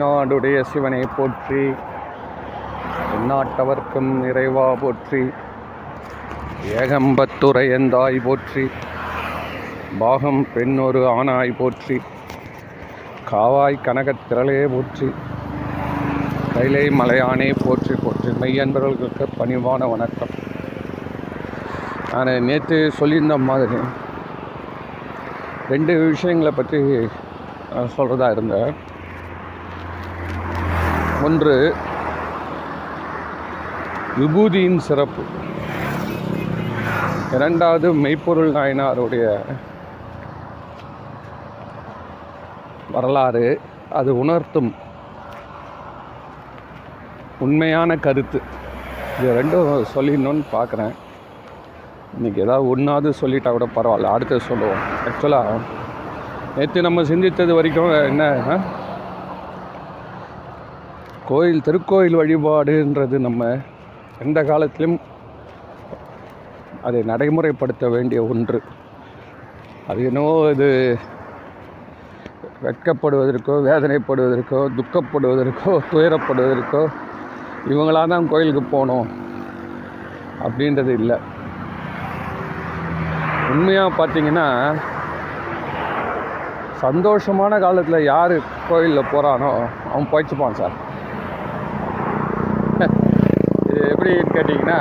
நாடுடைய 0.00 0.58
சிவனை 0.70 1.02
போற்றி 1.16 1.62
நாட்டவர்க்கும் 3.28 4.12
இறைவா 4.28 4.66
போற்றி 4.82 5.22
ஏகம்பத்துரையந்தாய் 6.82 8.18
போற்றி 8.24 8.64
பாகம் 9.98 10.42
பெண்ணொரு 10.54 11.02
ஆணாய் 11.16 11.58
போற்றி 11.58 11.96
காவாய் 13.30 13.84
கனகத் 13.86 14.24
திரளே 14.28 14.60
போற்றி 14.74 15.08
கைலை 16.54 16.84
மலையானே 16.88 17.48
போற்றி 17.64 17.94
போற்றி. 18.04 18.30
மெய்யன்பர்களுக்கு 18.40 19.26
பணிவான 19.38 19.88
வணக்கம். 19.90 20.32
நான் 22.12 22.30
நேற்று 22.44 22.78
சொல்லியிருந்த 22.98 23.36
மாதிரி 23.48 23.76
ரெண்டு 25.68 25.92
விஷயங்களை 26.08 26.52
பற்றி 26.56 26.78
சொல்கிறதா 27.96 28.30
இருந்தேன். 28.30 28.72
ஒன்று 31.30 31.56
விபூதியின் 34.18 34.78
சிறப்பு. 34.86 35.22
இரண்டாவது 37.34 37.88
மெய்ப்பொருள் 38.04 38.50
நாயனாருடைய 38.56 39.24
வரலாறு 42.94 43.44
அது 44.00 44.10
உணர்த்தும் 44.22 44.70
உண்மையான 47.46 47.96
கருத்து. 48.06 48.40
இது 49.18 49.36
ரெண்டும் 49.40 49.70
சொல்லிடணும்னு 49.94 50.44
பார்க்குறேன். 50.56 50.94
இன்றைக்கி 52.16 52.44
ஏதாவது 52.46 52.68
ஒன்றாவது 52.74 53.14
சொல்லிட்டா 53.22 53.52
கூட 53.56 53.68
பரவாயில்ல 53.78 54.14
அடுத்தது 54.16 54.48
சொல்லுவோம். 54.50 54.84
ஆக்சுவலாக 55.06 55.56
நேற்று 56.58 56.86
நம்ம 56.88 57.08
சிந்தித்தது 57.14 57.54
வரைக்கும் 57.60 57.90
என்ன 58.12 58.24
கோயில் 61.30 61.64
திருக்கோயில் 61.66 62.18
வழிபாடுன்றது 62.20 63.16
நம்ம 63.26 63.48
எந்த 64.24 64.38
காலத்திலும் 64.48 64.96
அதை 66.86 67.00
நடைமுறைப்படுத்த 67.10 67.90
வேண்டிய 67.94 68.20
ஒன்று. 68.32 68.58
அது 69.90 70.00
என்னவோ 70.08 70.32
இது 70.54 70.68
வெட்கப்படுவதற்கோ 72.64 73.54
வேதனைப்படுவதற்கோ 73.68 74.60
துக்கப்படுவதற்கோ 74.78 75.74
துயரப்படுவதற்கோ 75.92 76.82
இவங்களாக 77.72 78.06
தான் 78.14 78.30
கோயிலுக்கு 78.32 78.64
போகணும் 78.74 79.08
அப்படின்றது 80.44 80.92
இல்லை. 81.00 81.18
உண்மையாக 83.54 83.96
பார்த்தீங்கன்னா 84.02 84.48
சந்தோஷமான 86.84 87.54
காலத்தில் 87.66 88.08
யார் 88.12 88.36
கோயிலில் 88.68 89.10
போகிறானோ 89.14 89.50
அவன் 89.90 90.12
போய்ச்சுப்பான் 90.14 90.60
சார் 90.62 90.76
இது 93.70 93.80
எப்படின்னு 93.92 94.29
கேட்டிங்கன்னா 94.40 94.78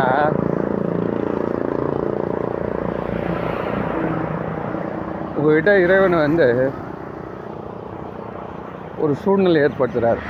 உங்ககிட்ட 5.37 5.71
இறைவன் 5.83 6.15
வந்து 6.25 6.47
ஒரு 9.03 9.13
சூழ்நிலை 9.21 9.59
ஏற்படுத்துகிறார் 9.65 10.21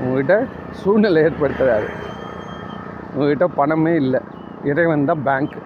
உங்ககிட்ட 0.00 0.34
சூழ்நிலை 0.80 1.20
ஏற்படுத்துகிறாரு 1.26 1.88
உங்ககிட்ட 3.12 3.46
பணமே 3.58 3.94
இல்லை. 4.02 4.20
இறைவன் 4.70 5.08
தான் 5.10 5.24
பேங்க் 5.28 5.56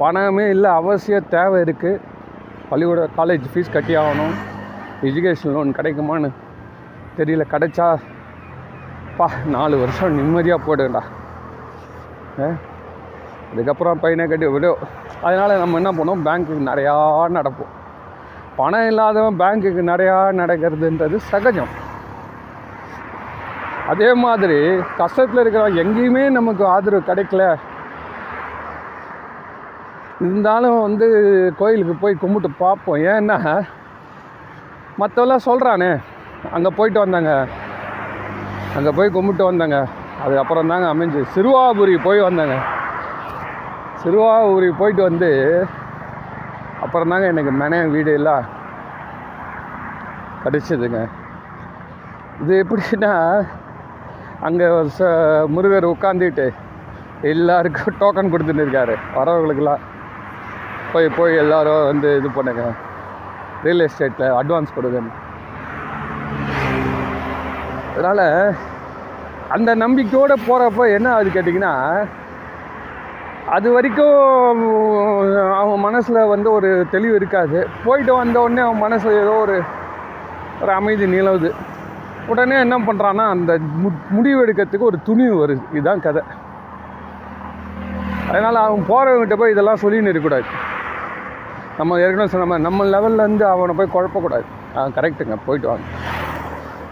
பணமே 0.00 0.46
இல்லை 0.54 0.70
அவசிய 0.80 1.18
தேவை 1.34 1.58
இருக்குது 1.66 2.00
பள்ளிக்கூட 2.70 3.02
காலேஜ் 3.18 3.50
ஃபீஸ் 3.52 3.74
கட்டி 3.76 3.96
ஆகணும் 4.02 4.34
எஜுகேஷன் 5.08 5.54
லோன் 5.56 5.76
கிடைக்குமான்னு 5.78 6.30
தெரியல. 7.18 7.44
கிடைச்சா 7.54 7.88
பா 9.22 9.30
நாலு 9.44 9.78
வருஷம் 9.78 10.14
நிம்மதியாக 10.14 10.62
போடுண்டா 10.66 11.00
ஆ? 12.40 12.46
அதுக்கப்புறம் 13.52 14.00
பையனை 14.00 14.28
கட்டி 14.28 14.46
விடும் 14.46 14.76
அதனால் 15.22 15.58
நம்ம 15.58 15.76
என்ன 15.76 15.90
பண்ணுவோம்? 15.90 16.22
பேங்க்குக்கு 16.24 16.68
நிறையா 16.68 16.94
நடப்போம். 17.28 17.72
பணம் 18.56 18.86
இல்லாதவன் 18.86 19.38
பேங்க்குக்கு 19.38 19.82
நிறையா 19.82 20.16
நடக்கிறதுன்றது 20.32 21.16
சகஜம். 21.16 21.68
அதே 23.88 24.14
மாதிரி 24.14 24.58
கஷ்டத்தில் 24.98 25.42
இருக்கிறவங்க 25.42 25.82
எங்கேயுமே 25.84 26.30
நமக்கு 26.30 26.66
ஆதரவு 26.66 27.02
கிடைக்கல. 27.06 27.56
இருந்தாலும் 30.20 30.82
வந்து 30.82 31.06
கோயிலுக்கு 31.58 31.94
போய் 31.94 32.14
கும்பிட்டு 32.14 32.50
பார்ப்போம். 32.58 32.96
ஏன்னா 32.96 33.66
மற்றவெல்லாம் 34.98 35.46
சொல்கிறானே 35.46 36.00
அங்கே 36.52 36.68
போயிட்டு 36.76 37.00
வந்தாங்க. 37.00 37.46
அங்கே 38.76 38.90
போய் 38.96 39.14
கும்பிட்டு 39.14 39.44
வந்தேங்க. 39.48 39.78
அதுக்கப்புறம் 40.24 40.70
தாங்க 40.72 40.86
அமைஞ்சு. 40.92 41.20
சிறுவாபுரி 41.34 41.94
போய் 42.06 42.20
வந்தேங்க. 42.28 42.56
சிறுவாபுரி 44.02 44.68
போயிட்டு 44.80 45.02
வந்து 45.08 45.30
அப்புறம் 46.84 47.10
தாங்க 47.12 47.26
எனக்கு 47.32 47.52
மனை 47.62 47.78
வீடு 47.94 48.12
எல்லாம் 48.18 48.44
கிடச்சிதுங்க. 50.44 51.00
இது 52.42 52.54
எப்படின்னா 52.62 53.12
அங்கே 54.48 54.68
ச 54.98 55.08
முருகர் 55.54 55.92
உட்காந்துட்டு 55.94 56.46
எல்லாருக்கும் 57.32 57.98
டோக்கன் 58.00 58.32
கொடுத்துட்டு 58.32 58.64
இருக்காரு. 58.64 58.94
வரவங்களுக்கெல்லாம் 59.18 59.82
போய் 60.92 61.16
போய் 61.18 61.40
எல்லோரும் 61.42 61.84
வந்து 61.90 62.08
இது 62.20 62.30
பண்ணுங்க. 62.38 62.64
ரியல் 63.66 63.84
எஸ்டேட்டில் 63.86 64.34
அட்வான்ஸ் 64.40 64.76
கொடுங்கன்னு. 64.78 65.12
அதனால் 67.94 68.26
அந்த 69.48 69.70
நம்பிக்கையோடு 69.74 70.34
போகிறப்ப 70.48 70.84
என்ன 70.96 71.08
ஆகுது 71.14 71.30
கேட்டிங்கன்னா 71.34 71.72
அது 73.56 73.68
வரைக்கும் 73.72 74.18
அவன் 75.60 75.84
மனசில் 75.86 76.28
வந்து 76.32 76.48
ஒரு 76.52 76.68
தெளிவு 76.90 77.14
இருக்காது. 77.14 77.58
போயிட்டு 77.84 78.12
வந்தவுடனே 78.14 78.62
அவன் 78.66 78.84
மனசில் 78.84 79.20
ஏதோ 79.22 79.34
ஒரு 79.44 79.56
ஒரு 80.62 80.72
அமைதி 80.72 81.06
நிலவுது. 81.06 81.50
உடனே 82.32 82.56
என்ன 82.64 82.76
பண்ணுறான்னா 82.78 83.24
அந்த 83.34 83.52
மு 83.82 83.88
முடிவு 84.16 84.38
எடுக்கிறதுக்கு 84.44 84.90
ஒரு 84.90 84.98
துணிவு 85.08 85.34
வருது. 85.42 85.62
இதுதான் 85.72 86.04
கதை. 86.06 86.22
அதனால் 88.28 88.58
அவன் 88.66 88.84
போகிறவங்கிட்ட 88.88 89.36
போய் 89.36 89.54
இதெல்லாம் 89.54 89.82
சொல்லின்னு 89.82 90.12
இருக்கக்கூடாது. 90.12 90.46
நம்ம 91.78 91.98
ஏற்கனவே 92.04 92.32
சொன்ன 92.34 92.46
மாதிரி 92.46 92.66
நம்ம 92.68 92.84
லெவல்லேருந்து 92.94 93.46
அவனை 93.54 93.74
போய் 93.80 93.94
குழப்பக்கூடாது. 93.96 94.46
ஆ 94.76 94.86
கரெக்டுங்க 94.98 95.36
போயிட்டு 95.46 95.68
வாங்க. 95.68 95.86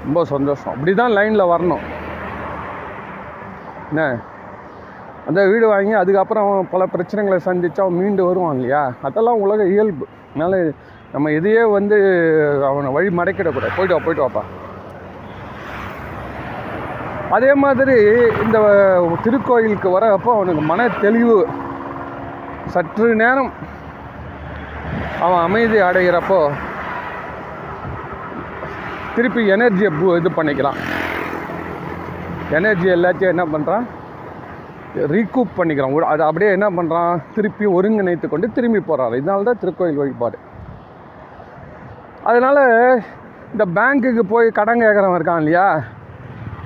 ரொம்ப 0.04 0.24
சந்தோஷம். 0.24 0.72
அப்படி 0.72 0.94
தான் 0.94 1.10
லைனில் 1.10 1.50
வரணும். 1.54 1.84
என்ன? 3.88 4.18
அந்த 5.28 5.46
வீடு 5.46 5.68
வாங்கி 5.68 5.92
அதுக்கப்புறம் 5.92 6.44
அவன் 6.44 6.68
பல 6.70 6.86
பிரச்சனைகளை 6.86 7.36
சந்தித்து 7.36 7.82
அவன் 7.82 7.94
மீண்டு 7.94 8.24
வருவான் 8.24 8.54
இல்லையா? 8.54 8.92
அதெல்லாம் 9.02 9.40
உலக 9.40 9.66
இயல்பு. 9.66 10.06
அதனால் 10.34 10.74
நம்ம 11.12 11.32
இதையே 11.32 11.64
வந்து 11.64 11.96
அவனை 12.64 12.92
வழி 12.92 13.08
மடக்கிடக்கூடாது. 13.08 13.76
போயிட்டு 13.76 13.96
வா 13.96 14.04
போயிட்டு 14.04 14.24
வாப்பா. 14.26 14.42
அதே 17.30 17.54
மாதிரி 17.54 17.96
இந்த 18.44 18.58
திருக்கோயிலுக்கு 19.24 19.88
வரப்போ 19.96 20.30
அவனுக்கு 20.34 20.60
மன 20.60 20.88
தெளிவு. 20.88 21.46
சற்று 22.66 23.14
நேரம் 23.14 23.52
அவன் 25.20 25.38
அமைதி 25.38 25.78
அடைகிறப்போ 25.80 26.50
திருப்பி 29.20 29.42
எனர்ஜியை 29.54 29.88
இது 30.18 30.30
பண்ணிக்கலாம். 30.36 30.78
எனர்ஜி 32.58 32.88
எல்லாத்தையும் 32.98 33.32
என்ன 33.34 33.44
பண்ணுறான் 33.54 33.84
ரீகூப் 35.12 35.56
பண்ணிக்கிறான். 35.56 35.96
அது 36.12 36.22
அப்படியே 36.28 36.50
என்ன 36.56 36.68
பண்ணுறான் 36.76 37.20
திருப்பி 37.34 37.66
ஒருங்கிணைத்து 37.78 38.28
கொண்டு 38.30 38.46
திரும்பி 38.56 38.80
போகிறாரு 38.88 39.18
இதனால 39.20 39.46
தான் 39.48 39.60
திருக்கோயில் 39.62 40.00
வழிபாடு. 40.02 40.38
அதனால் 42.30 42.62
இந்த 43.52 43.64
பேங்க்குக்கு 43.76 44.22
போய் 44.32 44.56
கடன் 44.58 44.82
கேட்குறவன் 44.84 45.18
இருக்கான் 45.18 45.42
இல்லையா? 45.42 45.66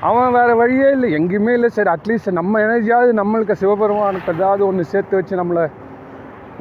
அவன் 0.08 0.34
வேறு 0.36 0.54
வழியே 0.60 0.88
இல்லை. 0.96 1.10
எங்கேயுமே 1.18 1.52
இல்லை. 1.58 1.70
சரி 1.76 1.90
அட்லீஸ்ட் 1.96 2.38
நம்ம 2.40 2.60
எனர்ஜியாவது 2.66 3.12
நம்மளுக்கு 3.20 3.60
சிவபெருமானுக்கு 3.62 4.34
ஏதாவது 4.36 4.64
ஒன்று 4.68 4.90
சேர்த்து 4.92 5.18
வச்சு 5.18 5.40
நம்மளை 5.42 5.64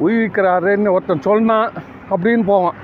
உயிர்க்கிறாருன்னு 0.06 0.94
ஒருத்தன் 0.96 1.26
சொன்னான் 1.28 1.70
அப்படின்னு 2.12 2.46
போவான். 2.52 2.78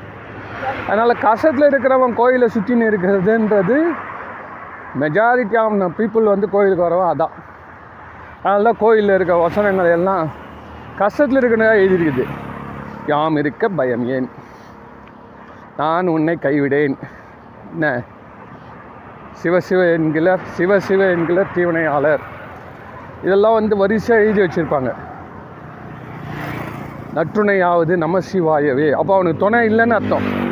அதனால் 0.91 1.23
கஷ்டத்தில் 1.23 1.69
இருக்கிறவன் 1.71 2.15
கோயிலை 2.15 2.49
சுற்றின்னு 2.55 2.89
இருக்கிறதுன்றது 2.91 3.83
மெஜாரிட்டி 5.01 5.57
ஆஃப் 5.59 5.97
பீப்புள் 5.99 6.23
வந்து 6.23 6.49
கோயிலுக்கு 6.51 6.87
வரவன் 6.89 7.13
அதான். 7.15 7.35
அதனால 8.43 8.63
தான் 8.63 8.77
கோயிலில் 8.79 9.15
இருக்க 9.15 9.35
வசனங்கள் 9.35 9.91
எல்லாம் 9.91 10.31
கஷ்டத்தில் 10.99 11.37
இருக்கிறதா 11.37 11.73
எழுதியிருக்குது. 11.73 12.25
யாம் 13.07 13.37
இருக்க 13.37 13.69
பயம் 13.69 14.07
ஏன்? 14.07 14.29
நான் 15.77 16.07
உன்னை 16.07 16.39
கைவிடேன். 16.43 16.99
என்ன? 17.73 18.03
சிவசிவ 19.43 19.93
என்கிற 19.93 20.39
சிவசிவ 20.59 21.11
என்கிற 21.11 21.45
தீவனையாளர். 21.55 22.21
இதெல்லாம் 23.23 23.53
வந்து 23.53 23.77
வரிசையாக 23.77 24.25
எழுதி 24.25 24.41
வச்சுருப்பாங்க. 24.41 24.95
நற்றுணையாவது 27.15 27.95
நமசிவாயவே 28.07 28.91
அப்போ 28.91 29.15
அவனுக்கு 29.15 29.39
துணை 29.39 29.69
இல்லைன்னு 29.69 29.99
அர்த்தம். 30.01 30.50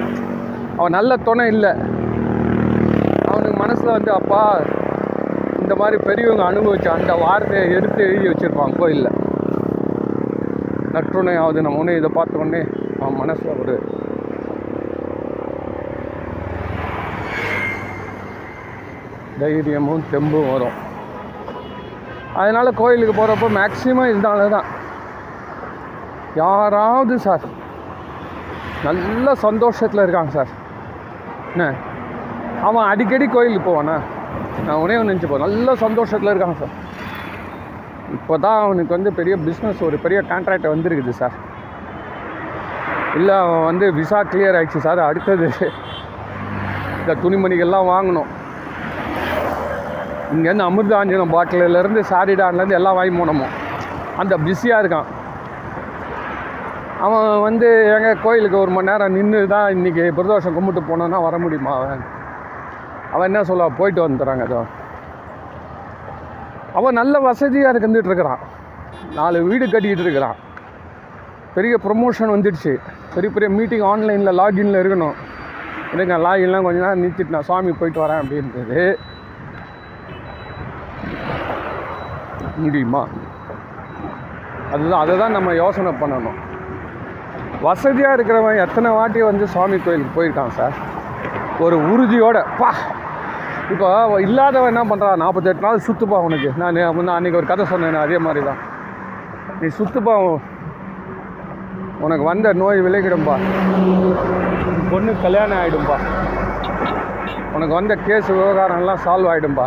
அவன் 0.79 0.97
நல்ல 0.97 1.13
துணை 1.29 1.47
இல்லை. 1.55 1.71
அவனுக்கு 3.31 3.57
மனசில் 3.63 3.97
வந்து 3.97 4.11
அப்பா 4.19 4.43
இந்த 5.63 5.75
மாதிரி 5.81 5.97
பெரியவங்க 6.09 6.45
அனுபவிச்ச 6.51 6.89
அந்த 6.99 7.13
வார்த்தையை 7.23 7.65
எடுத்து 7.77 8.01
எழுதி 8.09 8.29
வச்சுருப்பான் 8.31 8.77
கோயிலில் 8.81 9.17
நற்றுணையாவது 10.95 11.65
நம்ம 11.65 11.81
ஒன்று 11.81 11.99
இதை 12.01 12.11
பார்த்த 12.19 12.43
உடனே 12.43 12.63
அவன் 13.01 13.19
மனசில் 13.23 13.59
ஒரு 13.63 13.75
தைரியமும் 19.41 20.07
தெம்பும் 20.13 20.51
வரும். 20.53 20.79
அதனால் 22.41 22.79
கோயிலுக்கு 22.81 23.15
போகிறப்போ 23.19 23.49
மேக்ஸிமம் 23.59 24.11
இதனால 24.13 24.49
தான். 24.57 24.69
யாராவது 26.43 27.15
சார் 27.27 27.45
நல்ல 28.87 29.35
சந்தோஷத்தில் 29.45 30.03
இருக்காங்க 30.05 30.33
சார். 30.39 30.51
என்ன? 31.53 31.67
அவன் 32.67 32.89
அடிக்கடி 32.91 33.27
கோயிலுக்கு 33.27 33.67
போவானா? 33.69 33.97
நான் 34.67 34.81
உடனே 34.83 34.99
ஒன்று 35.00 35.12
நினச்சி 35.12 35.29
போவேன் 35.31 35.47
நல்ல 35.47 35.75
சந்தோஷத்தில் 35.85 36.31
இருக்கான் 36.33 36.61
சார். 36.62 36.75
இப்போ 38.17 38.35
தான் 38.45 38.62
அவனுக்கு 38.65 38.93
வந்து 38.97 39.11
பெரிய 39.19 39.35
பிஸ்னஸ் 39.47 39.85
ஒரு 39.89 39.97
பெரிய 40.05 40.19
கான்ட்ராக்ட் 40.31 40.73
வந்திருக்குது 40.73 41.15
சார். 41.21 41.37
இல்லை 43.19 43.35
அவன் 43.45 43.65
வந்து 43.71 43.87
விசா 43.99 44.21
கிளியர் 44.31 44.56
ஆகிடுச்சு 44.59 44.87
சார். 44.87 45.00
அடுத்தது 45.11 45.49
இந்த 47.00 47.12
துணிமணிகள்லாம் 47.23 47.91
வாங்கணும். 47.94 48.31
இங்கேருந்து 50.35 50.69
அமிர்தாஞ்சனம் 50.71 51.35
பாட்டிலேருந்து 51.35 52.01
சாரிடான்லேருந்து 52.11 52.79
எல்லாம் 52.81 52.99
வாங்கி 52.99 53.15
போனோமோ. 53.21 53.47
அந்த 54.23 54.35
பிஸியாக 54.47 54.83
இருக்கான். 54.83 55.09
அவன் 57.05 57.27
வந்து 57.47 57.69
எங்கள் 57.95 58.23
கோயிலுக்கு 58.23 58.56
ஒரு 58.62 58.71
மணி 58.77 58.89
நேரம் 58.91 59.17
நின்று 59.17 59.41
தான் 59.53 59.67
இன்றைக்கி 59.75 60.05
பிரதோஷம் 60.17 60.56
கும்பிட்டு 60.56 60.81
போனோன்னா 60.89 61.19
வர 61.27 61.39
முடியுமா 61.39 61.73
அவன்? 61.79 62.03
அவன் 63.12 63.29
என்ன 63.31 63.43
சொல்ல 63.50 63.69
போயிட்டு 63.79 64.00
வந்துடுறாங்க 64.06 64.45
அதோ 64.49 64.61
அவன் 66.79 66.99
நல்ல 67.00 67.19
வசதியாக 67.27 67.79
இருந்துட்டு 67.83 68.11
இருக்கிறான். 68.11 68.43
நாலு 69.19 69.39
வீடு 69.49 69.65
கட்டிக்கிட்டு 69.71 70.05
இருக்கிறான். 70.06 70.37
பெரிய 71.55 71.75
ப்ரொமோஷன் 71.85 72.35
வந்துடுச்சு. 72.35 72.73
பெரிய 73.15 73.31
பெரிய 73.37 73.49
மீட்டிங் 73.59 73.87
ஆன்லைனில் 73.93 74.39
லாகின்ல 74.41 74.83
இருக்கணும். 74.83 75.17
இருங்க 75.94 76.17
லாகின்லாம் 76.27 76.67
கொஞ்ச 76.67 76.79
நேரம் 76.85 77.03
நிறுத்திட்டு 77.05 77.37
நான் 77.37 77.49
சாமி 77.51 77.73
போயிட்டு 77.81 78.03
வரேன் 78.05 78.21
அப்படின்றது. 78.23 78.83
முடியுமா? 82.65 83.03
அதுதான் 84.73 85.03
அதை 85.03 85.15
தான் 85.19 85.37
நம்ம 85.39 85.55
யோசனை 85.62 85.93
பண்ணணும். 86.03 86.39
வசதியாக 87.66 88.16
இருக்கிறவன் 88.16 88.62
எத்தனை 88.64 88.90
வாட்டி 88.96 89.20
வந்து 89.28 89.44
சுவாமி 89.52 89.76
கோயிலுக்கு 89.84 90.16
போயிருக்கான் 90.16 90.56
சார்? 90.58 90.75
ஒரு 91.64 91.76
உறுதியோட 91.93 92.38
பா! 92.60 92.70
இப்போ 93.72 93.87
இல்லாதவன் 94.26 94.70
என்ன 94.72 94.82
பண்ணுறான் 94.90 95.22
நாற்பத்தெட்டு 95.22 95.64
நாள் 95.66 95.87
சுற்றுப்பா 95.87 96.19
உனக்கு. 96.26 96.50
நான் 96.60 96.78
முன்ன 96.99 97.14
அன்றைக்கி 97.16 97.38
ஒரு 97.40 97.49
கதை 97.50 97.64
சொன்னேன் 97.72 98.05
அதே 98.05 98.19
மாதிரி 98.26 98.43
தான் 98.49 98.60
நீ 99.60 99.69
சுற்றுப்பா 99.78 100.14
உனக்கு 102.06 102.25
வந்த 102.31 102.49
நோய் 102.62 102.84
விலகிடும்பா. 102.87 103.34
பொண்ணு 104.93 105.12
கல்யாணம் 105.25 105.58
ஆகிடும்பா 105.62 105.96
உனக்கு 107.56 107.75
வந்த 107.78 107.94
கேஸ் 108.06 108.31
விவகாரம்லாம் 108.37 109.02
சால்வ் 109.06 109.31
ஆகிடும்பா 109.32 109.66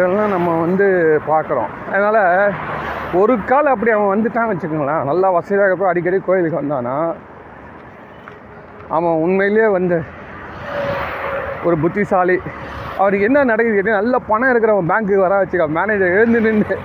இதெல்லாம் 0.00 0.34
நம்ம 0.34 0.60
வந்து 0.60 0.86
பார்க்குறோம். 1.28 1.70
அதனால் 1.92 2.52
ஒரு 3.12 3.34
கால் 3.44 3.72
அப்படி 3.74 3.90
அவன் 3.90 4.12
வந்துட்டான் 4.12 4.50
வச்சுக்கோங்களேன். 4.50 5.08
நல்லா 5.10 5.30
வசதியாக 5.30 5.76
போய் 5.76 5.88
அடிக்கடி 5.88 6.18
கோயிலுக்கு 6.18 6.60
வந்தானா 6.60 6.96
அவன் 8.96 9.20
உண்மையிலேயே 9.24 9.68
வந்து 9.76 9.98
ஒரு 11.64 11.76
புத்திசாலி. 11.78 12.36
அவருக்கு 12.98 13.26
என்ன 13.26 13.44
நடக்குது 13.44 13.76
கேட்டீங்கன்னா, 13.76 14.02
நல்ல 14.02 14.18
பணம் 14.18 14.50
இருக்கிறவன் 14.52 14.90
பேங்க்குக்கு 14.92 15.26
வர 15.26 15.34
வச்சுக்க. 15.42 15.66
மேனேஜர் 15.68 16.16
எழுந்து 16.18 16.40
நின்று 16.40 16.76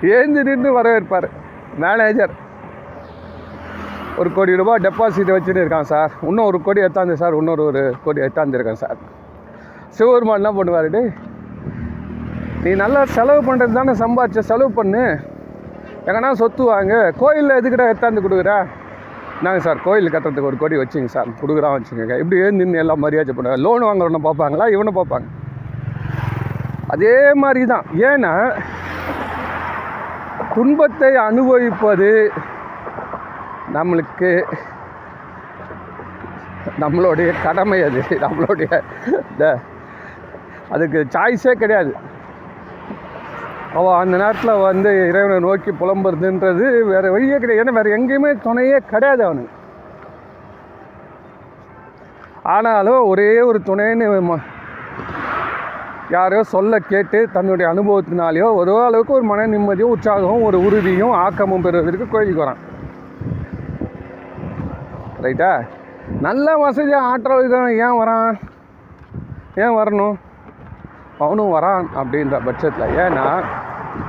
எழுந்து 0.00 0.42
நின்று 0.44 0.70
வரவேற்பார். 0.78 1.28
மேனேஜர் 1.84 2.34
ஒரு 4.16 4.32
கோடி 4.32 4.56
ரூபாய் 4.56 4.82
டெபாசிட் 4.82 5.34
வச்சுட்டு 5.36 5.62
இருக்கான் 5.62 5.90
சார். 5.92 6.12
இன்னும் 6.22 6.44
ஒரு 6.44 6.62
கோடி 6.62 6.80
எத்தாந்து 6.82 7.12
சார். 7.12 7.34
இன்னொரு 7.34 7.64
ஒரு 7.64 7.82
கோடி 8.04 8.20
எத்தாந்துருக்கேன் 8.20 8.82
சார். 8.82 8.96
சிவபெருமான் 9.88 10.40
என்ன 10.42 10.52
பண்ணுவார் 10.58 10.90
நீ 12.64 12.70
நல்லா 12.82 13.00
செலவு 13.14 13.40
பண்ணுறது 13.46 13.76
தானே 13.78 13.92
சம்பாதிச்ச 14.02 14.42
செலவு 14.50 14.70
பண்ணு. 14.76 15.02
எங்கன்னா 16.06 16.30
சொத்து 16.40 16.62
வாங்க. 16.70 16.94
கோயிலில் 17.20 17.56
எதுக்கிட்ட 17.56 17.84
எத்தாந்து 17.92 18.22
கொடுக்குற? 18.24 18.52
நாங்கள் 19.44 19.64
சார் 19.66 19.82
கோயில் 19.86 20.10
கட்டுறதுக்கு 20.14 20.48
ஒரு 20.50 20.58
கோடி 20.60 20.76
வச்சுங்க 20.80 21.10
சார். 21.14 21.28
கொடுக்குறான் 21.40 21.74
வச்சுக்கோங்க. 21.76 22.16
இப்படி 22.22 22.38
நின்று 22.58 22.80
எல்லாம் 22.82 23.02
மரியாதை 23.04 23.34
பண்ணுவாங்க 23.36 23.64
லோன் 23.66 23.86
வாங்குறவனை 23.88 24.20
பார்ப்பாங்களா? 24.28 24.68
இவனை 24.76 24.92
பார்ப்பாங்க. 25.00 25.28
அதே 26.94 27.16
மாதிரி 27.42 27.62
தான் 27.72 27.84
ஏன்னா 28.10 28.32
துன்பத்தை 30.54 31.12
அனுபவிப்பது 31.28 32.10
நம்மளுக்கு 33.76 34.32
நம்மளுடைய 36.82 37.30
கடமை 37.46 37.80
அது. 37.90 38.02
நம்மளுடைய 38.24 38.72
இந்த 39.30 39.44
அதுக்கு 40.74 41.00
சாய்ஸே 41.14 41.54
கிடையாது. 41.62 41.94
அவள் 43.74 44.00
அந்த 44.00 44.16
நேரத்தில் 44.16 44.62
வந்து 44.68 44.90
இறைவனை 45.08 45.38
நோக்கி 45.38 45.70
புலம்புறதுன்றது 45.70 46.66
வேறு 46.92 47.12
வழியே 47.12 47.36
கிடையாது. 47.36 47.70
ஏன்னா 47.70 47.74
வேறு 47.74 47.96
எங்கேயுமே 47.96 48.32
துணையே 48.40 48.76
கிடையாது 48.76 49.24
அவனுக்கு. 49.24 49.52
ஆனாலும் 52.42 53.06
ஒரே 53.06 53.40
ஒரு 53.40 53.60
துணைன்னு 53.66 54.36
யாரையோ 56.10 56.42
சொல்ல 56.42 56.78
கேட்டு 56.78 57.28
தன்னுடைய 57.32 57.72
அனுபவத்தினாலேயோ 57.72 58.54
ஒரே 58.54 58.84
அளவுக்கு 58.84 59.12
ஒரு 59.12 59.22
மன 59.22 59.46
நிம்மதியும் 59.46 59.92
உற்சாகமும் 59.94 60.42
ஒரு 60.42 60.58
உறுதியும் 60.64 61.10
ஆக்கமும் 61.10 61.62
பெறுவதற்கு 61.62 62.08
கோயிலுக்கு 62.08 62.44
வரான். 62.44 62.62
ரைட்டா 65.22 65.52
நல்ல 66.20 66.54
வசதியாக 66.54 67.06
ஆற்றல் 67.06 67.78
ஏன் 67.86 67.98
வரான்? 68.00 68.34
ஏன் 69.54 69.76
வரணும்? 69.78 70.14
அவனும் 71.18 71.54
வரான் 71.54 71.86
அப்படின்ற 71.96 72.44
பட்சத்தில் 72.44 72.96
ஏன்னா 72.96 73.42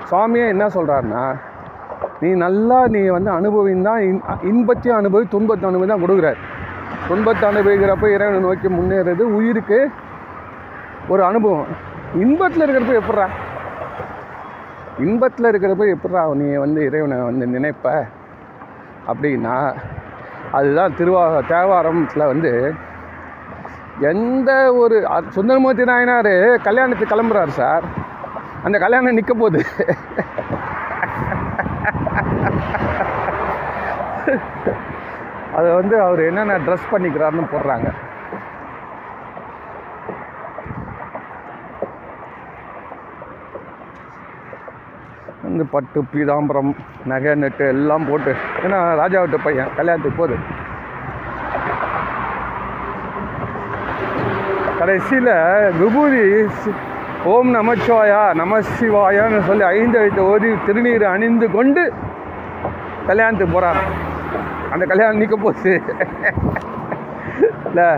சுவாமியே 0.09 0.47
என்ன 0.47 0.67
சொல்கிறாருன்னா 0.67 1.35
நீ 2.21 2.29
நல்லா 2.29 2.87
நீ 2.87 3.07
வந்து 3.07 3.31
அனுபவிந்தான் 3.31 3.99
இன் 3.99 4.21
இன்பத்தையும் 4.43 4.99
அனுபவி 4.99 5.27
துன்பத்தை 5.27 5.69
அனுபவி 5.69 5.87
தான் 5.87 6.03
கொடுக்குறாரு. 6.03 6.35
துன்பத்தை 7.07 7.49
அனுபவிக்கிறப்ப 7.49 8.09
இறைவனை 8.09 8.39
நோக்கி 8.39 8.67
முன்னேறது 8.67 9.21
உயிருக்கு 9.21 9.91
ஒரு 11.07 11.23
அனுபவம். 11.23 11.67
இன்பத்தில் 12.13 12.61
இருக்கிறப்ப 12.61 13.01
எப்பட்றா? 13.01 13.27
இன்பத்தில் 14.99 15.45
இருக்கிறப்ப 15.45 15.95
எப்பட்றா 15.95 16.33
நீ 16.33 16.53
வந்து 16.55 16.83
இறைவனை 16.85 17.17
வந்து 17.17 17.47
நினைப்ப? 17.47 18.05
அப்படின்னா 19.07 19.75
அதுதான் 20.51 20.95
திருவா 20.97 21.41
தேவாரத்தில் 21.47 22.25
வந்து 22.25 22.73
எந்த 23.99 24.51
ஒரு 24.73 24.95
சுந்தரமூர்த்தி 25.35 25.83
நாயனார் 25.83 26.33
கல்யாணத்துக்கு 26.67 27.13
கிளம்புறாரு 27.13 27.53
சார். 27.59 27.85
அந்த 28.63 28.77
கல்யாணம் 28.79 29.17
நிற்க 29.17 29.33
போகுது. 29.33 29.61
அதை 35.57 35.69
வந்து 35.79 35.95
அவர் 36.01 36.21
என்னென்ன 36.29 36.57
ட்ரெஸ் 36.65 36.91
பண்ணிக்கிறாருன்னு 36.91 37.53
போடுறாங்க. 37.53 37.87
வந்து 45.43 45.65
பட்டு 45.71 45.99
பீதாம்பரம் 46.13 46.71
நகை 47.11 47.33
நெட்டு 47.41 47.65
எல்லாம் 47.73 48.07
போட்டு 48.09 48.31
ஏன்னா 48.63 48.77
ராஜாவிட்ட 49.01 49.37
பையன் 49.43 49.75
கல்யாணத்துக்கு 49.75 50.19
போகுது. 50.21 50.37
கடைசியில் 54.85 55.29
விபூதி 55.77 56.23
ஓம் 57.33 57.47
நமச்சிவாயா 57.55 58.19
நம 58.39 58.57
சிவாயான்னு 58.73 59.39
சொல்லி 59.47 59.63
ஐந்து 59.77 59.97
ஐந்து 60.01 60.21
ஓதி 60.31 60.49
திருநீர் 60.65 61.05
அணிந்து 61.11 61.47
கொண்டு 61.55 61.83
கல்யாணத்துக்கு 63.07 63.53
போகிறார் 63.55 63.79
அந்த 64.73 64.83
கல்யாணம் 64.91 65.21
நிற்க 65.21 65.37
போகுது. 65.45 65.73
இல்லை 67.69 67.89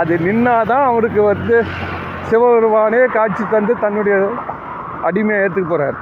அது 0.00 0.18
நின்னாதான் 0.26 0.84
அவருக்கு 0.90 1.22
வந்து 1.30 1.56
சிவபெருமானே 2.30 3.02
காட்சி 3.16 3.46
தந்து 3.54 3.76
தன்னுடைய 3.84 4.18
அடிமையை 5.10 5.40
ஏற்றுக்க 5.44 5.66
போகிறார் 5.70 5.98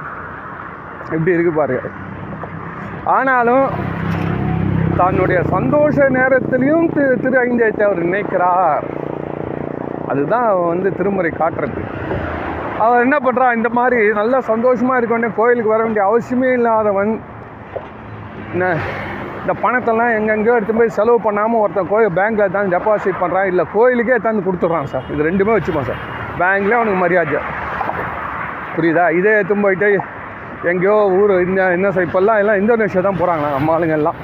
எப்படி 1.13 1.37
இருக்கு 1.37 1.55
பாருங்க. 1.61 1.93
ஆனாலும் 3.17 3.65
தன்னுடைய 5.01 5.41
சந்தோஷ 5.55 6.09
நேரத்திலையும் 6.19 6.91
திரு 6.97 7.15
திரு 7.23 7.39
ஐந்தேத்தை 7.47 7.85
அவர் 7.89 8.05
நினைக்கிறார். 8.09 8.85
அதுதான் 10.11 10.45
அவன் 10.51 10.71
வந்து 10.73 10.89
திருமுறை 10.97 11.31
காட்டுறது. 11.41 11.81
அவர் 12.83 13.03
என்ன 13.05 13.17
பண்ணுறான் 13.25 13.57
இந்த 13.57 13.69
மாதிரி 13.79 13.99
நல்லா 14.19 14.39
சந்தோஷமாக 14.51 14.97
இருக்க 14.99 15.13
வேண்டிய 15.15 15.31
கோயிலுக்கு 15.39 15.73
வர 15.73 15.81
வேண்டிய 15.85 16.03
அவசியமே 16.09 16.49
இல்லாதவன் 16.57 17.11
என்ன 18.53 18.65
இந்த 19.41 19.53
பணத்தெல்லாம் 19.63 20.13
எங்கெங்கேயோ 20.17 20.55
எடுத்து 20.57 20.75
போய் 20.77 20.95
செலவு 20.97 21.17
பண்ணாமல் 21.25 21.61
ஒருத்தன் 21.63 21.89
கோயில் 21.91 22.15
பேங்க்கில் 22.17 22.53
தான் 22.55 22.71
டெபாசிட் 22.75 23.19
பண்ணுறான் 23.21 23.49
இல்லை 23.51 23.63
கோயிலுக்கே 23.73 24.17
தந்து 24.27 24.45
கொடுத்துட்றான் 24.47 24.91
சார். 24.93 25.05
இது 25.13 25.27
ரெண்டுமே 25.29 25.55
வச்சுப்போம் 25.57 25.87
சார். 25.89 26.01
பேங்க்லேயே 26.39 26.77
அவனுக்கு 26.79 27.01
மரியாதை. 27.03 27.41
புரியுதா? 28.75 29.03
இதே 29.19 29.33
எடுத்து 29.39 29.57
போயிட்டு 29.65 29.89
எங்கேயோ 30.71 30.95
ஊர் 31.19 31.33
இந்த 31.45 31.61
என்ன 31.77 31.91
சார் 31.95 32.07
இப்போல்லாம் 32.07 32.39
எல்லாம் 32.43 32.59
இந்தோனேஷியா 32.61 33.03
தான் 33.07 33.19
போகிறாங்க 33.21 33.45
நம்ம 33.55 33.73
ஆளுங்க 33.75 33.95
எல்லாம்? 33.99 34.17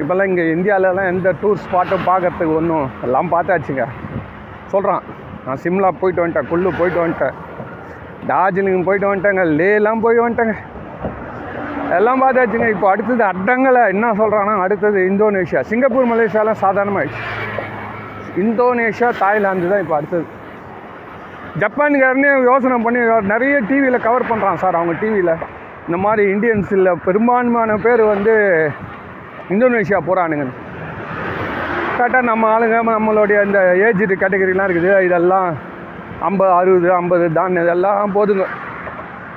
இப்போல்லாம் 0.00 0.28
இங்கே 0.30 0.44
இந்தியாவிலலாம் 0.56 1.10
எந்த 1.12 1.28
டூர் 1.42 1.62
ஸ்பாட்டும் 1.64 2.06
பார்க்கறதுக்கு 2.10 2.56
ஒன்றும் 2.60 2.88
எல்லாம் 3.06 3.32
பார்த்தாச்சுங்க. 3.34 3.86
சொல்கிறான் 4.74 5.02
நான் 5.46 5.60
சிம்லா 5.64 5.90
போயிட்டு 6.00 6.22
வந்துட்டேன் 6.22 6.48
குல்லு 6.52 6.70
போயிட்டு 6.78 7.00
வந்துட்டேன். 7.02 7.34
டார்ஜிலிங் 8.30 8.86
போயிட்டு 8.86 9.08
வந்துட்டேங்க 9.10 9.44
லேலாம் 9.58 10.04
போய் 10.04 10.24
வந்துட்டேங்க. 10.24 10.56
எல்லாம் 11.96 12.22
பார்த்தாச்சுங்க 12.22 12.68
இப்போ 12.74 12.86
அடுத்தது 12.92 13.22
அடங்கலை 13.32 13.82
என்ன 13.94 14.06
சொல்கிறான்னா 14.20 14.54
அடுத்தது 14.64 15.00
இந்தோனேஷியா 15.10 15.60
சிங்கப்பூர் 15.70 16.10
மலேசியாலாம் 16.12 16.62
சாதாரணமாகிடுச்சு 16.64 17.22
இந்தோனேஷியா 18.42 19.10
தாய்லாந்து 19.20 19.70
தான் 19.72 19.82
இப்போ 19.84 19.96
அடுத்தது. 19.98 20.24
ஜப்பானுக்காரனே 21.60 22.30
யோசனை 22.50 22.78
பண்ணி 22.86 23.00
நிறைய 23.32 23.54
டிவியில் 23.68 24.04
கவர் 24.06 24.28
பண்ணுறான் 24.30 24.60
சார் 24.62 24.78
அவங்க 24.80 24.94
டிவியில் 25.02 25.32
இந்த 25.86 25.98
மாதிரி 26.04 26.22
இந்தியன்ஸில் 26.34 26.90
பெரும்பான்மையான 27.04 27.76
பேர் 27.84 28.02
வந்து 28.14 28.34
இந்தோனேஷியா 29.54 30.00
போகிறானுங்க 30.08 30.46
கரெக்டாக 31.98 32.24
நம்ம 32.28 32.48
ஆளுங்க 32.54 32.78
நம்மளுடைய 32.96 33.38
இந்த 33.46 33.58
ஏஜ் 33.86 34.02
கேட்டகரிலாம் 34.22 34.68
இருக்குது. 34.68 34.90
இதெல்லாம் 35.06 35.48
ஐம்பது 36.28 36.52
அறுபது 36.58 36.88
ஐம்பது 36.98 37.26
தான் 37.38 37.56
இதெல்லாம் 37.62 38.14
போதுங்க. 38.16 38.44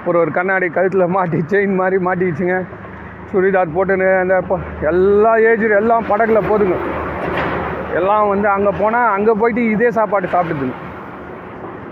ஒரு 0.07 0.17
ஒரு 0.21 0.31
கண்ணாடி 0.37 0.67
கழுத்தில் 0.77 1.13
மாட்டி 1.15 1.39
செயின் 1.51 1.79
மாதிரி 1.81 1.97
மாட்டிக்கிச்சுங்க. 2.07 2.57
சுடிதார் 3.31 3.73
போட்டுன்னு 3.77 4.09
அந்த 4.23 4.35
எல்லா 4.91 5.33
ஏஜ் 5.51 5.65
எல்லாம் 5.79 6.07
படகுல 6.11 6.41
போதுங்க. 6.49 6.77
எல்லாம் 7.99 8.29
வந்து 8.33 8.47
அங்கே 8.55 8.71
போனால் 8.81 9.11
அங்கே 9.15 9.35
போயிட்டு 9.41 9.63
இதே 9.75 9.91
சாப்பாடு 9.99 10.33
சாப்பிட்டுதுங்க 10.35 10.77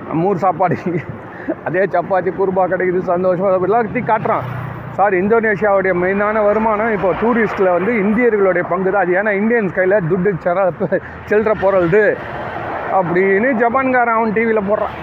நம்ம 0.09 0.29
ஊர் 0.31 0.45
சாப்பாடு. 0.45 0.77
அதே 1.67 1.83
சப்பாத்தி 1.95 2.31
குருபா 2.39 2.63
கிடைக்குது 2.71 3.09
சந்தோஷமாக 3.13 3.67
எல்லாத்தையும் 3.69 4.09
காட்டுறான். 4.11 4.45
சார் 4.97 5.15
இந்தோனேஷியாவுடைய 5.21 5.93
மெயினான 6.03 6.41
வருமானம் 6.47 6.93
இப்போ 6.95 7.09
டூரிஸ்ட்டில் 7.21 7.75
வந்து 7.75 7.91
இந்தியர்களுடைய 8.03 8.63
பங்கு 8.71 8.89
தான். 8.93 9.03
அது 9.05 9.17
ஏன்னா 9.19 9.31
இந்தியன்ஸ் 9.39 9.75
கையில் 9.75 10.05
துட்டு 10.11 10.31
சர 10.45 10.63
சில்லற 11.29 11.53
பொருள்து 11.63 12.03
அப்படின்னு 12.99 13.49
ஜப்பான்காரன் 13.61 14.17
அவன் 14.19 14.33
டிவியில் 14.37 14.67
போடுறான். 14.69 14.95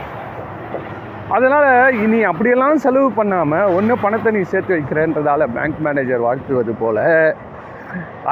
அதனால் 1.35 1.69
இனி 2.05 2.19
அப்படியெல்லாம் 2.31 2.83
செலவு 2.85 3.09
பண்ணாமல் 3.19 3.71
ஒன்று 3.77 3.95
பணத்தை 4.05 4.33
நீ 4.37 4.43
சேர்த்து 4.53 4.75
வைக்கிறேன்றதால 4.77 5.47
பேங்க் 5.57 5.79
மேனேஜர் 5.87 6.25
வாழ்த்துவது 6.27 6.75
போல். 6.83 7.03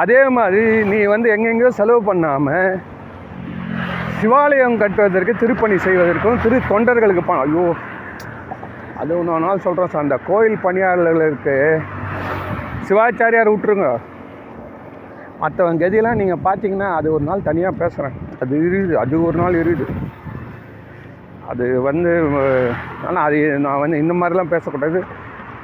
அதே 0.01 0.21
மாதிரி 0.37 0.65
நீ 0.91 0.99
வந்து 1.13 1.27
எங்கெங்கேயோ 1.35 1.71
செலவு 1.79 2.01
பண்ணாமல் 2.09 2.77
சிவாலயம் 4.19 4.79
கட்டுவதற்கு 4.81 5.33
திருப்பணி 5.41 5.77
செய்வதற்கும் 5.87 6.41
திரு 6.43 6.59
தொண்டர்களுக்கு 6.73 7.23
பணம் 7.29 7.45
ஐயோ 7.47 7.65
அது 9.03 9.13
ஒன்று 9.19 9.37
நாள் 9.45 9.63
சொல்கிறேன் 9.67 9.91
சார். 9.91 10.05
அந்த 10.05 10.17
கோயில் 10.27 10.57
பணியாளர்களுக்கு 10.65 11.55
சிவாச்சாரியார் 12.87 13.51
விட்டுருங்க. 13.53 13.87
மற்றவங்க 15.41 15.83
கதியெல்லாம் 15.83 16.19
நீங்கள் 16.21 16.43
பார்த்தீங்கன்னா 16.45 16.89
அது 16.97 17.07
ஒரு 17.15 17.23
நாள் 17.29 17.47
தனியாக 17.47 17.79
பேசுகிறேன் 17.81 18.15
அது 18.43 18.53
இருக்குது 18.59 18.93
அது 19.03 19.15
ஒரு 19.27 19.37
நாள் 19.41 19.55
இருக்குது 19.61 19.85
அது 21.51 21.65
வந்து 21.87 22.11
ஆனால் 23.07 23.23
அது 23.25 23.39
நான் 23.65 23.81
வந்து 23.83 23.97
இந்த 24.03 24.13
மாதிரிலாம் 24.19 24.53
பேசக்கூடாது. 24.53 24.99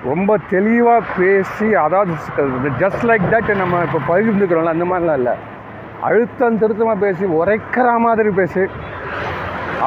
ரொம்ப 0.09 0.31
தெளிவாக 0.55 1.07
பேசி 1.19 1.67
அதாவது 1.85 2.11
ஜஸ்ட் 2.81 3.05
லைக் 3.09 3.25
தட் 3.33 3.51
நம்ம 3.61 3.83
இப்போ 3.87 4.01
பகிர்ந்துக்கிறோம்ல 4.11 4.75
அந்த 4.75 4.87
மாதிரிலாம் 4.91 5.19
இல்லை. 5.21 5.35
அழுத்தம் 6.07 6.59
திருத்தமாக 6.63 7.03
பேசி 7.05 7.25
உரைக்கிற 7.39 7.87
மாதிரி 8.07 8.31
பேசி 8.41 8.63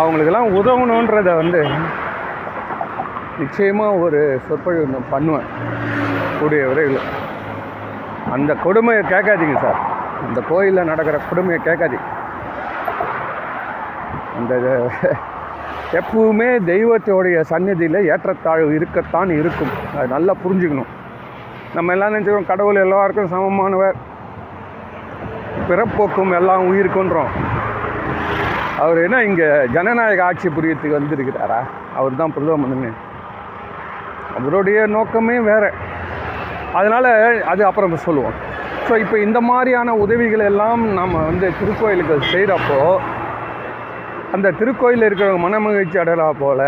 அவங்களுக்கெல்லாம் 0.00 0.50
உதவணுன்றத 0.60 1.30
வந்து 1.42 1.62
நிச்சயமாக 3.42 4.00
ஒரு 4.04 4.20
சொற்பொழிவு 4.46 4.92
நான் 4.94 5.12
பண்ணுவேன். 5.14 5.48
கூடிய 6.40 6.62
விரைவில். 6.70 7.06
அந்த 8.34 8.52
கொடுமையை 8.64 9.02
கேட்காதீங்க 9.12 9.58
சார். 9.66 9.80
அந்த 10.26 10.40
கோயிலில் 10.50 10.90
நடக்கிற 10.90 11.16
கொடுமையை 11.28 11.60
கேட்காதீங்க. 11.68 12.08
அந்த 14.38 14.54
எப்பவுமே 16.00 16.50
தெய்வத்தோடைய 16.70 17.38
சந்நிதியில் 17.50 18.06
ஏற்றத்தாழ்வு 18.12 18.70
இருக்கத்தான் 18.78 19.30
இருக்கும். 19.40 19.72
அது 19.96 20.06
நல்லா 20.14 20.32
புரிஞ்சுக்கணும். 20.44 20.90
நம்ம 21.76 21.92
எல்லாம் 21.94 22.12
நினச்சிக்கிறோம் 22.12 22.50
கடவுள் 22.52 22.84
எல்லாருக்கும் 22.84 23.32
சமமானவர். 23.34 23.98
பிறப்போக்கும் 25.68 26.32
எல்லாம் 26.38 26.66
உயிருக்குன்றோம். 26.70 27.32
அவர் 28.82 28.98
என்ன 29.06 29.18
இங்கே 29.28 29.48
ஜனநாயக 29.74 30.24
ஆட்சி 30.28 30.48
புரியத்துக்கு 30.48 30.98
வந்திருக்கிறாரா? 30.98 31.60
அவர் 31.98 32.20
தான் 32.20 32.32
பிரதமர் 32.36 33.00
அவருடைய 34.36 34.78
நோக்கமே 34.96 35.36
வேறு. 35.50 35.70
அதனால் 36.78 37.10
அது 37.52 37.62
அப்புறம் 37.68 38.04
சொல்லுவோம். 38.06 38.36
ஸோ 38.86 38.92
இப்போ 39.02 39.16
இந்த 39.26 39.38
மாதிரியான 39.48 39.94
உதவிகள் 40.04 40.44
எல்லாம் 40.50 40.82
நம்ம 41.00 41.20
வந்து 41.30 41.48
திருக்கோயிலுக்கு 41.58 42.16
செய்கிறப்போ 42.32 42.80
அந்த 44.36 44.52
திருக்கோயிலில் 44.60 45.06
இருக்கிற 45.08 45.28
மனமகிழ்ச்சி 45.44 45.98
அடையலா 46.02 46.28
போல் 46.42 46.66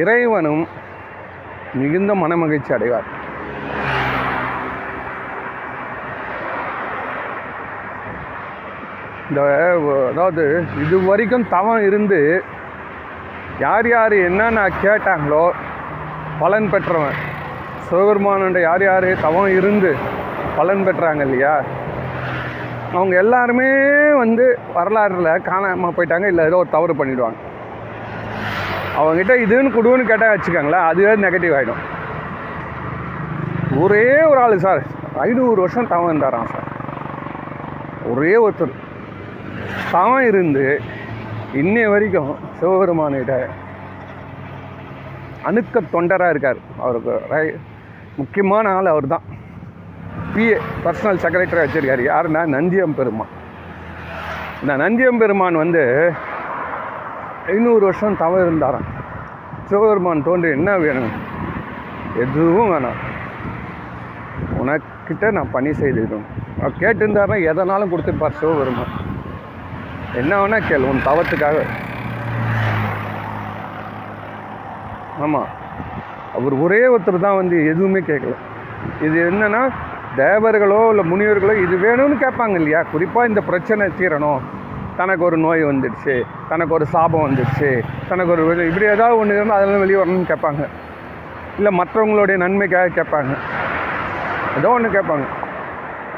இறைவனும் 0.00 0.64
மிகுந்த 1.80 2.12
மனமகிழ்ச்சி 2.22 2.72
அடைவார். 2.76 3.08
இந்த 9.28 9.42
அதாவது 10.10 10.42
இது 10.84 10.96
வரைக்கும் 11.10 11.46
தவம் 11.54 11.84
இருந்து 11.88 12.20
யார் 13.64 13.88
யார் 13.94 14.14
என்னென்ன 14.28 14.66
கேட்டாங்களோ 14.84 15.44
பலன் 16.38 16.70
பெற்றவன். 16.70 17.16
சிவபெருமானோட 17.88 18.60
யார் 18.60 18.82
யார்? 18.82 19.20
தவம் 19.20 19.56
இருந்து 19.56 19.96
பலன் 20.56 20.86
பெற்றாங்க 20.86 21.20
இல்லையா? 21.20 21.62
அவங்க 22.92 23.16
எல்லாருமே 23.16 23.68
வந்து 24.12 24.58
வரலாறுல 24.74 25.42
காணாமல் 25.42 25.94
போயிட்டாங்க 25.96 26.26
இல்லை 26.26 26.44
ஏதோ 26.44 26.56
ஒரு 26.56 26.68
தவறு 26.70 26.94
பண்ணிடுவாங்க. 26.94 27.40
அவங்ககிட்ட 28.98 29.34
இதுன்னு 29.44 29.70
கொடுன்னு 29.76 30.10
கேட்டால் 30.10 30.36
வச்சுக்கோங்களேன் 30.36 30.88
அதுவே 30.90 31.14
நெகட்டிவ் 31.14 31.56
ஆகிடும் 31.58 31.82
ஒரே 33.80 34.22
ஒரு 34.22 34.40
ஆள் 34.40 34.58
சார் 34.58 34.82
ஐநூறு 35.18 35.60
வருஷம் 35.60 35.86
தவம் 35.86 36.08
இருந்தாராம் 36.08 36.46
சார். 36.46 36.68
ஒரே 38.14 38.48
ஒருத்தர். 38.48 38.74
தவம் 39.92 40.26
இருந்து 40.26 40.80
இன்னைய 41.54 41.90
வரைக்கும் 41.90 42.36
சிவபெருமானிட்ட 42.60 43.48
அணுக்க 45.48 45.80
தொண்டராக 45.94 46.34
இருக்கார். 46.34 46.60
அவருக்கு 46.84 47.60
முக்கியமான 48.20 48.72
ஆள் 48.76 48.92
அவர் 48.92 49.12
தான் 49.14 49.24
பிஏ 50.34 50.56
பர்சனல் 50.84 51.22
செக்ரட்டரியாக 51.24 51.66
வச்சிருக்காரு. 51.66 52.02
யாருன்னா 52.10 52.42
நந்தியம் 52.56 52.96
பெருமான் 52.98 53.32
இந்த 54.62 54.74
நந்தியம் 54.82 55.20
பெருமான் 55.22 55.62
வந்து 55.62 55.82
ஐநூறு 57.54 57.82
வருஷம் 57.86 58.20
தவ 58.22 58.40
இருந்தாராம். 58.44 58.86
சிவபெருமான் 59.68 60.26
தோன்றி 60.28 60.48
என்ன 60.58 60.70
வேணும்? 60.84 61.12
எதுவும் 62.22 62.70
வேணாம். 62.72 63.00
உனக்கிட்ட 64.60 65.30
நான் 65.36 65.54
பணி 65.56 65.70
செய்திருக்கணும் 65.80 66.30
அவர் 66.58 66.80
கேட்டிருந்தாருன்னா 66.82 67.38
எதனாலும் 67.50 67.92
கொடுத்துருப்பார் 67.92 68.38
சிவபெருமான். 68.40 68.94
என்ன 70.20 70.32
வேணால் 70.40 70.68
கேள் 70.68 70.88
உன் 70.90 71.06
தவத்துக்காக. 71.08 71.58
ஆமாம் 75.22 75.48
அவர் 76.34 76.54
ஒரே 76.54 76.86
ஒருத்தர் 76.86 77.20
தான் 77.20 77.36
வந்து 77.36 77.66
எதுவுமே 77.66 77.98
கேட்கல 77.98 78.34
இது 79.00 79.30
என்னென்னா 79.30 79.68
தேவர்களோ 80.16 80.90
இல்லை 80.90 81.04
முனிவர்களோ 81.10 81.54
இது 81.54 81.76
வேணும்னு 81.76 82.16
கேட்பாங்க 82.24 82.54
இல்லையா? 82.54 82.82
குறிப்பாக 82.92 83.26
இந்த 83.26 83.40
பிரச்சனை 83.40 83.88
தீரணும். 84.00 84.40
தனக்கு 84.96 85.24
ஒரு 85.24 85.36
நோய் 85.36 85.64
வந்துடுச்சு 85.64 86.22
தனக்கு 86.48 86.74
ஒரு 86.74 86.84
சாபம் 86.84 87.24
வந்துடுச்சு 87.26 87.82
தனக்கு 88.08 88.32
ஒரு 88.32 88.66
இப்படி 88.66 88.86
ஏதாவது 88.86 89.18
ஒன்று 89.18 89.34
இருந்தால் 89.34 89.58
அதெல்லாம் 89.58 89.80
வெளியே 89.80 90.00
வரணும்னு 90.00 90.30
கேட்பாங்க 90.32 90.62
இல்லை 91.58 91.70
மற்றவங்களுடைய 91.70 92.36
நன்மைக்காக 92.36 92.88
கேட்பாங்க 92.88 93.32
ஏதோ 94.58 94.68
ஒன்று 94.68 94.90
கேட்பாங்க 94.90 95.24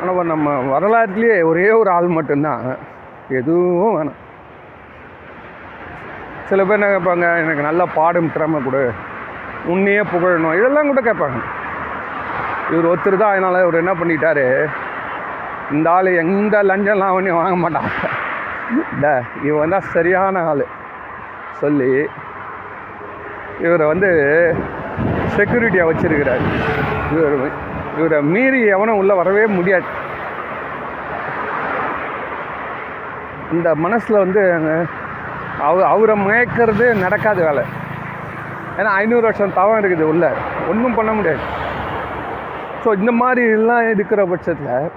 ஆனால் 0.01 0.27
நம்ம 0.27 0.51
வரலாற்றுலேயே 0.51 1.43
ஒரே 1.43 1.71
ஒரு 1.71 1.91
ஆள் 1.91 2.09
மட்டும்தான். 2.09 2.79
எதுவும் 3.29 3.97
வேணாம். 3.99 4.19
சில 6.49 6.65
பேர் 6.65 6.77
என்ன 6.79 6.89
கேட்பாங்க 6.93 7.27
எனக்கு 7.43 7.63
நல்லா 7.69 7.85
பாடும் 7.99 8.33
திறமை 8.35 8.59
கொடு. 8.65 8.83
உன்னையே 9.73 10.03
புகழணும். 10.13 10.57
இதெல்லாம் 10.59 10.91
கூட 10.91 11.01
கேட்பாங்க. 11.07 11.39
இவர் 12.73 12.89
ஒருத்தர் 12.91 13.23
தான் 13.23 13.33
அதனால் 13.33 13.63
இவர் 13.65 13.81
என்ன 13.83 13.93
பண்ணிட்டாரு 14.01 14.45
இந்த 15.75 15.87
ஆள் 15.95 16.09
எந்த 16.23 16.57
லஞ்சம்லாம் 16.71 17.13
அவனே 17.13 17.33
வாங்க 17.39 17.57
மாட்டான். 17.63 17.89
இந்த 18.95 19.09
இவன் 19.49 19.75
தான் 19.75 19.89
சரியான 19.95 20.43
ஆள். 20.51 20.65
சொல்லி 21.61 21.91
இவரை 23.67 23.85
வந்து 23.93 24.11
செக்யூரிட்டியாக 25.37 25.89
வச்சுருக்கிறார். 25.91 26.45
இவர் 27.15 27.37
இவரை 27.99 28.19
மீறி 28.35 28.61
எவனும் 28.77 29.01
உள்ளே 29.03 29.15
வரவே 29.23 29.47
முடியாது. 29.57 29.89
இந்த 33.57 33.69
மனசில் 33.85 34.23
வந்து 34.25 34.43
அவ 35.65 35.85
அவரை 35.95 36.15
மயக்கிறது 36.27 36.87
நடக்காத 37.05 37.39
வேலை. 37.49 37.65
ஏன்னா 38.79 38.91
ஐநூறு 39.01 39.25
வருஷம் 39.29 39.57
தவம் 39.59 39.79
இருக்குது 39.81 40.05
உள்ள. 40.13 40.25
ஒன்றும் 40.71 40.97
பண்ண 40.99 41.13
முடியாது. 41.13 41.43
ஸோ 42.83 42.89
இந்த 43.01 43.13
மாதிரிலாம் 43.21 43.89
இருக்கிற 43.95 44.21
பட்சத்தில் 44.33 44.91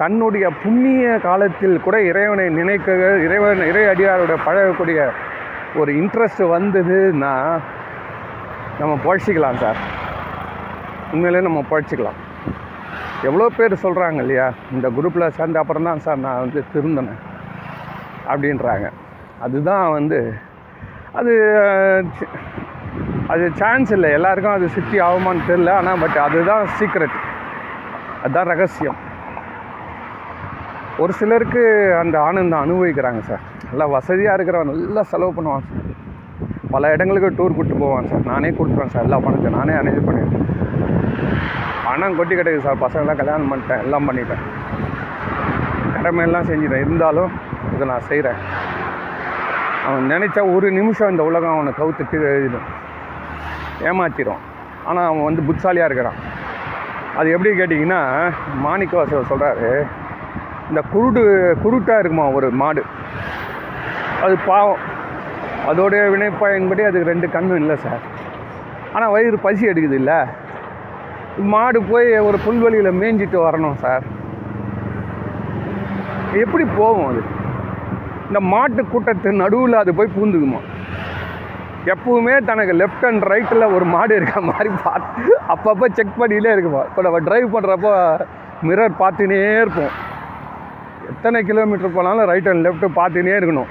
தன்னுடைய 0.00 0.46
புண்ணிய 0.62 1.06
காலத்தில் 1.26 1.82
கூட 1.86 1.96
இறைவனை 2.10 2.48
நினைக்க 2.58 2.92
இறைவன் 3.26 3.66
இறை 3.70 3.84
அடியாரோட 3.92 4.34
பழகக்கூடிய 4.46 5.00
ஒரு 5.80 5.90
இன்ட்ரெஸ்ட் 6.00 6.44
வந்ததுன்னா 6.54 7.32
நம்ம 8.80 8.92
பழச்சிக்கலாம் 9.06 9.60
சார். 9.62 9.80
உண்மையிலே 11.12 11.40
நம்ம 11.48 11.60
பழச்சிக்கலாம். 11.72 12.18
எவ்வளோ 13.28 13.46
பேர் 13.56 13.82
சொல்கிறாங்க 13.84 14.20
இல்லையா 14.24 14.46
இந்த 14.74 14.88
குரூப்பில் 14.96 15.34
சேர்ந்த 15.38 15.58
அப்புறம் 15.62 15.88
தான் 15.88 16.04
சார் 16.06 16.24
நான் 16.26 16.42
வந்து 16.44 16.60
திருந்தினேன் 16.74 17.20
அப்படின்றாங்க. 18.32 18.88
அதுதான் 19.44 19.84
வந்து 19.96 20.18
அது 21.18 21.32
அது 23.32 23.44
சான்ஸ் 23.60 23.90
இல்லை. 23.96 24.08
எல்லாருக்கும் 24.16 24.56
அது 24.56 24.66
சித்தி 24.76 24.98
ஆகுமான்னு 25.06 25.48
தெரில 25.50 25.70
ஆனால் 25.80 26.00
பட் 26.02 26.18
அதுதான் 26.26 26.64
சீக்ரெட் 26.78 27.16
அதுதான் 28.22 28.50
ரகசியம். 28.52 28.98
ஒரு 31.02 31.12
சிலருக்கு 31.18 31.62
அந்த 32.00 32.16
ஆனந்தம் 32.28 32.62
அனுபவிக்கிறாங்க 32.64 33.20
சார். 33.28 33.44
நல்லா 33.70 33.86
வசதியாக 33.96 34.36
இருக்கிறவன் 34.36 34.72
நல்லா 34.72 35.04
செலவு 35.12 35.36
பண்ணுவான் 35.36 35.66
சார். 35.68 35.86
பல 36.74 36.90
இடங்களுக்கு 36.94 37.30
டூர் 37.38 37.54
கூப்பிட்டு 37.56 37.82
போவான் 37.84 38.10
சார். 38.10 38.26
நானே 38.32 38.50
கொடுத்துருவேன் 38.58 38.92
சார். 38.94 39.06
எல்லா 39.08 39.20
பணத்தை 39.26 39.52
நானே 39.58 39.72
அரேஞ்ச் 39.80 40.06
பண்ணிடுவேன் 40.08 40.46
பணம் 41.86 42.18
கொட்டி 42.18 42.34
கிடைக்குது 42.40 42.66
சார். 42.66 42.82
பசங்களாம் 42.84 43.20
கல்யாணம் 43.22 43.50
பண்ணிட்டேன். 43.52 43.82
எல்லாம் 43.86 44.08
பண்ணிட்டேன். 44.08 44.44
கடமையெல்லாம் 45.94 46.48
செஞ்சுட்டேன். 46.50 46.84
இருந்தாலும் 46.86 47.32
இதை 47.74 47.86
நான் 47.92 48.08
செய்கிறேன் 48.10 48.40
அவன் 49.90 50.10
நினச்சா 50.12 50.42
ஒரு 50.54 50.66
நிமிஷம் 50.78 51.10
இந்த 51.12 51.22
உலகம் 51.28 51.54
அவனை 51.54 51.72
கவுத்து 51.78 52.02
கீழே 52.10 52.28
எழுதிடும். 52.34 52.66
ஏமாத்திடும் 53.88 54.42
ஆனால் 54.88 55.08
அவன் 55.10 55.26
வந்து 55.28 55.42
புத்தாலியாக 55.48 55.88
இருக்கிறான். 55.88 56.18
அது 57.18 57.30
எப்படி 57.34 57.50
கேட்டிங்கன்னா 57.60 58.00
மாணிக்கவாசர் 58.66 59.30
சொல்கிறாரு 59.32 59.70
இந்த 60.68 60.80
குருடு 60.92 61.22
குருட்டாக 61.62 62.02
இருக்குமா 62.02 62.26
ஒரு 62.38 62.48
மாடு? 62.60 62.82
அது 64.24 64.34
பாவம். 64.50 64.84
அதோடைய 65.70 66.02
வினைப்பயன்படி 66.14 66.82
அதுக்கு 66.88 67.10
ரெண்டு 67.12 67.26
கண்ணும் 67.34 67.60
இல்லை 67.62 67.76
சார். 67.86 68.04
ஆனால் 68.94 69.12
வயிறு 69.14 69.38
பசி 69.46 69.70
எடுக்குது 69.72 69.98
இல்லை. 70.02 70.20
மாடு 71.54 71.78
போய் 71.90 72.08
ஒரு 72.28 72.38
புல்வெளியில் 72.46 72.98
மேய்ஞ்சிட்டு 73.00 73.38
வரணும் 73.48 73.80
சார். 73.84 74.06
எப்படி 76.44 76.64
போகும் 76.78 77.08
அது? 77.10 77.22
இந்த 78.30 78.40
மாட்டு 78.52 78.82
கூட்டத்து 78.90 79.28
நடுவில் 79.42 79.80
அது 79.80 79.90
போய் 79.98 80.14
பூந்துக்குமா? 80.16 80.60
எப்பவுமே 81.92 82.34
தனக்கு 82.48 82.72
லெஃப்ட் 82.80 83.06
அண்ட் 83.08 83.24
ரைட்டில் 83.32 83.72
ஒரு 83.76 83.86
மாடு 83.94 84.12
இருக்க 84.18 84.40
மாதிரி 84.50 84.70
பார்த்து 84.84 85.32
அப்பப்போ 85.54 85.86
செக் 85.98 86.20
பண்ணிகிட்டே 86.20 86.52
இருக்குமா? 86.56 86.82
இப்போ 86.88 87.02
நம்ம 87.06 87.20
டிரைவ் 87.28 87.48
பண்ணுறப்போ 87.54 87.92
மிரர் 88.68 88.94
பார்த்துனே 89.02 89.40
இருப்போம். 89.62 89.92
எத்தனை 91.12 91.38
கிலோமீட்டர் 91.50 91.96
போனாலும் 91.96 92.28
ரைட் 92.32 92.50
அண்ட் 92.52 92.64
லெஃப்ட்டு 92.66 92.90
பார்த்துனே 93.00 93.34
இருக்கணும். 93.40 93.70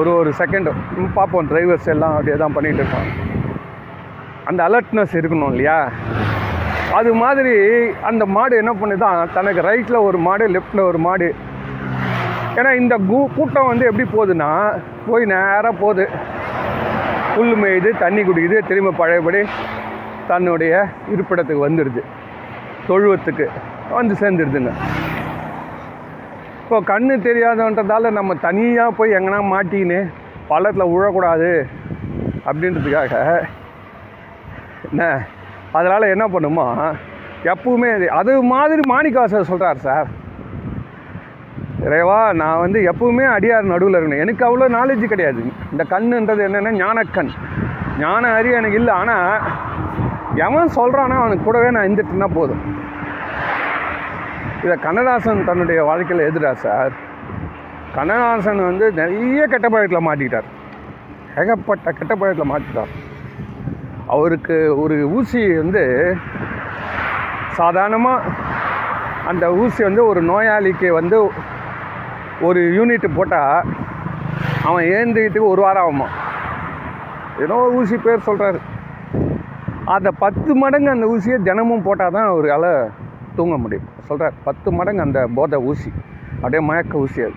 ஒரு 0.00 0.10
ஒரு 0.20 0.30
செகண்டு 0.40 0.70
பார்ப்போம். 1.18 1.48
டிரைவர்ஸ் 1.52 1.88
எல்லாம் 1.94 2.14
அப்படியே 2.16 2.38
தான் 2.44 2.56
பண்ணிகிட்டு 2.58 2.82
இருப்பாங்க. 2.84 3.10
அந்த 4.50 4.60
அலர்ட்னஸ் 4.68 5.16
இருக்கணும் 5.22 5.52
இல்லையா? 5.54 5.78
அது 7.00 7.10
மாதிரி 7.24 7.56
அந்த 8.08 8.24
மாடு 8.36 8.54
என்ன 8.62 8.72
பண்ணுதான் 8.80 9.20
தனக்கு 9.38 9.60
ரைட்டில் 9.70 10.04
ஒரு 10.08 10.18
மாடு 10.28 10.44
லெஃப்டில் 10.56 10.88
ஒரு 10.90 10.98
மாடு 11.08 11.28
ஏன்னா 12.56 12.70
இந்த 12.72 12.96
கூ 13.06 13.18
கூட்டம் 13.36 13.66
வந்து 13.66 13.86
எப்படி 13.86 14.04
போகுதுன்னா 14.08 14.48
போய் 15.06 15.24
நேராக 15.24 15.72
போகுது. 15.72 16.04
புல் 17.34 17.54
மேயுது 17.54 17.90
தண்ணி 17.98 18.22
குடிக்குது 18.22 18.58
திரும்ப 18.68 18.90
பழையபடி 18.92 19.40
தன்னுடைய 20.28 20.74
இருப்பிடத்துக்கு 21.08 21.66
வந்துடுது 21.66 22.02
தொழுவத்துக்கு 22.86 23.46
வந்து 23.90 24.14
சேர்ந்துடுதுங்க 24.14 24.72
இப்போ 26.60 26.80
கண்ணு 26.82 27.14
தெரியாதன்றதால 27.22 28.10
நம்ம 28.10 28.34
தனியாக 28.40 28.90
போய் 28.90 29.10
எங்கன்னா 29.10 29.40
மாட்டிக்கின்னு 29.50 29.98
பள்ளத்தில் 30.48 30.92
விழக்கூடாது 30.92 31.50
அப்படின்றதுக்காக 32.46 33.18
என்ன 34.88 35.02
அதனால் 35.72 36.12
என்ன 36.14 36.26
பண்ணுமா 36.28 36.66
எப்பவுமே 37.44 37.88
அது- 37.94 38.12
அது 38.12 38.42
மாதிரி 38.44 38.82
மாணிக்கவாசர் 38.90 39.42
சொல்கிறார் 39.42 39.76
சார். 39.78 40.08
இறைவா 41.86 42.18
நான் 42.40 42.60
வந்து 42.64 42.78
எப்பவுமே 42.90 43.24
அடியார் 43.34 43.72
நடுவில் 43.72 43.96
இருக்கணும். 43.96 44.22
எனக்கு 44.24 44.42
அவ்வளோ 44.48 44.66
நாலேஜ் 44.76 45.12
கிடையாது. 45.12 45.42
இந்த 45.72 45.82
கண்ணுன்றது 45.92 46.42
என்னென்னா 46.48 46.72
ஞானக்கண். 46.82 47.32
ஞான 48.02 48.30
அறிவு 48.38 48.58
எனக்கு 48.60 48.78
இல்லை. 48.80 48.92
ஆனால் 49.00 49.40
எவன் 50.46 50.74
சொல்கிறானோ 50.78 51.16
அவனுக்கு 51.22 51.46
கூடவே 51.46 51.70
நான் 51.74 51.86
இருந்துட்டுனா 51.88 52.28
போதும். 52.38 52.62
இதை 54.64 54.76
கண்ணதாசன் 54.86 55.46
தன்னுடைய 55.48 55.80
வாழ்க்கையில் 55.90 56.26
எதிரா 56.28 56.52
சார்? 56.66 56.94
கண்ணதாசன் 57.96 58.62
வந்து 58.70 58.86
நிறைய 59.00 59.42
கெட்ட 59.52 59.66
பழக்கத்தில் 59.68 60.06
மாட்டிக்கிட்டார். 60.08 60.48
ஏகப்பட்ட 61.40 61.88
கெட்ட 61.98 62.12
பழக்கத்தில் 62.14 62.52
மாட்டிட்டார் 62.52 62.92
அவருக்கு 64.14 64.56
ஒரு 64.82 64.96
ஊசி 65.16 65.42
வந்து 65.62 65.82
சாதாரணமாக 67.58 68.32
அந்த 69.30 69.44
ஊசி 69.62 69.80
வந்து 69.88 70.02
ஒரு 70.10 70.20
நோயாளிக்கு 70.30 70.88
வந்து 71.00 71.18
ஒரு 72.40 72.60
யூனிட் 72.60 73.14
போட்டால் 73.14 73.64
அவன் 74.64 74.84
ஏந்திக்கிட்டு 74.84 75.40
ஒரு 75.40 75.62
வாரம் 75.62 75.90
ஆகுமா? 75.90 76.06
ஏதோ 77.40 77.54
ஒரு 77.54 77.74
ஊசி 77.74 77.96
பேர் 77.96 78.26
சொல்கிறாரு 78.26 78.58
அந்த 79.84 80.10
பத்து 80.10 80.54
மடங்கு 80.54 80.90
அந்த 80.90 81.06
ஊசியை 81.06 81.42
தினமும் 81.42 81.82
போட்டால் 81.82 82.10
தான் 82.10 82.26
அவரால் 82.26 82.90
தூங்க 83.34 83.56
முடியும். 83.56 83.88
சொல்கிறார் 84.00 84.32
பத்து 84.44 84.72
மடங்கு 84.72 85.02
அந்த 85.02 85.28
போதை 85.34 85.58
ஊசி. 85.58 85.92
அப்படியே 86.36 86.62
மயக்க 86.62 86.98
ஊசி 86.98 87.22
அது. 87.22 87.32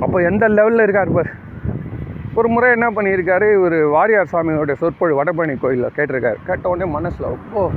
அப்போ 0.00 0.18
எந்த 0.18 0.48
லெவலில் 0.48 0.82
இருக்கார் 0.82 1.12
பார். 1.12 1.30
ஒரு 2.34 2.48
முறை 2.48 2.70
என்ன 2.70 2.90
பண்ணியிருக்காரு 2.90 3.52
இவர் 3.52 3.72
வாரியார் 3.72 4.28
சுவாமியோடைய 4.32 4.72
சொற்பொழி 4.72 5.14
வடபழனி 5.14 5.60
கோயிலில் 5.60 5.92
கேட்டிருக்காரு. 5.96 6.36
கேட்ட 6.46 6.68
உடனே 6.68 6.90
மனசில் 6.90 7.26
அப்போ. 7.26 7.70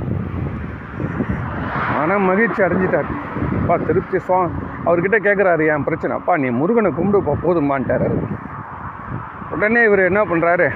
மன 1.98 2.18
மகிழ்ச்சி 2.18 2.62
அடைஞ்சிட்டார். 2.62 3.10
அப்பா 3.60 3.76
திருப்தி 3.76 4.18
சுவாமி. 4.18 4.50
அவர்கிட்ட 4.86 5.18
கேட்குறாரு 5.26 5.62
என் 5.74 5.86
பிரச்சனை? 5.86 6.12
அப்பா 6.18 6.34
நீ 6.42 6.48
முருகனை 6.60 6.90
கும்பிடுப்பா 6.98 7.34
போதுமான்ட்டார். 7.44 8.06
உடனே 9.54 9.80
இவர் 9.88 10.08
என்ன 10.10 10.20
பண்ணுறாரு 10.30 10.66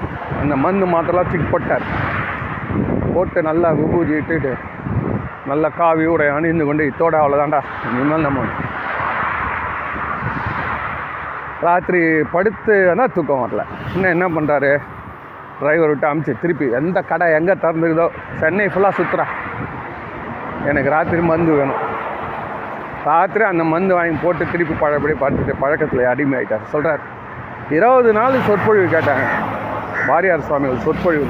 அந்த 0.41 0.53
மருந்து 0.63 0.87
மாத்திரலாம் 0.93 1.29
தூக்கி 1.31 1.47
போட்டார். 1.53 1.85
போட்டு 3.15 3.39
நல்லா 3.49 3.69
விபூதி 3.79 4.13
இட்டுட்டு 4.19 4.51
நல்லா 5.51 5.69
காவி 5.77 6.05
உடை 6.13 6.27
அணிந்து 6.37 6.65
கொண்டு 6.67 6.83
இத்தோட 6.89 7.15
அவ்வளோதான்டா 7.21 7.59
இனிமேல் 7.89 8.25
நம்ம 8.27 8.43
ராத்திரி 11.67 12.01
படுத்து 12.33 12.75
ஆனால் 12.91 13.13
தூக்கம் 13.15 13.43
வரல. 13.43 13.63
இன்னும் 13.93 14.13
என்ன 14.15 14.27
பண்ணுறாரு 14.35 14.71
டிரைவர் 15.59 15.91
விட்டு 15.91 16.07
அமுச்சு 16.09 16.33
திருப்பி 16.43 16.67
எந்த 16.79 16.99
கடை 17.09 17.25
எங்கே 17.39 17.55
திறந்துக்குதோ 17.63 18.07
சென்னை 18.41 18.67
ஃபுல்லாக 18.73 18.97
சுற்றுறா 18.99 19.25
எனக்கு 20.69 20.93
ராத்திரி 20.95 21.21
மருந்து 21.31 21.59
வேணும். 21.59 21.81
ராத்திரி 23.05 23.43
அந்த 23.49 23.63
மருந்து 23.69 23.93
வாங்கி 23.97 24.17
போட்டு 24.23 24.43
திருப்பி 24.51 24.75
பழப்படி 24.81 25.13
பார்த்துட்டு 25.21 25.53
பழக்கத்தில் 25.61 26.09
அடிமை 26.11 26.35
ஆகிட்டார் 26.39 26.71
சொல்கிறார் 26.73 27.03
இருபது 27.75 28.11
நாள் 28.17 28.35
சொற்பொழிவு 28.47 28.87
கேட்டாங்க. 28.95 29.25
பாரியார் 30.07 30.45
சுவாமிகள் 30.47 30.83
சொற்பொழிவு 30.85 31.27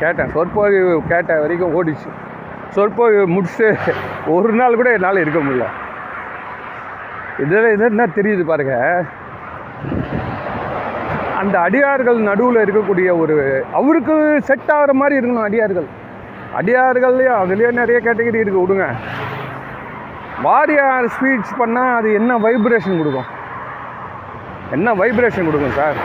கேட்டேன். 0.00 0.30
சொற்பொழிவு 0.36 0.92
கேட்ட 1.10 1.40
வரைக்கும் 1.42 1.74
ஓடிச்சு. 1.78 2.08
சொற்பொழிவு 2.76 3.24
முடிச்சுட்டு 3.34 3.92
ஒரு 4.36 4.52
நாள் 4.60 4.78
கூட 4.80 4.90
என்னால் 4.96 5.22
இருக்க 5.24 5.40
முடியல. 5.46 5.68
இதில் 7.44 7.72
இது 7.74 7.84
என்ன 7.92 8.06
தெரியுது 8.18 8.44
பாருங்க. 8.50 8.76
அந்த 11.40 11.56
அடியார்கள் 11.66 12.20
நடுவில் 12.28 12.64
இருக்கக்கூடிய 12.64 13.08
ஒரு 13.22 13.34
அவருக்கு 13.80 14.14
செட் 14.48 14.72
ஆகிற 14.76 14.92
மாதிரி 15.00 15.18
இருக்கணும் 15.20 15.46
அடியார்கள். 15.48 15.88
அடியார்கள்லேயும் 16.60 17.40
அதுலேயே 17.42 17.70
நிறைய 17.80 17.98
கேட்டகரி 18.06 18.40
இருக்குது 18.42 18.62
விடுங்க. 18.64 18.86
வாரியார் 20.46 21.06
ஸ்பீச் 21.14 21.52
பண்ணால் 21.60 21.94
அது 21.98 22.08
என்ன 22.18 22.32
வைப்ரேஷன் 22.44 22.98
கொடுக்கும்? 23.00 23.28
என்ன 24.76 24.88
வைப்ரேஷன் 25.00 25.48
கொடுக்கும் 25.48 25.76
சார் 25.78 25.98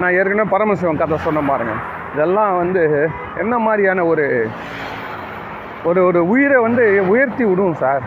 நான் 0.00 0.14
ஏற்கனவே 0.18 0.52
பரமசிவம் 0.54 1.00
கதை 1.02 1.18
சொன்ன 1.26 1.42
பாருங்கள் 1.50 1.80
இதெல்லாம் 2.14 2.52
வந்து 2.62 2.82
என்ன 3.42 3.54
மாதிரியான 3.66 4.04
ஒரு 4.10 4.26
ஒரு 5.88 6.00
ஒரு 6.08 6.20
உயிரை 6.32 6.58
வந்து 6.66 6.84
உயர்த்தி 7.12 7.44
விடும் 7.48 7.80
சார் 7.82 8.04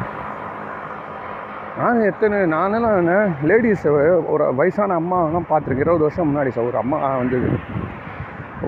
நான் 1.79 2.05
எத்தனை 2.11 2.37
நானெல்லாம் 2.55 3.33
லேடிஸ் 3.49 3.87
ஒரு 4.33 4.45
வயசான 4.59 4.95
அம்மாவெல்லாம் 5.01 5.49
பார்த்துருக்கேன். 5.49 5.85
இருபது 5.85 6.07
வருஷம் 6.07 6.29
முன்னாடி 6.29 6.51
சார் 6.53 6.69
ஒரு 6.71 6.79
அம்மா 6.83 6.97
வந்து 7.21 7.39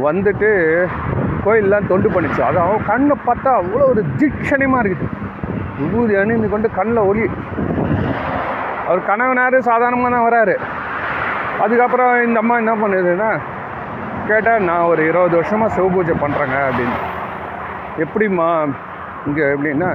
வந்துட்டு 0.08 0.50
கோயிலெலாம் 1.46 1.90
தொண்டு 1.92 2.10
பண்ணிச்சு. 2.16 2.42
அது 2.50 2.60
அவன் 2.66 2.88
கண்ணை 2.92 3.16
பார்த்தா 3.30 3.52
அவ்வளோ 3.62 3.88
ஒரு 3.94 4.02
தீட்சணியமாக 4.20 4.84
இருக்குது. 4.86 5.16
விபூதி 5.80 6.16
அணிந்து 6.22 6.48
கொண்டு 6.54 6.68
கண்ணில் 6.78 7.08
ஒளி. 7.10 7.26
அவர் 8.88 9.08
கணவனார் 9.10 9.58
சாதாரணமாக 9.70 10.12
தான் 10.16 10.28
வராரு. 10.28 10.56
அதுக்கப்புறம் 11.64 12.12
இந்த 12.26 12.40
அம்மா 12.44 12.56
என்ன 12.64 12.74
பண்ணுதுன்னா 12.82 13.32
கேட்டால் 14.30 14.66
நான் 14.70 14.90
ஒரு 14.92 15.02
இருபது 15.10 15.36
வருஷமாக 15.40 15.74
சிவபூஜை 15.76 16.16
பண்ணுறேங்க 16.24 16.58
அப்படின்னு. 16.68 16.98
எப்படிம்மா 18.04 18.48
இங்கே 19.28 19.46
எப்படின்னா 19.54 19.90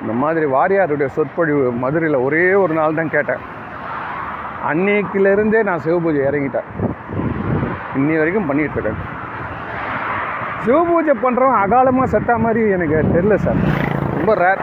இந்த 0.00 0.12
மாதிரி 0.22 0.46
வாரியாருடைய 0.54 1.08
சொற்பொழிவு 1.16 1.64
மதுரையில் 1.82 2.24
ஒரே 2.26 2.44
ஒரு 2.62 2.72
நாள் 2.78 2.98
தான் 2.98 3.14
கேட்டேன். 3.16 3.42
அன்னைக்கிலேருந்தே 4.70 5.60
நான் 5.68 5.84
சிவபூஜை 5.86 6.20
இறங்கிட்டேன். 6.30 6.68
இன்னி 7.98 8.14
வரைக்கும் 8.20 8.48
பண்ணிகிட்டு 8.50 8.76
இருக்கேன். 8.78 9.00
சிவபூஜை 10.64 11.14
பண்ணுறவன் 11.24 11.60
அகாலமாக 11.62 12.12
செத்த 12.14 12.36
மாதிரி 12.44 12.62
எனக்கு 12.76 12.98
தெரில 13.14 13.36
சார். 13.46 13.60
ரொம்ப 14.18 14.34
ரேர் 14.44 14.62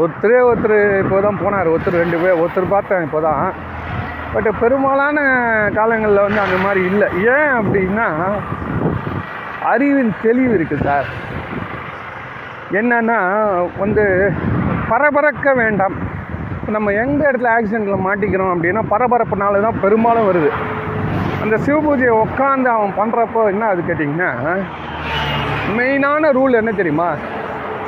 ஒருத்தரே 0.00 0.38
ஒருத்தர் 0.48 0.78
இப்போ 1.02 1.16
தான் 1.26 1.40
போனார். 1.42 1.70
ஒருத்தர் 1.72 2.02
ரெண்டு 2.02 2.18
பேர் 2.22 2.40
ஒருத்தர் 2.42 2.74
பார்த்தேன் 2.74 3.04
இப்போ 3.06 3.20
தான் 3.26 3.42
பட் 4.34 4.48
பெரும்பாலான 4.60 5.18
காலங்களில் 5.78 6.24
வந்து 6.26 6.40
அந்த 6.44 6.58
மாதிரி 6.64 6.82
இல்லை. 6.90 7.08
ஏன் 7.34 7.52
அப்படின்னா 7.60 8.06
அறிவின் 9.72 10.12
தெளிவு 10.22 10.54
இருக்குது 10.58 10.86
சார். 10.88 11.08
என்னன்னா 12.80 13.18
வந்து 13.82 14.04
பரபரக்க 14.92 15.54
வேண்டாம். 15.62 15.96
நம்ம 16.74 16.92
எந்த 17.02 17.20
இடத்துல 17.28 17.52
ஆக்சிடெண்ட்டில் 17.56 18.04
மாட்டிக்கிறோம் 18.06 18.52
அப்படின்னா 18.54 18.82
பரபரப்புனால 18.94 19.60
தான் 19.66 19.80
பெரும்பாலும் 19.84 20.28
வருது. 20.30 20.50
அந்த 21.42 21.54
சிவபூஜையை 21.66 22.14
உட்காந்து 22.24 22.68
அவன் 22.76 22.98
பண்ணுறப்போ 23.00 23.42
என்ன 23.52 23.68
அது 23.72 23.80
கேட்டிங்கன்னா 23.90 24.32
மெயினான 25.76 26.32
ரூல் 26.38 26.60
என்ன 26.62 26.72
தெரியுமா? 26.80 27.10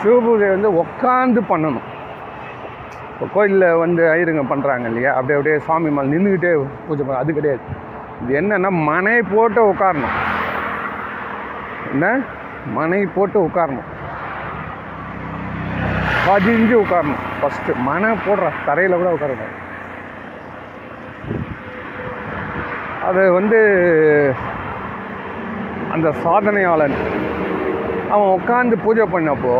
சிவபூஜை 0.02 0.48
வந்து 0.54 0.70
உட்காந்து 0.82 1.40
பண்ணணும். 1.50 1.88
இப்போ 3.24 3.34
கோயிலில் 3.36 3.78
வந்து 3.82 4.02
ஐயருங்க 4.12 4.42
பண்ணுறாங்க 4.48 4.86
இல்லையா? 4.90 5.10
அப்படியே 5.18 5.36
அப்படியே 5.36 5.58
சாமி 5.66 5.90
மேலே 5.96 6.10
நின்றுக்கிட்டே 6.12 6.50
பூஜை 6.86 7.02
பண்ண 7.04 7.20
அது 7.20 7.36
கிடையாது. 7.36 7.62
இது 8.22 8.32
என்னென்னா 8.40 8.70
மனை 8.88 9.14
போட்டு 9.30 9.60
உட்காரணும் 9.70 10.16
என்ன? 11.92 12.06
மனை 12.74 12.98
போட்டு 13.14 13.38
உட்காரணும் 13.46 13.88
பதிஞ்சு 16.26 16.74
உட்காரணும் 16.82 17.22
ஃபஸ்ட்டு 17.38 17.78
மனை 17.88 18.10
போடுற 18.26 18.50
தரையில் 18.66 18.98
கூட 19.00 19.12
உட்காரணும் 19.16 19.56
அது 23.08 23.24
வந்து 23.38 23.60
அந்த 25.96 26.10
சாதனையாளன் 26.24 26.98
அவன் 28.12 28.34
உட்காந்து 28.38 28.84
பூஜை 28.86 29.06
பண்ணப்போ 29.16 29.56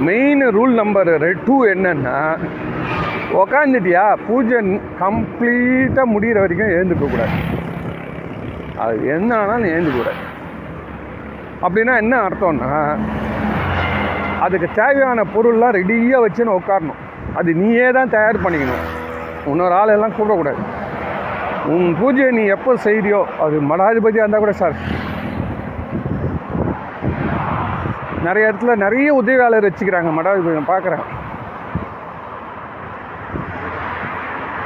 மெயின் 0.00 0.42
ரூல் 0.56 0.74
நம்பர் 0.80 1.10
டூ 1.46 1.56
என்னென்னா 1.72 2.16
உக்காந்துட்டியா? 3.40 4.04
பூஜை 4.26 4.58
கம்ப்ளீட்டாக 5.02 6.12
முடிகிற 6.12 6.38
வரைக்கும் 6.42 6.74
எழுந்துக்கக்கூடாது 6.76 7.36
அது 8.84 8.96
என்ன 9.16 9.30
ஆனாலும் 9.40 9.72
எழுந்துக்கூடாது 9.74 10.20
அப்படின்னா 11.64 11.94
என்ன 12.02 12.14
அர்த்தம்னா 12.26 12.70
அதுக்கு 14.46 14.68
தேவையான 14.80 15.24
பொருள்லாம் 15.34 15.76
ரெடியாக 15.78 16.22
வச்சுன்னு 16.24 16.58
உட்காரணும் 16.58 17.00
அது 17.40 17.50
நீயே 17.60 17.88
தான் 17.96 18.12
தயார் 18.14 18.44
பண்ணிக்கணும். 18.44 18.86
இன்னொரு 19.50 19.74
ஆளெல்லாம் 19.80 20.14
கூப்பிடக்கூடாது. 20.16 20.62
உன் 21.72 21.88
பூஜையை 22.00 22.30
நீ 22.38 22.44
எப்போ 22.56 22.72
செய்கிறியோ 22.86 23.20
அது 23.44 23.56
மடாதிபதியாக 23.70 24.24
இருந்தால் 24.24 24.44
கூட 24.44 24.54
சார் 24.62 24.74
நிறைய 28.24 28.44
இடத்துல 28.48 28.74
நிறைய 28.84 29.14
உதவியாளர் 29.14 29.66
வச்சுக்கிறாங்க 29.68 30.10
மடாதிபதி 30.18 30.56
நான் 30.58 30.72
பார்க்குறேன். 30.74 31.04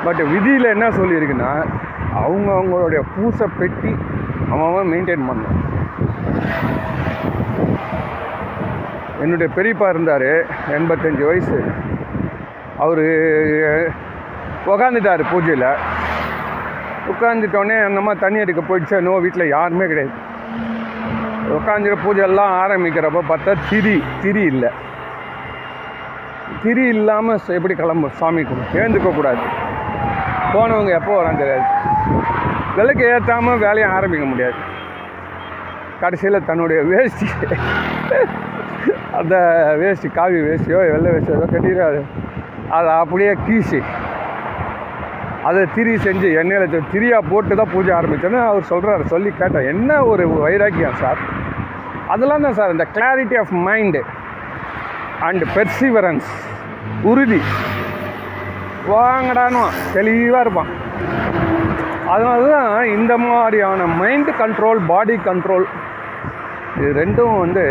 பட் 0.05 0.23
விதியில் 0.33 0.73
என்ன 0.75 0.89
சொல்லியிருக்குன்னா 0.89 1.53
அவங்க 2.23 2.49
அவங்களுடைய 2.53 3.01
பூசை 3.15 3.47
பெட்டி 3.59 3.93
அவன் 4.51 4.91
மெயின்டைன் 4.93 5.27
பண்ணணும். 5.29 5.63
என்னுடைய 9.23 9.49
பெரியப்பா 9.57 9.89
இருந்தார் 9.89 10.29
எண்பத்தஞ்சு 10.79 11.25
வயசு. 11.27 11.59
அவர் 12.85 13.05
உக்காந்துட்டார் 14.73 15.31
பூஜையில். 15.33 15.69
உட்காந்துட்டோடனே 17.11 17.77
அந்தம்மா 17.89 18.13
தண்ணி 18.21 18.39
எடுக்க 18.39 18.63
போயிடுச்சு 18.69 19.01
நோ 19.09 19.19
வீட்டில் 19.25 19.53
யாருமே 19.57 19.87
கிடையாது. 19.87 20.15
உட்காந்துட்டு 21.55 22.05
பூஜைலாம் 22.05 22.55
ஆரம்பிக்கிறப்ப 22.63 23.23
பார்த்தா 23.31 23.53
திரி 23.71 23.95
திரி 24.23 24.43
இல்லை. 24.53 24.71
திரி 26.63 26.85
இல்லாமல் 26.95 27.41
எப்படி 27.57 27.75
கிளம்பு 27.75 28.09
சாமி 28.21 28.43
கும்பிட்டு 28.43 29.13
கூடாது. 29.19 29.45
போனவங்க 30.55 30.93
எப்போ 31.01 31.13
வராங்க 31.17 31.41
தெரியாது. 31.43 31.67
விலைக்கு 32.77 33.05
ஏற்றாமல் 33.13 33.63
வேலையை 33.67 33.89
ஆரம்பிக்க 33.97 34.27
முடியாது. 34.33 34.59
கடைசியில் 36.01 36.47
தன்னுடைய 36.49 36.81
வேஷ்டி 36.93 37.27
அந்த 39.19 39.35
வேஷ்டி 39.81 40.09
காவி 40.09 40.39
வேஷ்டியோ 40.47 40.81
வெள்ளை 40.95 41.11
வேஷ்டியோ 41.13 41.37
ஏதோ 41.39 41.47
கட்டிடாது 41.53 42.01
அதை 42.77 42.91
அப்படியே 43.03 43.33
கீசி 43.47 43.81
அதை 45.47 45.63
திரி 45.75 45.93
செஞ்சு 46.05 46.29
எண்ணெயில் 46.41 46.87
திரியாக 46.93 47.29
போட்டு 47.31 47.55
தான் 47.61 47.73
பூஜை 47.73 47.93
ஆரம்பிச்சோன்னு 47.97 48.41
அவர் 48.51 48.71
சொல்கிறாரு 48.71 49.05
சொல்லி 49.13 49.31
கேட்டேன். 49.41 49.69
என்ன 49.73 49.91
ஒரு 50.13 50.25
வைராக்கியம் 50.45 51.01
சார்? 51.03 51.21
அதெல்லாம் 52.13 52.45
தான் 52.47 52.57
சார் 52.59 52.75
இந்த 52.75 52.87
clarity 52.97 53.37
of 53.43 53.53
mind 53.67 54.01
and 55.27 55.45
perseverance 55.57 56.31
உறுதி. 57.11 57.41
வாங்கடானோ 58.93 59.63
தெளிவாக 59.97 60.43
இருப்பான். 60.45 60.73
அதனால 62.15 62.43
தான் 62.57 62.91
இந்த 62.97 63.13
மாதிரியான 63.27 63.87
மைண்டு 64.01 64.33
கண்ட்ரோல் 64.43 64.81
பாடி 64.91 65.15
கண்ட்ரோல் 65.29 65.67
இது 66.81 66.91
ரெண்டும் 67.03 67.39
வந்து 67.45 67.65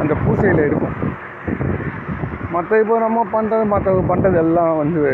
அந்த 0.00 0.12
பூசையில் 0.24 0.62
இருக்கும். 0.68 0.96
மற்ற 2.54 2.78
இப்போ 2.82 2.96
நம்ம 3.06 3.20
பண்ணுறது 3.36 3.64
மற்றவங்க 3.74 4.06
பண்ணுறது 4.12 4.38
எல்லாம் 4.44 4.74
வந்து 4.82 5.04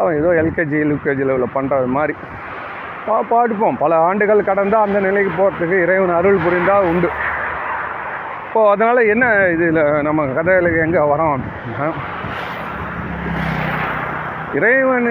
அவன் 0.00 0.18
ஏதோ 0.20 0.30
எல்கேஜி 0.42 0.78
யூகேஜி 0.92 1.24
லெவலில் 1.28 1.54
பண்ணுறது 1.56 1.88
மாதிரி. 1.96 2.14
பா 3.06 3.16
பாடுப்போம் 3.30 3.80
பல 3.82 3.96
ஆண்டுகள் 4.06 4.48
கடந்தால் 4.48 4.86
அந்த 4.86 5.00
நிலைக்கு 5.06 5.32
போகிறதுக்கு 5.40 5.76
இறைவன் 5.84 6.16
அருள் 6.18 6.44
புரிந்தால் 6.44 6.88
உண்டு. 6.92 7.10
இப்போது 8.46 8.70
அதனால் 8.72 9.08
என்ன 9.12 9.24
இதில் 9.54 9.80
நம்ம 10.06 10.26
கதைகளுக்கு 10.38 10.78
எங்கே 10.86 11.02
வரோம் 11.12 11.32
அப்படின்னா 11.34 11.88
இறைவன் 14.58 15.08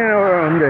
வந்து 0.47 0.69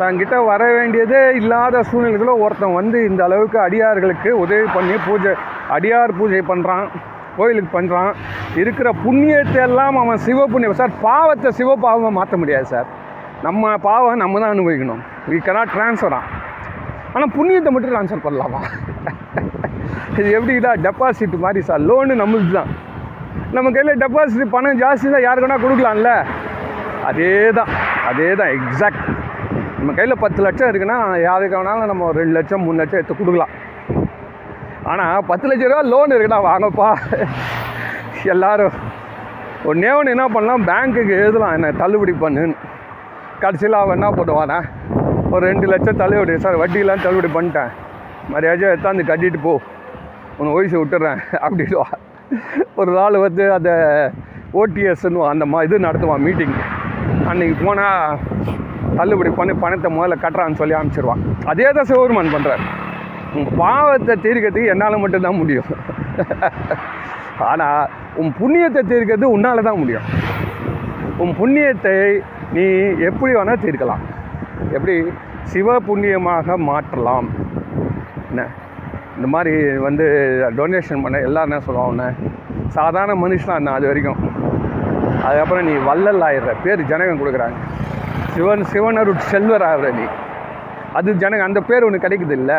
தங்கிட்ட 0.00 0.36
வர 0.50 0.62
வேண்டியதே 0.76 1.20
இல்லாத 1.40 1.82
சூழ்நிலைகளோ 1.90 2.32
ஒருத்தன் 2.44 2.78
வந்து 2.80 2.98
இந்த 3.10 3.20
அளவுக்கு 3.24 3.58
அடியார்களுக்கு 3.66 4.30
உதவி 4.44 4.66
பண்ணி 4.76 4.96
பூஜை 5.06 5.32
அடியார் 5.76 6.18
பூஜை 6.18 6.40
பண்ணுறான் 6.50 6.88
கோயிலுக்கு 7.38 7.70
பண்ணுறான் 7.76 8.12
இருக்கிற 8.62 8.88
புண்ணியத்தை 9.04 9.60
எல்லாம் 9.68 9.98
அவன் 10.02 10.22
சிவ 10.26 10.46
புண்ணியம். 10.52 10.78
சார் 10.80 10.94
பாவத்தை 11.06 11.50
சிவ 11.58 11.70
பாவமாக 11.86 12.14
மாற்ற 12.18 12.36
முடியாது 12.42 12.68
சார். 12.74 12.88
நம்ம 13.46 13.72
பாவம் 13.88 14.22
நம்ம 14.22 14.40
தான் 14.44 14.54
அனுபவிக்கணும். 14.56 15.02
வி 15.30 15.38
கனாட் 15.48 15.74
ட்ரான்ஸ்ஃபரான் 15.76 16.28
ஆனால் 17.14 17.32
புண்ணியத்தை 17.36 17.70
மட்டும் 17.74 17.92
ட்ரான்ஸ்ஃபர் 17.94 18.24
பண்ணலாமா? 18.26 18.60
இது 20.18 20.28
எப்படின்னா 20.38 20.72
டெபாசிட் 20.86 21.34
மாதிரி 21.44 21.60
சார். 21.68 21.82
லோனு 21.88 22.14
நம்மளுக்கு 22.22 22.54
தான். 22.58 22.70
நம்ம 23.56 23.70
கையில் 23.74 24.00
டெபாசிட் 24.02 24.54
பணம் 24.54 24.80
ஜாஸ்தி 24.82 25.12
தான் 25.14 25.26
யாருக்குன்னா 25.26 25.58
கொடுக்கலாம்ல? 25.64 26.12
அதே 27.08 27.32
தான் 27.58 27.70
அதே 28.10 28.28
தான் 28.40 28.52
எக்ஸாக்ட் 28.56 29.04
நம்ம 29.78 29.94
கையில் 29.98 30.22
பத்து 30.24 30.40
லட்சம் 30.46 30.70
இருக்குன்னா 30.70 30.98
யாருக்கு 31.28 31.56
வேணாலும் 31.58 31.90
நம்ம 31.90 32.04
ஒரு 32.10 32.16
ரெண்டு 32.22 32.36
லட்சம் 32.38 32.62
மூணு 32.66 32.80
லட்சம் 32.82 33.00
எடுத்து 33.00 33.16
கொடுக்கலாம். 33.20 33.52
ஆனால் 34.92 35.24
பத்து 35.28 35.48
லட்ச 35.50 35.66
ரூபா 35.70 35.82
லோன் 35.92 36.14
இருக்குடா 36.14 36.38
வாங்கப்பா. 36.50 36.88
எல்லாரும். 38.32 38.74
ஒன்றே 39.70 39.90
ஒன்று 39.98 40.14
என்ன 40.14 40.24
பண்ணலாம்? 40.34 40.64
பேங்க்குக்கு 40.70 41.14
எழுதலாம். 41.20 41.54
என்ன 41.58 41.70
தள்ளுபடி 41.82 42.14
பண்ணுன்னு. 42.24 42.56
கடைசியில் 43.42 43.80
அவன் 43.82 43.96
என்ன 43.98 44.10
போட்டுவானா 44.16 44.58
ஒரு 45.34 45.42
ரெண்டு 45.50 45.66
லட்சம் 45.72 46.00
தள்ளுபடி. 46.02 46.34
சார் 46.44 46.60
வட்டியெல்லாம் 46.62 47.04
தள்ளுபடி 47.06 47.30
பண்ணிட்டேன். 47.36 47.72
மரியாதையாக 48.32 48.74
எடுத்தாந்து 48.74 49.08
கட்டிட்டு 49.10 49.40
போ. 49.46 49.54
உன்னை 50.38 50.52
ஒய்ஸை 50.56 50.78
விட்டுறேன். 50.82 51.20
அப்படின்வா 51.46 51.86
ஒரு 52.80 52.90
நாள் 52.98 53.22
வந்து 53.26 53.44
அந்த 53.56 53.70
ஓடிஎஸ்ன்னு 54.60 55.20
அந்த 55.32 55.44
மா 55.52 55.58
இது 55.66 55.84
நடத்துவான் 55.86 56.24
மீட்டிங் 56.26 56.54
அன்றைக்கி 57.30 57.54
போனால் 57.64 58.18
தள்ளுபடி 58.98 59.30
பண்ணி 59.38 59.52
பணத்தை 59.62 59.88
முதல்ல 59.96 60.16
கட்டுறான்னு 60.24 60.60
சொல்லி 60.60 60.76
அனுப்பிச்சிடுவான் 60.78 61.22
அதே 61.52 61.68
தான் 61.76 61.88
சிவபெருமான் 61.90 62.34
பண்ணுறாரு 62.34 62.64
உன் 63.38 63.48
பாவத்தை 63.56 64.14
தீர்க்கிறதுக்கு 64.24 64.72
என்னால் 64.74 65.02
மட்டும்தான் 65.02 65.40
முடியும். 65.42 65.68
ஆனால் 67.50 67.88
உன் 68.20 68.32
புண்ணியத்தை 68.40 68.82
தீர்க்கிறது 68.90 69.28
உன்னால் 69.36 69.66
தான் 69.68 69.80
முடியும். 69.82 70.06
உன் 71.22 71.32
புண்ணியத்தை 71.40 71.94
நீ 72.56 72.64
எப்படி 73.08 73.32
வேணால் 73.34 73.62
தீர்க்கலாம். 73.64 74.04
எப்படி? 74.76 74.94
சிவ 75.52 75.76
புண்ணியமாக 75.88 76.56
மாற்றலாம். 76.68 77.28
என்ன? 78.30 78.44
இந்த 79.16 79.26
மாதிரி 79.34 79.78
வந்து 79.86 80.04
டொனேஷன் 80.58 81.02
பண்ண 81.02 81.16
எல்லாம் 81.28 81.46
என்ன 81.48 81.60
சொல்லுவாங்க 81.66 82.04
சாதாரண 82.76 83.14
மனுஷனாக 83.24 83.56
இருந்தேன் 83.56 83.76
அது 83.78 83.90
வரைக்கும். 83.90 84.20
அதுக்கப்புறம் 85.26 85.66
நீ 85.68 85.74
வள்ளல் 85.88 86.24
ஆயிடுற. 86.28 86.52
பேர் 86.64 86.88
ஜனகம் 86.92 87.20
கொடுக்குறாங்க. 87.20 87.58
சிவன் 88.34 88.64
சிவனருட் 88.72 89.28
செல்வர் 89.32 89.66
ஆகிற 89.70 89.90
நீ. 89.98 90.06
அது 90.98 91.12
ஜனங்க 91.22 91.44
அந்த 91.50 91.60
பேர் 91.68 91.86
ஒன்று 91.86 92.04
கிடைக்குது 92.04 92.34
இல்லை? 92.40 92.58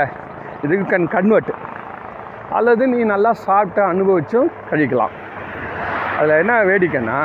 இதுக்கு 0.63 0.85
கன் 0.91 1.07
கன்வெர்ட் 1.15 1.51
அல்லது 2.57 2.83
நீ 2.93 2.99
நல்லா 3.13 3.31
சாப்பிட்டு 3.45 3.81
அனுபவிச்சும் 3.91 4.49
கழிக்கலாம். 4.69 5.13
அதில் 6.17 6.39
என்ன 6.41 6.53
வேடிக்கைன்னா 6.69 7.19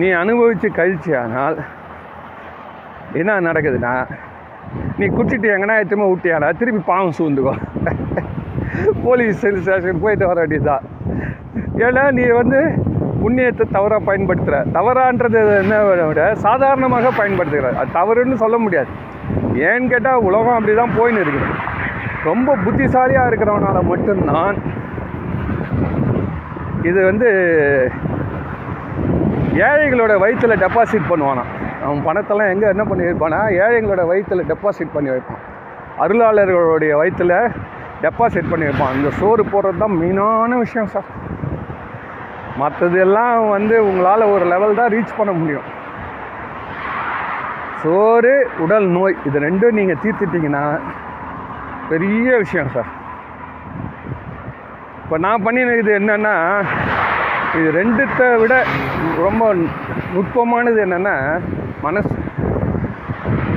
நீ 0.00 0.08
அனுபவித்து 0.22 0.68
கழிச்சியானால் 0.78 1.58
என்ன 3.20 3.38
நடக்குதுன்னா 3.48 3.94
நீ 4.98 5.06
குட்டிட்டு 5.16 5.48
எங்கன்னா 5.54 5.76
எத்தனை 5.82 6.06
விட்டியாடா 6.10 6.48
திருப்பி 6.60 6.80
பாவம் 6.90 7.16
சூழ்ந்துக்கோ. 7.18 7.54
போலீஸ் 9.04 9.38
ஸ்டேஷன் 9.40 10.02
போயிட்டு 10.04 10.26
வர 10.30 10.38
வேண்டியதுதான். 10.42 10.84
ஏன்னா 11.86 12.04
நீ 12.18 12.24
வந்து 12.40 12.60
புண்ணியத்தை 13.22 13.64
தவறாக 13.76 14.02
பயன்படுத்துகிற 14.08 14.58
தவறான்றது 14.76 15.38
என்ன 15.62 15.76
விட 16.08 16.22
சாதாரணமாக 16.46 17.12
பயன்படுத்துகிற. 17.20 17.70
அது 17.80 17.96
தவறுன்னு 17.98 18.36
சொல்ல 18.42 18.56
முடியாது. 18.64 18.90
ஏன்னு 19.68 19.90
கேட்டால் 19.92 20.24
உலகம் 20.28 20.56
அப்படி 20.58 20.74
தான் 20.82 20.96
போயின்னு 20.98 21.22
இருக்குது. 21.24 21.48
ரொம்ப 22.30 22.50
புத்திசாலியாக 22.64 23.28
இருக்கிறவனால 23.30 23.78
மட்டும்தான் 23.92 24.56
இது 26.88 27.00
வந்து 27.10 27.28
ஏழைகளோட 29.68 30.12
வயிற்றில் 30.22 30.60
டெபாசிட் 30.64 31.10
பண்ணுவானாம். 31.10 31.50
அவன் 31.84 32.02
பணத்தெல்லாம் 32.06 32.50
எங்கே 32.54 32.66
என்ன 32.74 32.84
பண்ணி 32.88 33.04
வைப்பானா 33.08 33.40
ஏழைகளோட 33.64 34.02
வயிற்றில் 34.10 34.48
டெபாசிட் 34.50 34.94
பண்ணி 34.96 35.10
வைப்பான். 35.14 35.42
அருளாளர்களுடைய 36.04 36.92
வயிற்றில் 37.00 37.38
டெபாசிட் 38.04 38.50
பண்ணி 38.52 38.66
வைப்பான். 38.68 38.92
அந்த 38.96 39.10
சோறு 39.20 39.44
போடுறது 39.52 39.82
தான் 39.84 39.96
மெயினான 40.00 40.58
விஷயம் 40.64 40.92
சார். 40.94 41.08
மற்றது 42.60 42.98
எல்லாம் 43.06 43.40
வந்து 43.54 43.76
உங்களால் 43.88 44.30
ஒரு 44.34 44.44
லெவல் 44.52 44.78
தான் 44.80 44.92
ரீச் 44.94 45.18
பண்ண 45.18 45.32
முடியும். 45.40 45.66
சோறு 47.82 48.34
உடல் 48.64 48.86
நோய் 48.98 49.20
இது 49.28 49.38
ரெண்டும் 49.48 49.76
நீங்கள் 49.80 50.00
தீர்த்துட்டிங்கன்னா 50.04 50.64
பெரிய 51.90 52.28
விஷயம் 52.44 52.70
சார். 52.76 52.90
இப்போ 55.02 55.16
நான் 55.24 55.44
பண்ணினது 55.46 55.92
என்னென்னா 56.00 56.34
இது 57.58 57.68
ரெண்டுத்தை 57.80 58.26
விட 58.42 58.54
ரொம்ப 59.24 59.42
நுட்பமானது 60.14 60.80
என்னென்னா 60.86 61.14
மனசு. 61.86 62.14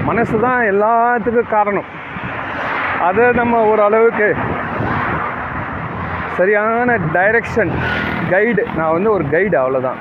மனசு 0.09 0.35
தான் 0.45 0.61
எல்லாத்துக்கும் 0.73 1.53
காரணம். 1.55 1.89
அதை 3.07 3.25
நம்ம 3.39 3.63
ஓரளவுக்கு 3.71 4.29
சரியான 6.37 6.97
டைரக்ஷன் 7.15 7.71
கைடு 8.31 8.63
நான் 8.77 8.95
வந்து 8.95 9.09
ஒரு 9.17 9.25
கைடு 9.35 9.55
அவ்வளோதான் 9.61 9.99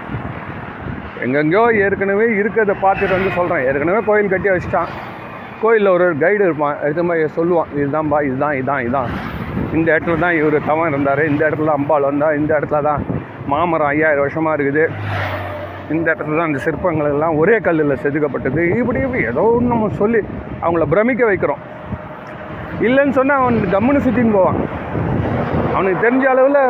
எங்கெங்கேயோ 1.25 1.63
ஏற்கனவே 1.85 2.27
இருக்கிறத 2.41 2.75
பார்த்துட்டு 2.85 3.17
வந்து 3.19 3.37
சொல்கிறேன் 3.39 3.65
ஏற்கனவே 3.69 4.01
கோயில் 4.09 4.33
கட்டி 4.33 4.51
வச்சுட்டான். 4.53 4.91
கோயிலில் 5.63 5.95
ஒரு 5.97 6.07
கைடு 6.23 6.43
இருப்பான். 6.49 6.77
எடுத்த 6.85 7.03
மாதிரி 7.09 7.31
சொல்லுவான் 7.39 7.71
இதுதான்பா 7.81 8.19
இதுதான் 8.29 8.57
இதான் 8.61 8.83
இதான். 8.89 9.11
இந்த 9.77 9.89
இடத்துல 9.95 10.19
தான் 10.25 10.37
இவர் 10.41 10.57
தவன் 10.71 10.91
இருந்தார். 10.93 11.23
இந்த 11.31 11.41
இடத்துல 11.49 11.73
அம்பாள் 11.79 12.09
வந்தால் 12.11 12.37
இந்த 12.41 12.51
இடத்துல 12.59 12.81
தான் 12.89 13.03
மாமரம் 13.53 13.91
ஐயாயிரம் 13.93 14.25
வருஷமாக 14.25 14.57
இருக்குது. 14.57 14.85
இந்த 15.95 16.07
இடத்துல 16.13 16.39
தான் 16.41 16.51
இந்த 16.51 16.61
சிற்பங்கள் 16.67 17.11
எல்லாம் 17.15 17.37
ஒரே 17.41 17.57
கல்லில் 17.67 18.01
செதுக்கப்பட்டது. 18.05 18.63
இப்படி 18.81 19.01
இப்படி 19.07 19.23
ஏதோ 19.33 19.45
ஒன்று 19.57 19.73
நம்ம 19.75 19.89
சொல்லி 20.01 20.21
அவங்கள 20.65 20.87
பிரமிக்க 20.95 21.25
வைக்கிறோம். 21.31 21.63
இல்லைன்னு 22.87 23.17
சொன்னால் 23.19 23.43
அவன் 23.43 23.59
கம்முன்னு 23.75 24.05
சுற்றின்னு 24.07 24.37
போவான். 24.39 24.59
அவனுக்கு 25.75 26.05
தெரிஞ்ச 26.07 26.25
அளவில் 26.35 26.63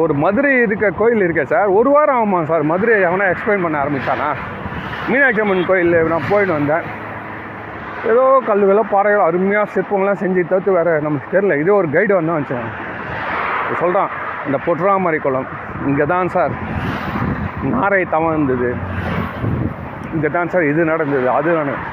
ஒரு 0.00 0.12
மதுரை 0.24 0.52
இருக்க 0.64 0.86
கோயில் 1.00 1.24
இருக்கே 1.26 1.44
சார். 1.52 1.70
ஒரு 1.78 1.90
வாரம் 1.94 2.18
ஆகுமா 2.18 2.38
சார் 2.50 2.64
மதுரை 2.72 2.94
அவனா 3.08 3.24
எக்ஸ்பிளைன் 3.32 3.64
பண்ண 3.64 3.76
ஆரம்பித்தானா 3.84 4.28
மீனாட்சி 5.10 5.42
அம்மன் 5.44 5.68
கோயில் 5.70 5.96
நான் 6.12 6.30
போயிட்டு 6.32 6.54
வந்தேன். 6.58 6.84
ஏதோ 8.10 8.22
கல்லுகளோ 8.46 8.82
பாறைகளோ 8.92 9.24
அருமையாக 9.28 9.66
சிற்பங்கள்லாம் 9.74 10.20
செஞ்சு 10.22 10.42
தவிர்த்து 10.50 10.76
வேறு 10.76 10.92
நமக்கு 11.06 11.26
தெரில 11.34 11.56
இதே 11.62 11.72
ஒரு 11.80 11.88
கைடு 11.94 12.12
வந்தான் 12.16 12.40
வச்சேன் 12.40 12.70
சொல்கிறான் 13.80 14.10
இந்த 14.46 14.58
பொற்றாமரை 14.66 15.18
குளம். 15.24 15.46
இங்கே 15.88 16.04
தான் 16.12 16.32
சார் 16.34 16.54
நாரை 17.74 18.00
தவம் 18.14 18.34
இருந்தது 18.36 18.70
இங்கே 20.14 20.30
தான் 20.36 20.50
சார் 20.54 20.66
இது 20.70 20.88
நடந்தது 20.92 21.26
அது 21.36 21.48
நடந்தது. 21.60 21.84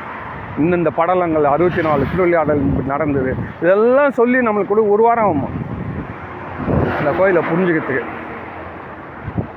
இந்தந்த 0.63 0.89
படலங்கள் 0.99 1.51
அறுபத்தி 1.53 1.81
நாலு 1.87 2.09
திருவிளையாடல் 2.11 2.63
நடந்தது. 2.91 3.31
இதெல்லாம் 3.63 4.17
சொல்லி 4.19 4.39
நம்மளுக்கு 4.47 4.73
கூட 4.73 4.83
ஒரு 4.93 5.03
வாரம் 5.07 5.27
ஆகும்? 5.29 5.55
அந்த 6.97 7.09
கோயிலை 7.19 7.41
புரிஞ்சுக்கிறதுக்கு. 7.51 8.03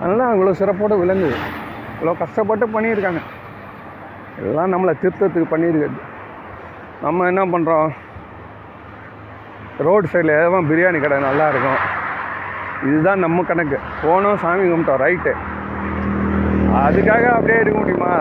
அதெல்லாம் 0.03 0.33
இவ்வளோ 0.37 0.55
சிறப்போடு 0.61 1.03
விளங்குது. 1.03 1.37
இவ்வளோ 1.97 2.15
கஷ்டப்பட்டு 2.23 2.75
பண்ணியிருக்காங்க. 2.77 3.23
எல்லாம் 4.47 4.73
நம்மளை 4.75 4.95
திருத்தத்துக்கு 5.03 5.53
பண்ணியிருக்கிறது. 5.55 5.99
நம்ம 7.03 7.27
என்ன 7.27 7.45
பண்ணுறோம் 7.45 7.89
ரோடு 9.79 10.09
சைடில் 10.13 10.39
எதுவும் 10.39 10.71
பிரியாணி 10.71 11.01
கடை 11.01 11.19
நல்லாயிருக்கும் 11.19 11.81
இதுதான் 12.85 13.19
நம்ம 13.19 13.43
கணக்கு. 13.43 13.79
போனோம் 14.03 14.35
சாமி 14.35 14.69
கும்பிட்டோம் 14.69 15.03
ரைட்டு 15.03 15.33
அதுக்காக 16.77 17.25
அப்படியே 17.29 17.59
இருக்க 17.61 17.79
முடியுமா? 17.79 18.13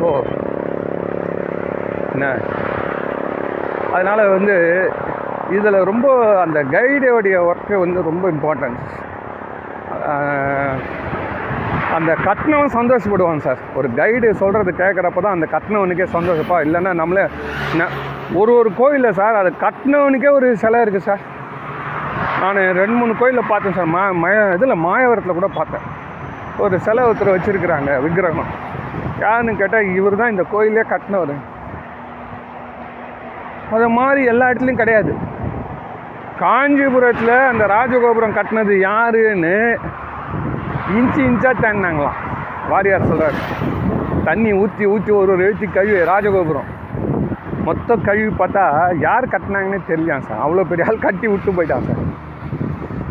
ஓ. 0.00 0.22
என்ன? 2.12 2.36
அதனால் 3.92 4.28
வந்து 4.28 4.56
இதில் 5.50 5.84
ரொம்ப 5.84 6.06
அந்த 6.40 6.64
கைடோடைய 6.64 7.36
ஒர்க்கு 7.42 7.78
வந்து 7.78 8.02
ரொம்ப 8.02 8.30
இம்பார்ட்டன்ஸ் 8.30 8.86
அந்த 11.96 12.16
கட்டினவன் 12.24 12.74
சந்தோஷப்படுவான் 12.74 13.38
சார். 13.38 13.58
ஒரு 13.74 13.94
கைடு 13.94 14.34
சொல்கிறது 14.34 14.70
கேட்குறப்ப 14.70 15.20
தான் 15.20 15.32
அந்த 15.32 15.48
கட்டினவனுக்கே 15.50 16.06
சந்தோஷப்பா. 16.12 16.64
இல்லைன்னா 16.64 16.92
நம்மளே 16.92 17.26
ந- 17.78 17.88
ஒரு 18.34 18.54
ஒரு 18.54 18.74
கோயிலில் 18.74 19.12
சார் 19.12 19.34
அது 19.34 19.52
கட்டினவனுக்கே 19.60 20.30
ஒரு 20.30 20.56
சிலை 20.56 20.80
இருக்குது 20.80 20.96
சார். 20.96 21.18
நான் 22.40 22.54
ரெண்டு 22.54 22.86
மூணு 22.86 23.16
கோயிலில் 23.16 23.42
பார்த்தேன் 23.48 23.72
சார். 23.72 23.84
மா 23.84 24.10
மய 24.10 24.52
இதில் 24.54 24.74
மாயவரத்தில் 24.74 25.32
கூட 25.32 25.46
பார்த்தேன். 25.46 25.80
ஒரு 26.58 26.78
சிலை 26.78 27.04
ஒருத்தர் 27.04 27.38
வச்சுருக்குறாங்க 27.38 28.02
விக்கிரகம். 28.02 28.46
யாருன்னு 29.20 29.56
கேட்டால் 29.56 29.94
இவர் 29.94 30.16
தான் 30.16 30.30
இந்த 30.30 30.42
கோயிலே 30.42 30.80
கட்டினவர். 30.80 31.34
அது 33.72 33.88
மாதிரி 33.88 34.24
எல்லா 34.24 34.46
இடத்துலையும் 34.46 34.76
கிடையாது. 34.76 35.14
காஞ்சிபுரத்தில் 36.38 37.28
அந்த 37.28 37.66
ராஜகோபுரம் 37.66 38.32
கட்டினது 38.32 38.78
யாருன்னு 38.78 39.78
இன்ச்சு 40.94 41.20
இன்ச்சாக 41.28 41.54
தேங்கினாங்களாம் 41.62 42.18
வாரியார் 42.70 43.08
சொல்கிறார் 43.10 43.38
தண்ணி 44.26 44.50
ஊற்றி 44.62 44.84
ஊற்றி 44.92 45.10
ஒரு 45.20 45.30
ஒரு 45.34 45.42
எழுத்து 45.46 45.66
கழுவி 45.76 45.98
ராஜகோபுரம். 46.10 46.68
மொத்தம் 47.68 48.04
கழுவி 48.08 48.32
பார்த்தா 48.40 48.64
யார் 49.06 49.32
கட்டினாங்கன்னே 49.32 49.78
தெரியலையாம் 49.88 50.26
சார். 50.28 50.40
அவ்வளோ 50.44 50.64
பெரிய 50.70 50.86
ஆள் 50.88 51.04
கட்டி 51.06 51.26
விட்டு 51.32 51.56
போயிட்டான் 51.56 51.86
சார். 51.88 52.02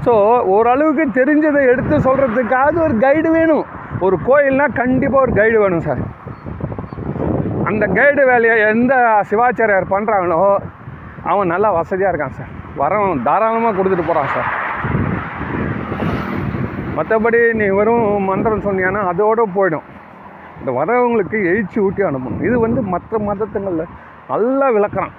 ஸோ 0.06 0.14
ஓரளவுக்கு 0.56 1.06
தெரிஞ்சதை 1.20 1.62
எடுத்து 1.72 1.96
சொல்கிறதுக்காவது 2.08 2.78
ஒரு 2.88 2.96
கைடு 3.06 3.30
வேணும். 3.38 3.66
ஒரு 4.08 4.18
கோயில்னால் 4.28 4.78
கண்டிப்பாக 4.82 5.26
ஒரு 5.26 5.34
கைடு 5.40 5.58
வேணும் 5.64 5.86
சார். 5.88 6.02
அந்த 7.72 7.84
கைடு 8.00 8.24
வேலையை 8.32 8.56
எந்த 8.74 8.94
சிவாச்சாரியார் 9.32 9.94
பண்ணுறாங்களோ 9.96 10.42
அவன் 11.32 11.52
நல்லா 11.54 11.72
வசதியாக 11.80 12.12
இருக்கான் 12.14 12.38
சார். 12.40 12.52
வரவன் 12.82 13.26
தாராளமாக 13.28 13.76
கொடுத்துட்டு 13.78 14.08
போகிறான் 14.10 14.34
சார். 14.36 14.50
மற்றபடி 16.98 17.40
நீ 17.60 17.66
வெறும் 17.78 18.28
மந்திரம் 18.30 18.66
சொன்னியானா 18.66 19.00
அதோடு 19.12 19.44
போயிடும். 19.56 19.88
இந்த 20.60 20.72
வரவங்களுக்கு 20.80 21.38
எழுச்சி 21.52 21.78
ஊட்டி 21.86 22.02
அனுப்பணும். 22.10 22.44
இது 22.48 22.56
வந்து 22.66 22.82
மற்ற 22.94 23.18
மதத்துங்களில் 23.30 23.92
நல்லா 24.30 24.68
விளக்குறான். 24.76 25.14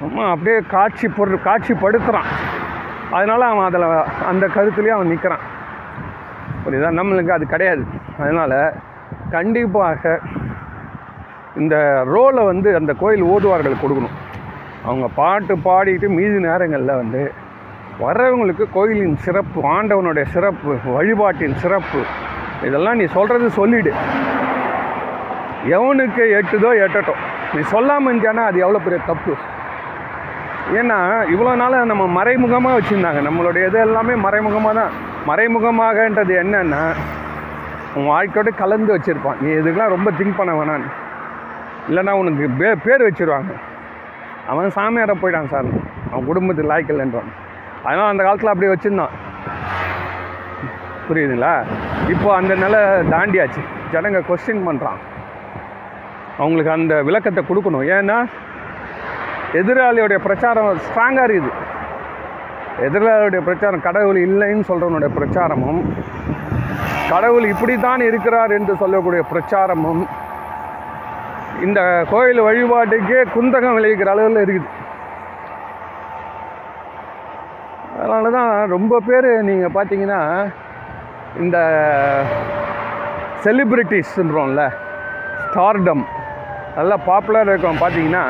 நம்ம 0.00 0.28
அப்படியே 0.34 0.58
காட்சி 0.74 1.06
பொருள் 1.16 1.46
காட்சிப்படுத்துகிறான் 1.48 2.30
அதனால் 3.16 3.50
அவன் 3.50 3.66
அதில் 3.68 3.88
அந்த 4.30 4.44
கருத்துலேயே 4.54 4.94
அவன் 4.96 5.12
நிற்கிறான் 5.12 5.44
புரியுதா? 6.64 6.90
நம்மளுக்கு 7.00 7.36
அது 7.36 7.44
கிடையாது. 7.54 7.82
அதனால் 8.22 8.56
கண்டிப்பாக 9.36 10.20
இந்த 11.60 11.76
ரோலை 12.14 12.42
வந்து 12.52 12.68
அந்த 12.80 12.92
கோயில் 13.00 13.28
ஓதுவார்கள் 13.32 13.82
கொடுக்கணும். 13.82 14.18
அவங்க 14.86 15.06
பாட்டு 15.20 15.54
பாடிட்டு 15.66 16.06
மீதி 16.18 16.38
நேரங்களில் 16.48 17.00
வந்து 17.00 17.22
வர்றவங்களுக்கு 18.04 18.64
கோயிலின் 18.76 19.16
சிறப்பு 19.24 19.58
ஆண்டவனுடைய 19.74 20.24
சிறப்பு 20.34 20.72
வழிபாட்டின் 20.96 21.56
சிறப்பு. 21.64 22.00
இதெல்லாம் 22.68 22.98
நீ 23.00 23.06
சொல்கிறது 23.16 23.48
சொல்லிடு. 23.60 23.92
எவனுக்கு 25.76 26.22
எட்டுதோ 26.38 26.70
எட்டட்டும். 26.84 27.20
நீ 27.54 27.60
சொல்லாமல் 27.72 28.10
இருந்தியானா 28.10 28.44
அது 28.50 28.58
எவ்வளோ 28.64 28.80
பெரிய 28.84 29.00
தப்பு? 29.10 29.34
ஏன்னா 30.78 30.98
இவ்வளோ 31.32 31.52
நாள் 31.62 31.90
நம்ம 31.92 32.04
மறைமுகமாக 32.18 32.76
வச்சுருந்தாங்க. 32.78 33.20
நம்மளுடைய 33.28 33.62
இது 33.70 33.78
எல்லாமே 33.86 34.14
மறைமுகமாக 34.26 34.74
தான் 34.80 34.92
மறைமுகமாகன்றது 35.30 36.34
என்னன்னா 36.42 36.82
உன் 37.96 38.10
வாழ்க்கையோட 38.12 38.50
கலந்து 38.62 38.90
வச்சுருப்பான். 38.94 39.40
நீ 39.44 39.48
இதுக்கெலாம் 39.60 39.94
ரொம்ப 39.94 40.10
திங்க் 40.18 40.38
பண்ண 40.40 40.52
வேணான்னு. 40.58 40.90
இல்லைன்னா 41.88 42.12
உனக்கு 42.22 42.44
பே 42.60 42.68
பேர் 42.84 43.06
வச்சுருவாங்க. 43.08 43.52
அவன் 44.52 44.76
சாமியாரை 44.76 45.16
போயிட்டான் 45.22 45.52
சார். 45.54 45.70
அவன் 46.10 46.28
குடும்பத்துக்கு 46.30 46.70
லாய்க்கலன்றான் 46.72 47.32
அதனால் 47.86 48.10
அந்த 48.12 48.22
காலத்தில் 48.26 48.52
அப்படி 48.52 48.70
வச்சுருந்தோம் 48.72 49.14
புரியுதுங்களா? 51.06 51.54
இப்போ 52.12 52.28
அந்த 52.40 52.52
நிலை 52.64 52.80
தாண்டியாச்சு. 53.14 53.62
ஜனங்க 53.92 54.20
கொஸ்டின் 54.28 54.66
பண்ணுறான் 54.68 55.00
அவங்களுக்கு 56.40 56.72
அந்த 56.76 56.94
விளக்கத்தை 57.08 57.42
கொடுக்கணும். 57.48 57.86
ஏன்னா 57.96 58.18
எதிராளியோடைய 59.60 60.18
பிரச்சாரம் 60.26 60.68
ஸ்ட்ராங்காக 60.86 61.26
இருக்குது. 61.28 61.58
எதிராளியுடைய 62.86 63.40
பிரச்சாரம் 63.48 63.86
கடவுள் 63.88 64.18
இல்லைன்னு 64.26 64.68
சொல்கிறவனுடைய 64.70 65.10
பிரச்சாரமும் 65.18 65.80
கடவுள் 67.12 67.46
இப்படித்தான் 67.52 68.02
இருக்கிறார் 68.10 68.52
என்று 68.58 68.74
சொல்லக்கூடிய 68.82 69.22
பிரச்சாரமும் 69.32 70.02
இந்த 71.66 71.80
கோயில் 72.12 72.46
வழிபாட்டுக்கே 72.46 73.18
குந்தகம் 73.34 73.76
விளைவிக்கிற 73.78 74.12
அளவில் 74.14 74.42
இருக்குது. 74.44 74.70
அதனால 78.12 78.30
தான் 78.38 78.54
ரொம்ப 78.72 78.94
பேர் 79.06 79.28
நீங்கள் 79.48 79.74
பார்த்தீங்கன்னா 79.76 80.18
இந்த 81.42 81.58
செலிப்ரிட்டிஸ்ன்றோம்ல 83.44 84.62
ஸ்டார்டம் 85.44 86.04
நல்லா 86.76 86.96
பாப்புலர் 87.08 87.50
இருக்கும் 87.52 87.80
பார்த்தீங்கன்னா 87.82 88.24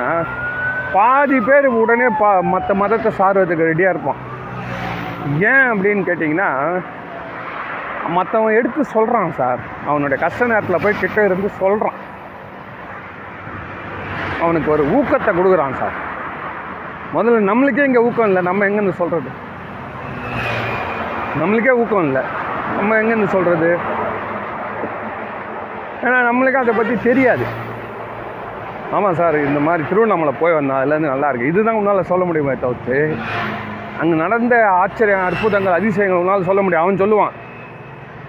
பாதி 0.94 1.38
பேர் 1.48 1.66
உடனே 1.80 2.08
பா 2.20 2.30
மற்ற 2.52 2.74
மதத்தை 2.82 3.10
சார்வதுக்கு 3.18 3.68
ரெடியாக 3.70 3.92
இருப்பான். 3.94 4.20
ஏன் 5.50 5.68
அப்படின்னு 5.72 6.02
கேட்டிங்கன்னா 6.08 6.48
மற்றவன் 8.16 8.56
எடுத்து 8.60 8.82
சொல்கிறான் 8.94 9.36
சார். 9.40 9.60
அவனுடைய 9.90 10.18
கஷ்ட 10.24 10.48
நேரத்தில் 10.52 10.82
போய் 10.84 11.00
கிட்ட 11.02 11.24
இருந்து 11.28 11.50
சொல்கிறான் 11.62 12.00
அவனுக்கு 14.44 14.68
ஒரு 14.76 14.84
ஊக்கத்தை 14.98 15.32
கொடுக்குறான் 15.38 15.80
சார். 15.82 15.96
முதல்ல 17.16 17.48
நம்மளுக்கே 17.52 17.88
இங்கே 17.88 18.04
ஊக்கம் 18.08 18.30
இல்லை 18.30 18.42
நம்ம 18.50 18.66
எங்கேருந்து 18.68 19.00
சொல்கிறது 19.00 19.30
நம்மளுக்கே 21.40 21.74
ஊக்கம் 21.80 22.06
இல்லை. 22.08 22.22
நம்ம 22.78 22.96
எங்கேருந்து 23.00 23.34
சொல்கிறது 23.36 23.70
ஏன்னா 26.04 26.18
நம்மளுக்கு 26.28 26.62
அதை 26.62 26.72
பற்றி 26.76 26.94
தெரியாது. 27.08 27.44
ஆமாம் 28.96 29.18
சார் 29.20 29.36
இந்த 29.48 29.60
மாதிரி 29.66 29.82
திருவண்ணாமலை 29.90 30.32
போய் 30.40 30.56
வந்தால் 30.56 30.80
அதுலேருந்து 30.80 31.12
நல்லா 31.12 31.28
இருக்குது 31.30 31.50
இதுதான் 31.52 31.78
உன்னால் 31.80 32.10
சொல்ல 32.10 32.24
முடியுமே 32.28 32.54
தவிர்த்து 32.64 32.98
அங்கே 34.00 34.16
நடந்த 34.24 34.54
ஆச்சரியம் 34.80 35.24
அற்புதங்கள் 35.28 35.78
அதிசயங்கள் 35.78 36.20
உன்னால் 36.22 36.48
சொல்ல 36.48 36.60
முடியும். 36.64 36.84
அவன் 36.84 37.02
சொல்லுவான் 37.02 37.38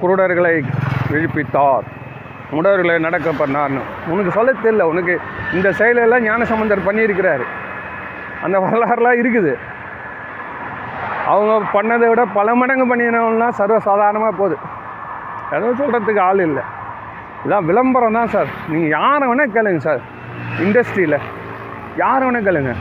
குருடர்களை 0.02 0.54
விழிப்பித்தார் 1.12 1.86
முடவர்களை 2.56 2.96
நடக்க 3.08 3.30
பண்ணார்னு. 3.42 3.84
உனக்கு 4.14 4.32
சொல்ல 4.38 4.52
தெரியல. 4.64 4.86
உனக்கு 4.94 5.14
இந்த 5.58 5.70
செயலெல்லாம் 5.80 6.26
ஞானசம்பந்தர் 6.30 6.88
பண்ணியிருக்கிறாரு. 6.88 7.46
அந்த 8.46 8.58
வரலாறுலாம் 8.66 9.20
இருக்குது. 9.22 9.54
அவங்க 11.32 11.54
பண்ணதை 11.74 12.08
விட 12.12 12.24
பல 12.38 12.56
மடங்கு 12.60 12.86
பண்ணினவங்களாம் 12.90 13.58
சர்வசாதாரணமாக 13.60 14.34
போகுது. 14.40 14.56
எதுவும் 15.56 15.80
சொல்கிறதுக்கு 15.80 16.22
ஆள் 16.30 16.42
இல்லை. 16.48 16.64
இதான் 17.46 17.68
விளம்பரம் 17.70 18.18
தான் 18.18 18.34
சார். 18.36 18.50
நீங்கள் 18.72 18.94
யாரை 18.98 19.26
வேணால் 19.30 19.56
கேளுங்க 19.56 19.82
சார். 19.88 20.02
இண்டஸ்ட்ரியில். 20.66 21.18
யாரை 22.04 22.22
வேணால் 22.26 22.48
கேளுங்க. 22.48 22.74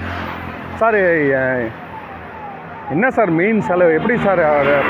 சார் 0.80 0.98
என்ன 2.94 3.06
சார் 3.16 3.30
மெயின் 3.40 3.60
செலவு? 3.68 3.96
எப்படி 3.98 4.14
சார் 4.26 4.40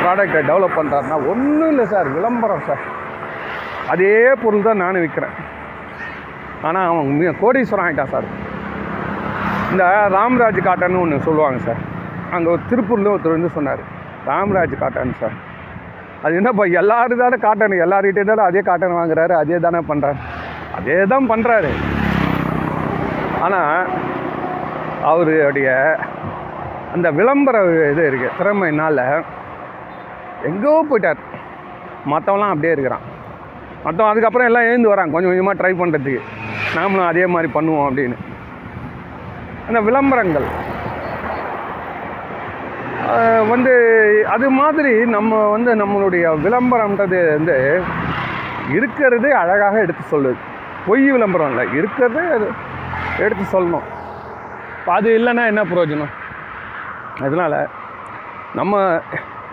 ப்ராடக்டை 0.02 0.40
டெவலப் 0.50 0.78
பண்ணுறாருனா 0.78 1.16
ஒன்றும் 1.32 1.70
இல்லை 1.72 1.86
சார். 1.94 2.08
விளம்பரம் 2.16 2.66
சார். 2.68 2.82
அதே 3.92 4.14
பொருள் 4.42 4.66
தான் 4.68 4.82
நானும் 4.84 5.04
விற்கிறேன் 5.04 5.36
ஆனால் 6.68 6.88
அவன் 6.90 7.16
மிக 7.20 7.30
கோடீஸ்வரம் 7.42 7.86
ஆகிட்டான் 7.86 8.12
சார். 8.14 8.28
இந்த 9.72 9.84
ராம்ராஜ் 10.16 10.66
காட்டன்னு 10.68 11.02
ஒன்று 11.04 11.26
சொல்லுவாங்க 11.28 11.60
சார். 11.68 11.82
அங்கே 12.36 12.48
ஒரு 12.54 12.62
திருப்பூரில் 12.70 13.10
ஒருத்தர் 13.12 13.36
வந்து 13.36 13.50
சொன்னார் 13.56 13.82
ராமராஜ் 14.28 14.74
காட்டன் 14.82 15.18
சார். 15.22 15.36
அது 16.24 16.36
என்னப்பா 16.40 16.64
எல்லாரும் 16.80 17.22
தானே 17.22 17.36
காட்டன் 17.44 17.74
எல்லார்கிட்டே 17.84 18.24
தானே 18.30 18.42
அதே 18.50 18.60
காட்டன் 18.68 18.98
வாங்குறாரு 18.98 19.34
அதே 19.42 19.58
தானே 19.66 19.80
பண்ணுறாரு 19.90 20.18
அதே 20.78 20.98
தான் 21.12 21.28
பண்ணுறாரு 21.32 21.70
ஆனால் 23.46 23.88
அவருடைய 25.10 25.68
அந்த 26.94 27.08
விளம்பர 27.18 27.56
இது 27.92 28.02
இருக்குது 28.10 28.36
திறமையினால் 28.38 29.00
எங்கேயோ 30.48 30.74
போயிட்டார். 30.90 31.20
மற்றவெல்லாம் 32.12 32.52
அப்படியே 32.54 32.72
இருக்கிறான். 32.74 33.04
மற்றவன் 33.84 34.12
அதுக்கப்புறம் 34.12 34.48
எல்லாம் 34.48 34.68
எழுந்து 34.70 34.90
வரான் 34.92 35.12
கொஞ்சம் 35.14 35.30
கொஞ்சமாக 35.30 35.58
ட்ரை 35.60 35.72
பண்ணுறதுக்கு 35.80 36.20
நாமளும் 36.76 37.08
அதே 37.10 37.24
மாதிரி 37.34 37.48
பண்ணுவோம் 37.56 37.86
அப்படின்னு. 37.88 38.16
அந்த 39.68 39.80
விளம்பரங்கள். 39.88 40.48
வந்து 43.52 43.72
அது 44.34 44.46
மாதிரி 44.60 44.92
நம்ம 45.14 45.40
வந்து 45.54 45.70
நம்மளுடைய 45.82 46.24
விளம்பரம்ன்றது 46.44 47.18
வந்து 47.36 47.56
இருக்கிறது 48.76 49.28
அழகாக 49.42 49.76
எடுத்து 49.84 50.04
சொல்லுது. 50.12 50.38
பொய் 50.86 51.04
விளம்பரம் 51.14 51.50
இல்லை 51.52 51.64
இருக்கிறது 51.78 52.22
அது 52.36 52.46
எடுத்து 53.24 53.44
சொல்லணும். 53.54 53.86
இப்போ 54.78 54.92
அது 54.98 55.08
இல்லைன்னா 55.18 55.44
என்ன 55.52 55.62
பிரயோஜனம்? 55.72 56.12
அதனால் 57.26 57.58
நம்ம 58.60 58.80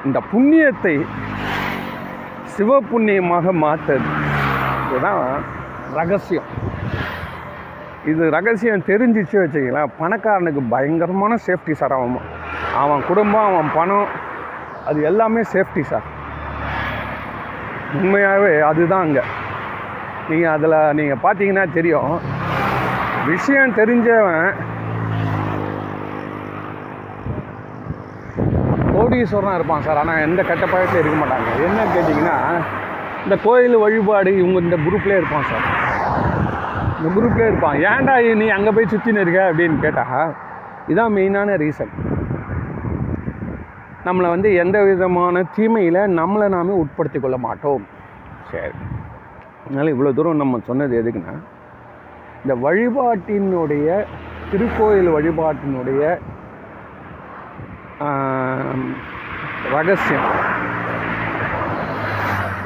இந்த 0.08 0.20
புண்ணியத்தை 0.32 0.96
சிவ 2.56 2.80
புண்ணியமாக 2.92 3.52
மாற்றுறது 3.64 4.10
இதுதான் 4.88 5.22
ரகசியம். 6.00 6.50
இது 8.10 8.24
ரகசியம் 8.36 8.88
தெரிஞ்சிச்சு 8.90 9.38
வச்சுக்கலாம் 9.42 9.92
பணக்காரனுக்கு 10.00 10.62
பயங்கரமான 10.74 11.34
சேஃப்டி 11.48 11.74
சார் 11.82 11.96
அவன். 11.98 12.16
அவன் 12.84 13.02
குடும்பம் 13.10 13.48
அவன் 13.50 13.70
பணம் 13.78 14.10
அது 14.90 15.00
எல்லாமே 15.10 15.42
சேஃப்டி 15.54 15.84
சார் 15.92 16.08
உண்மையாகவே 18.00 18.52
அதுதான் 18.70 19.06
அங்கே. 19.06 19.24
நீங்கள் 20.30 20.54
அதில் 20.56 20.78
நீங்கள் 21.00 21.22
பார்த்தீங்கன்னா 21.26 21.66
தெரியும். 21.78 22.12
விஷயம் 23.32 23.78
தெரிஞ்சவன் 23.80 24.46
கோடீஸ்வரனாக 28.94 29.58
இருப்பான் 29.60 29.86
சார் 29.88 30.02
ஆனால் 30.04 30.24
எந்த 30.28 30.42
கெட்ட 30.50 30.66
பழக்கத்தையும் 30.66 31.04
இருக்க 31.04 31.18
மாட்டாங்க. 31.22 31.50
என்ன 31.68 31.86
கேட்டிங்கன்னா 31.96 32.38
இந்த 33.26 33.36
கோயில் 33.46 33.78
வழிபாடு 33.84 34.32
இவங்க 34.42 34.60
இந்த 34.66 34.78
குரூப்லேயே 34.86 35.20
இருப்பான் 35.22 35.50
சார் 35.52 35.66
இந்த 37.00 37.10
குரூப்லேயே 37.16 37.50
இருப்பான். 37.50 37.78
ஏன்டா 37.90 38.14
நீ 38.42 38.48
அங்கே 38.58 38.72
போய் 38.76 38.92
சுற்றின்னு 38.94 39.24
இருக்க? 39.26 39.42
அப்படின்னு 39.52 39.78
கேட்டால் 39.84 40.32
இதுதான் 40.88 41.14
மெயினான 41.18 41.56
ரீசன் 41.64 41.94
நம்மளை 44.08 44.28
வந்து 44.34 44.50
எந்த 44.64 44.78
விதமான 44.90 45.42
தீமையில் 45.56 46.00
நம்மளை 46.20 46.48
நாமே 46.56 46.74
உட்படுத்தி 46.84 47.20
கொள்ள 47.20 47.38
மாட்டோம். 47.46 47.84
சரி. 48.52 48.74
அதனால் 49.66 49.92
இவ்வளோ 49.94 50.12
தூரம் 50.18 50.42
நம்ம 50.42 50.60
சொன்னது 50.70 50.94
எதுக்குன்னா 51.02 51.36
இந்த 52.44 52.54
வழிபாட்டினுடைய 52.66 53.88
திருக்கோயில் 54.52 55.10
வழிபாட்டினுடைய 55.16 56.04
ரகசியம். 59.76 60.30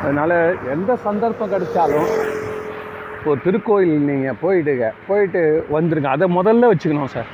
அதனால் 0.03 0.37
எந்த 0.75 0.91
சந்தர்ப்பம் 1.07 1.53
கிடைச்சாலும் 1.53 2.09
ஒரு 3.29 3.39
திருக்கோயில் 3.45 3.93
நீங்கள் 4.09 4.39
போயிடுங்க. 4.43 4.85
போயிட்டு 5.07 5.41
வந்துருங்க. 5.75 6.09
அதை 6.15 6.25
முதல்ல 6.37 6.69
வச்சுக்கணும் 6.71 7.13
சார் 7.15 7.29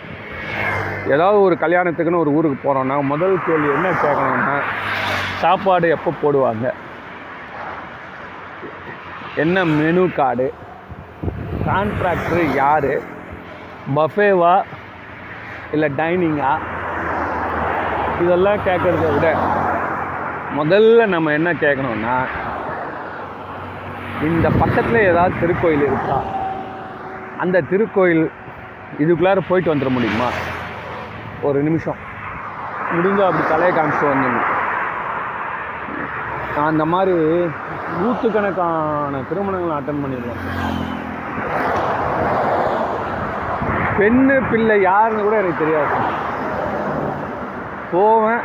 ஏதாவது 1.14 1.38
ஒரு 1.48 1.56
கல்யாணத்துக்குன்னு 1.64 2.22
ஒரு 2.24 2.32
ஊருக்கு 2.38 2.58
போகிறோன்னா 2.64 2.96
முதல் 3.12 3.36
கேள்வி 3.46 3.70
என்ன 3.78 3.90
கேட்கணும்னா 4.04 4.56
சாப்பாடு 5.44 5.88
எப்போ 5.96 6.12
போடுவாங்க? 6.24 6.66
என்ன 9.44 9.64
மெனு 9.78 10.04
கார்டு 10.18 10.48
கான்ட்ராக்டரு 11.68 12.44
யார்? 12.62 12.92
பஃபேவா 13.98 14.54
இல்லை 15.74 15.90
டைனிங்கா 16.00 16.52
இதெல்லாம் 18.24 18.64
கேட்குறத 18.68 19.06
விட 19.16 19.28
முதல்ல 20.60 21.06
நம்ம 21.16 21.32
என்ன 21.40 21.50
கேட்கணும்னா 21.64 22.16
இந்த 24.24 24.50
பக்கத்தில் 24.50 24.96
ஏதாவது 24.96 25.36
திருக்கோயில் 25.42 25.82
இருக்கா? 25.82 26.22
அந்த 27.40 27.62
திருக்கோயில் 27.62 28.32
இதுக்குள்ளார 29.00 29.40
போயிட்டு 29.48 29.76
வந்துட 29.76 29.90
முடியுமா? 29.90 30.28
ஒரு 31.42 31.64
நிமிஷம். 31.64 31.96
முடிஞ்சால் 32.94 33.26
அப்படி 33.26 33.48
தலையை 33.50 33.78
காமிச்சிட்டு 33.78 34.10
வந்துடணும் 34.10 34.48
நான் 36.56 36.68
அந்த 36.68 36.86
மாதிரி 36.86 37.18
நூற்றுக்கணக்கான 38.00 39.22
திருமணங்களை 39.34 39.76
அட்டன் 39.78 40.02
பண்ணிடுவேன் 40.04 40.42
பெண்ணு 44.00 44.52
பிள்ளை 44.52 44.82
யாருன்னு 44.82 45.24
கூட 45.24 45.38
எனக்கு 45.38 45.66
தெரியாது. 45.66 45.96
போவேன். 47.92 48.40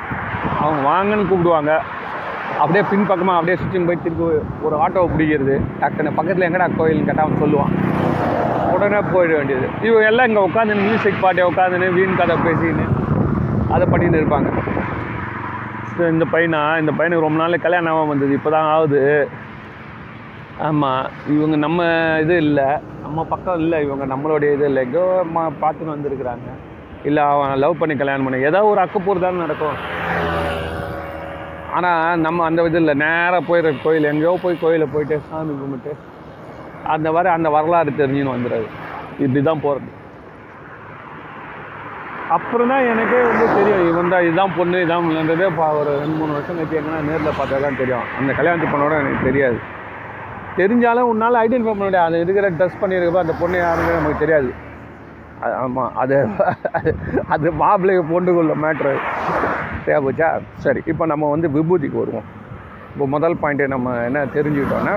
அவங்க 0.60 0.88
வாங்கன்னு 0.88 1.28
கூப்பிடுவாங்க. 1.28 1.82
அப்படியே 2.60 2.82
பின்பக்கமாக 2.90 3.38
அப்படியே 3.38 3.56
சுற்றி 3.60 3.84
போய் 3.88 4.02
திருப்பி 4.04 4.24
ஒரு 4.66 4.74
ஆட்டோவை 4.84 5.08
பிடிக்கிறது. 5.12 5.54
டக்குன்னு 5.80 6.16
பக்கத்தில் 6.18 6.46
எங்கடா 6.48 6.66
கோயில்னு 6.80 7.06
கேட்டால் 7.08 7.24
அவன் 7.26 7.42
சொல்லுவான். 7.44 7.72
உடனே 8.74 9.00
போயிட 9.12 9.32
வேண்டியது. 9.38 9.66
இவங்க 9.86 10.04
எல்லாம் 10.10 10.28
இங்கே 10.28 10.42
உட்காந்து 10.48 10.74
மியூசிக் 10.84 11.22
பாட்டை 11.24 11.44
உட்காந்துன்னு 11.50 11.88
வீண் 11.96 12.18
கதை 12.20 12.36
பேசின்னு 12.46 12.86
அதை 13.74 13.84
பண்ணிட்டு 13.92 14.20
இருப்பாங்க. 14.20 14.50
ஸோ 15.94 16.02
இந்த 16.14 16.24
பையனா 16.34 16.60
இந்த 16.82 16.92
பையனுக்கு 16.98 17.26
ரொம்ப 17.26 17.40
நாள் 17.42 17.64
கல்யாணம் 17.66 18.12
வந்தது. 18.12 18.32
இப்போ 18.38 18.50
தான் 18.56 18.70
ஆகுது. 18.74 19.02
ஆமாம் 20.68 21.04
இவங்க 21.36 21.56
நம்ம 21.66 21.86
இது 22.24 22.34
இல்லை. 22.46 22.68
நம்ம 23.04 23.24
பக்கம் 23.32 23.60
இல்லை. 23.62 23.78
இவங்க 23.86 24.04
நம்மளுடைய 24.12 24.50
இது 24.56 24.66
இல்லை. 24.70 24.82
எங்கோ 24.86 25.04
பார்த்துன்னு 25.62 25.94
வந்திருக்கிறாங்க. 25.96 26.48
இல்லை 27.08 27.22
அவன் 27.32 27.60
லவ் 27.62 27.80
பண்ணி 27.80 27.94
கல்யாணம் 28.02 28.26
பண்ணி 28.26 28.48
ஏதாவது 28.50 28.70
ஒரு 28.72 28.82
அக்கப்பூர் 28.84 29.24
தானே 29.24 29.44
நடக்கும். 29.44 29.78
ஆனால் 31.74 32.20
நம்ம 32.20 32.44
அந்த 32.44 32.62
இது 32.62 32.78
இல்லை 32.78 32.94
நேராக 32.94 33.42
போயிடுற 33.48 33.70
கோயில் 33.82 34.04
எங்கேயோ 34.04 34.38
போய் 34.42 34.60
கோயிலில் 34.60 34.92
போயிட்டு 34.92 35.16
சாமி 35.30 35.54
கும்பிட்டு 35.58 35.92
அந்த 36.84 37.10
வர 37.10 37.30
அந்த 37.32 37.48
வரலாறு 37.48 37.98
தெரிஞ்சுன்னு 37.98 38.34
வந்துடுறது 38.34 38.66
இப்படி 39.18 39.42
தான் 39.42 39.60
போகிறது 39.60 39.90
அப்புறம் 42.28 42.68
தான் 42.68 42.86
எனக்கே 42.86 43.18
வந்து 43.22 43.46
தெரியும் 43.54 43.88
இவன் 43.88 44.08
தான் 44.08 44.24
இதுதான் 44.24 44.54
பொண்ணு 44.56 44.76
இதான் 44.80 45.08
இல்லைன்றதே 45.08 45.48
ஒரு 45.80 45.90
ரெண்டு 46.00 46.16
மூணு 46.16 46.32
வருஷம் 46.32 46.56
கழிச்சு 46.56 46.78
எங்கன்னா 46.78 47.00
நேரில் 47.02 47.38
பார்த்தா 47.38 47.60
தான் 47.60 47.76
தெரியும். 47.76 48.06
அந்த 48.18 48.32
கல்யாணத்து 48.32 48.72
பொண்ணோட 48.72 48.94
எனக்கு 48.98 49.24
தெரியாது. 49.24 49.58
தெரிஞ்சாலும் 50.56 51.10
உன்னால் 51.10 51.40
ஐடென்டிஃபை 51.42 51.72
பண்ண 51.72 51.84
முடியாது. 51.84 52.06
அது 52.06 52.20
இருக்கிற 52.20 52.48
ட்ரெஸ் 52.50 52.80
பண்ணியிருக்கப்போ 52.80 53.18
அந்த 53.18 53.34
பொண்ணு 53.40 53.58
யாருமே 53.58 53.94
நமக்கு 53.94 54.18
தெரியாது. 54.18 54.50
அது 55.40 55.54
ஆமாம் 55.54 55.92
அது 55.94 56.16
அது- 57.28 57.52
மாப்பிள்ளைக்கு 57.52 58.04
பொண்டு 58.04 58.32
பொண்ணுக்குள்ள 58.32 58.54
மேட்ரு 58.64 58.94
தேவைப்போச்சா 59.86 60.28
சரி 60.64 60.80
இப்போ 60.92 61.04
நம்ம 61.12 61.30
வந்து 61.34 61.48
விபூதிக்கு 61.56 61.98
வருவோம். 62.02 62.28
இப்போ 62.92 63.06
முதல் 63.14 63.40
பாயிண்ட்டு 63.42 63.72
நம்ம 63.74 63.94
என்ன 64.08 64.24
தெரிஞ்சுக்கிட்டோன்னா 64.36 64.94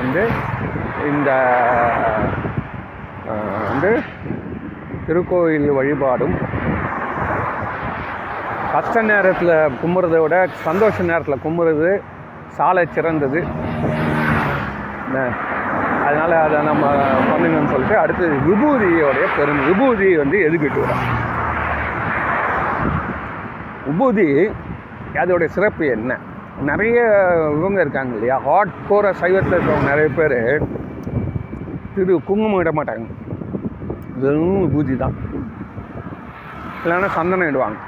வந்து 0.00 0.22
இந்த 1.12 1.30
வந்து 3.70 3.90
திருக்கோயில் 5.06 5.68
வழிபாடும் 5.78 6.36
கஷ்ட 8.74 9.02
நேரத்தில் 9.10 9.54
கும்புறதை 9.82 10.20
விட 10.22 10.36
சந்தோஷ 10.68 11.04
நேரத்தில் 11.10 11.42
கும்புறது 11.44 11.92
சாலை 12.56 12.84
சிறந்தது. 12.96 13.40
அதனால் 16.06 16.34
அதை 16.46 16.58
நம்ம 16.70 16.86
பண்ணுங்கன்னு 17.30 17.72
சொல்லிட்டு 17.74 17.96
அடுத்தது 18.02 18.34
விபூதியோடைய 18.48 19.26
பெருமை. 19.38 19.62
விபூதி 19.70 20.08
வந்து 20.22 20.38
எதுக்கிட்டு 20.48 20.82
வரோம் 20.84 21.06
உபூதி 23.90 24.28
அதோடைய 25.22 25.48
சிறப்பு 25.56 25.86
என்ன? 25.86 26.12
நிறைய 26.68 26.98
இவங்க 27.58 27.80
இருக்காங்க 27.80 28.12
இல்லையா? 28.14 28.36
ஹாட் 28.38 28.74
கோர 28.88 29.12
சைவத்தில் 29.20 29.54
இருக்கிறவங்க 29.54 29.90
நிறைய 29.92 30.08
பேர் 30.18 30.38
திரு 31.94 32.14
குங்குமம் 32.28 32.60
இட 32.60 32.70
மாட்டாங்க. 32.72 33.06
வெறும் 34.22 34.60
விபூதி 34.62 34.96
தான். 34.96 35.16
இல்லைன்னா 36.82 37.08
சந்தனம் 37.18 37.48
இடுவாங்க. 37.50 37.78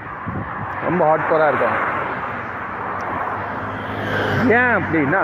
ரொம்ப 0.89 1.01
ஹாட் 1.09 1.29
கோராக 1.31 1.51
இருக்காங்க 1.53 1.79
ஏன் 4.59 4.75
அப்படின்னா 4.79 5.23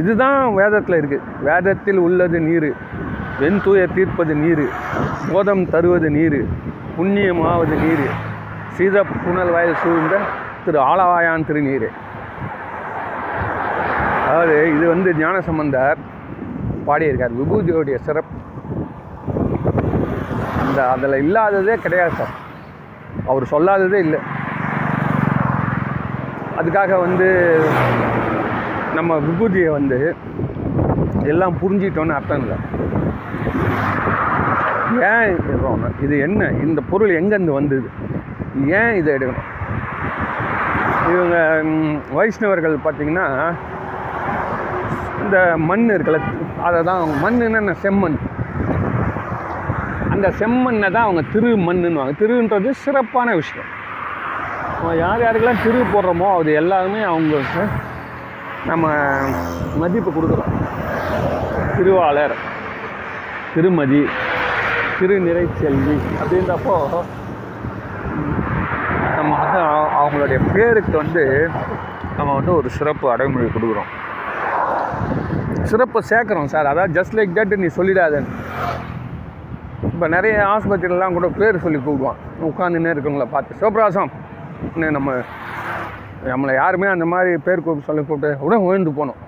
இதுதான் 0.00 0.54
வேதத்தில் 0.54 0.98
இருக்குது 1.00 1.26
வேதத்தில் 1.48 1.98
உள்ளது 1.98 2.40
நீர் 2.40 2.70
வெண்தூய 3.40 3.82
தீர்ப்பது 3.94 4.34
நீர் 4.34 4.66
போதம் 5.32 5.68
தருவது 5.70 6.10
நீர். 6.10 6.40
புண்ணியமாவது 6.98 7.74
நீர். 7.82 8.06
சீத 8.76 9.04
புனல் 9.24 9.50
வயல் 9.50 9.80
சூழ்ந்த 9.82 10.18
திரு 10.64 10.78
ஆலவாயான் 10.80 11.46
திருநீர். 11.48 11.88
அதாவது 14.28 14.54
இது 14.76 14.88
வந்து 14.88 15.10
ஞானசம்பந்தர் 15.14 15.98
பாடியிருக்கார். 16.86 17.34
விபூதியோடைய 17.40 17.96
சிறப்பு. 18.06 18.36
அந்த 20.62 20.78
அதில் 20.90 21.20
இல்லாததே 21.24 21.74
கிடையாது 21.74 22.14
சார். 22.20 22.34
அவர் 23.26 23.50
சொல்லாததே 23.50 24.00
இல்லை. 24.06 24.20
அதுக்காக 26.60 27.00
வந்து 27.00 27.28
நம்ம 28.94 29.18
விபூதியை 29.28 29.70
வந்து 29.70 30.14
எல்லாம் 31.32 31.56
புரிஞ்சிட்டோன்னு 31.62 32.16
அர்த்தம் 32.18 32.42
இல்லை. 32.42 32.58
ஏன் 35.10 35.30
இடுறோம்னா 35.50 35.88
இது 36.04 36.14
என்ன? 36.26 36.48
இந்த 36.64 36.80
பொருள் 36.90 37.18
எங்கேருந்து 37.20 37.58
வந்தது? 37.58 37.88
ஏன் 38.80 38.94
இதை 39.00 39.10
எடுக்கணும்? 39.16 39.50
இவங்க 41.12 41.36
வைஷ்ணவர்கள் 42.16 42.84
பார்த்திங்கன்னா 42.84 43.26
இந்த 45.22 45.38
மண் 45.68 45.86
இருக்கல 45.96 46.18
அதை 46.66 46.78
தான் 46.88 47.02
மண்ணுன்னா 47.24 47.60
என்ன 47.62 47.74
செம்மண். 47.84 48.18
அந்த 50.14 50.28
செம்மண்ணை 50.40 50.88
தான் 50.96 51.06
அவங்க 51.06 51.22
திரு 51.32 51.48
மண்ணுன்னுவாங்க 51.68 52.14
திருன்றது 52.20 52.70
சிறப்பான 52.84 53.34
விஷயம். 53.40 53.70
யார் 55.02 55.24
யாருக்கெல்லாம் 55.24 55.62
திரு 55.64 55.78
போடுறோமோ 55.94 56.28
அது 56.38 56.52
எல்லாருமே 56.62 57.00
அவங்களுக்கு 57.10 57.62
நம்ம 58.70 58.90
மதிப்பு 59.82 60.10
கொடுக்குறோம். 60.10 60.52
திருவாளர் 61.76 62.36
திருமதி 63.54 64.00
திருநிறை 64.98 65.44
செல்வி 65.60 65.96
அப்படின்றப்போ 66.20 66.74
நம்ம 69.16 69.32
வந்து 69.42 69.60
அவங்களுடைய 70.00 70.38
பேருக்கு 70.54 70.94
வந்து 71.02 71.24
நம்ம 72.16 72.30
வந்து 72.38 72.52
ஒரு 72.58 72.68
சிறப்பு 72.78 73.06
அடைமொழி 73.12 73.46
கொடுக்குறோம். 73.54 73.90
சிறப்பு 75.70 75.98
சேர்க்குறோம் 76.10 76.50
சார். 76.52 76.70
அதாவது 76.72 76.94
ஜஸ்ட் 76.98 77.16
லைக் 77.18 77.36
தட் 77.38 77.56
நீ 77.62 77.68
சொல்லிடாதேன்னு 77.78 78.32
இப்போ 79.92 80.06
நிறைய 80.14 80.36
ஆஸ்பத்திரிலாம் 80.52 81.16
கூட 81.16 81.28
பேர் 81.40 81.62
சொல்லி 81.64 81.78
கூப்பிடுவான். 81.86 82.20
உட்காந்துன்னே 82.48 82.92
இருக்கவங்கள 82.94 83.26
பார்த்து 83.34 83.58
சிவபிராசம் 83.60 84.12
நம்ம 84.96 85.16
நம்மளை 86.30 86.52
யாருமே 86.62 86.86
அந்த 86.94 87.06
மாதிரி 87.12 87.32
பேர் 87.46 87.64
கூப்பிட்டு 87.64 87.88
சொல்லி 87.88 88.02
கூப்பிட்டு 88.04 88.44
உடனே 88.44 88.62
உயர்ந்து 88.68 88.92
போனோம். 88.98 89.20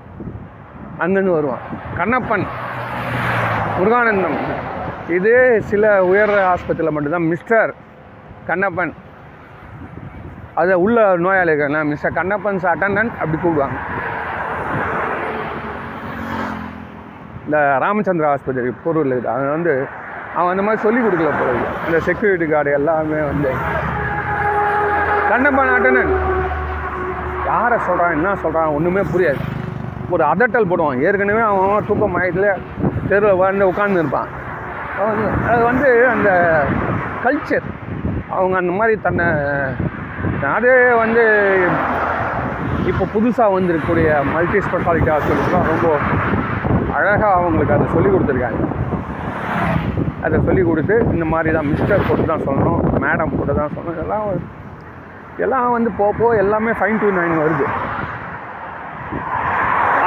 அங்கேருந்து 1.03 1.37
வருவான். 1.39 1.65
கண்ணப்பன் 1.99 2.47
முருகானந்தம். 3.79 4.39
இது 5.15 5.33
சில 5.71 5.85
உயர் 6.11 6.33
ஆஸ்பத்திரியில் 6.53 6.95
மட்டும்தான். 6.95 7.27
மிஸ்டர் 7.33 7.71
கண்ணப்பன். 8.49 8.93
அது 10.61 10.73
உள்ள 10.85 11.05
நோயாளிகள் 11.25 11.75
மிஸ்டர் 11.91 12.17
கண்ணப்பன்ஸ் 12.19 12.65
அட்டண்டன்ட் 12.71 13.13
அப்படி 13.21 13.37
கூப்பிடுவாங்க. 13.43 13.79
இந்த 17.45 17.59
ராமச்சந்திரா 17.85 18.31
ஆஸ்பத்திரி 18.37 18.71
பொருள் 18.85 19.13
இருக்குது 19.13 19.33
அவன் 19.35 19.53
வந்து 19.57 19.75
அவன் 20.39 20.53
அந்த 20.53 20.63
மாதிரி 20.67 20.83
சொல்லிக் 20.85 21.05
கொடுக்கல 21.07 21.31
போகிறது 21.41 21.61
இந்த 21.87 21.99
செக்யூரிட்டி 22.07 22.47
கார்டு 22.53 22.71
எல்லாமே 22.79 23.21
வந்து 23.31 23.53
கண்ணப்பன் 25.31 25.75
அட்டண்டன்ட் 25.77 26.17
யாரை 27.51 27.79
சொல்கிறான் 27.89 28.17
என்ன 28.17 28.35
சொல்கிறான் 28.45 28.75
ஒன்றுமே 28.79 29.05
புரியாது. 29.13 29.45
ஒரு 30.15 30.25
அதட்டல் 30.33 30.71
போடுவான். 30.73 31.01
ஏற்கனவே 31.07 31.45
அவன் 31.51 31.65
அவன் 31.69 31.89
தூக்க 31.91 32.09
மயத்தில் 32.17 32.51
தெருவில் 33.13 33.41
வந்து 33.45 33.71
உட்காந்துருப்பான் 33.73 34.33
அது 35.05 35.63
வந்து 35.71 35.89
அந்த 36.15 36.31
கல்ச்சர் 37.25 37.67
அவங்க 38.37 38.55
அந்த 38.61 38.73
மாதிரி 38.79 38.95
தன்னை 39.07 39.27
அதே 40.57 40.77
வந்து 41.03 41.25
இப்போ 42.91 43.05
புதுசாக 43.15 43.55
வந்திருக்கக்கூடிய 43.57 44.09
மல்டி 44.35 44.59
ஸ்பெஷாலிட்டி 44.67 45.11
ஹாஸ்பிட்டல்ஸ்லாம் 45.13 45.71
ரொம்ப 45.73 45.89
அழகாக 46.99 47.33
அவங்களுக்கு 47.39 47.77
அதை 47.77 47.87
சொல்லி 47.95 48.11
கொடுத்துருக்காங்க. 48.11 48.61
அதை 50.27 50.37
சொல்லி 50.47 50.63
கொடுத்து 50.69 50.95
இந்த 51.15 51.25
மாதிரி 51.33 51.51
தான் 51.57 51.69
மிஸ்டர் 51.73 52.07
போட்டு 52.09 52.31
தான் 52.33 52.47
சொல்லணும் 52.47 52.81
மேடம் 53.05 53.35
போட்டு 53.37 53.55
தான் 53.61 53.75
சொல்லணும். 53.77 53.97
இதெல்லாம் 53.97 54.27
எல்லாம் 55.45 55.75
வந்து 55.77 55.91
போக 56.01 56.11
போக 56.21 56.43
எல்லாமே 56.45 56.73
ஃபைன் 56.79 57.01
டூ 57.03 57.11
நைன் 57.19 57.37
வருது. 57.45 57.67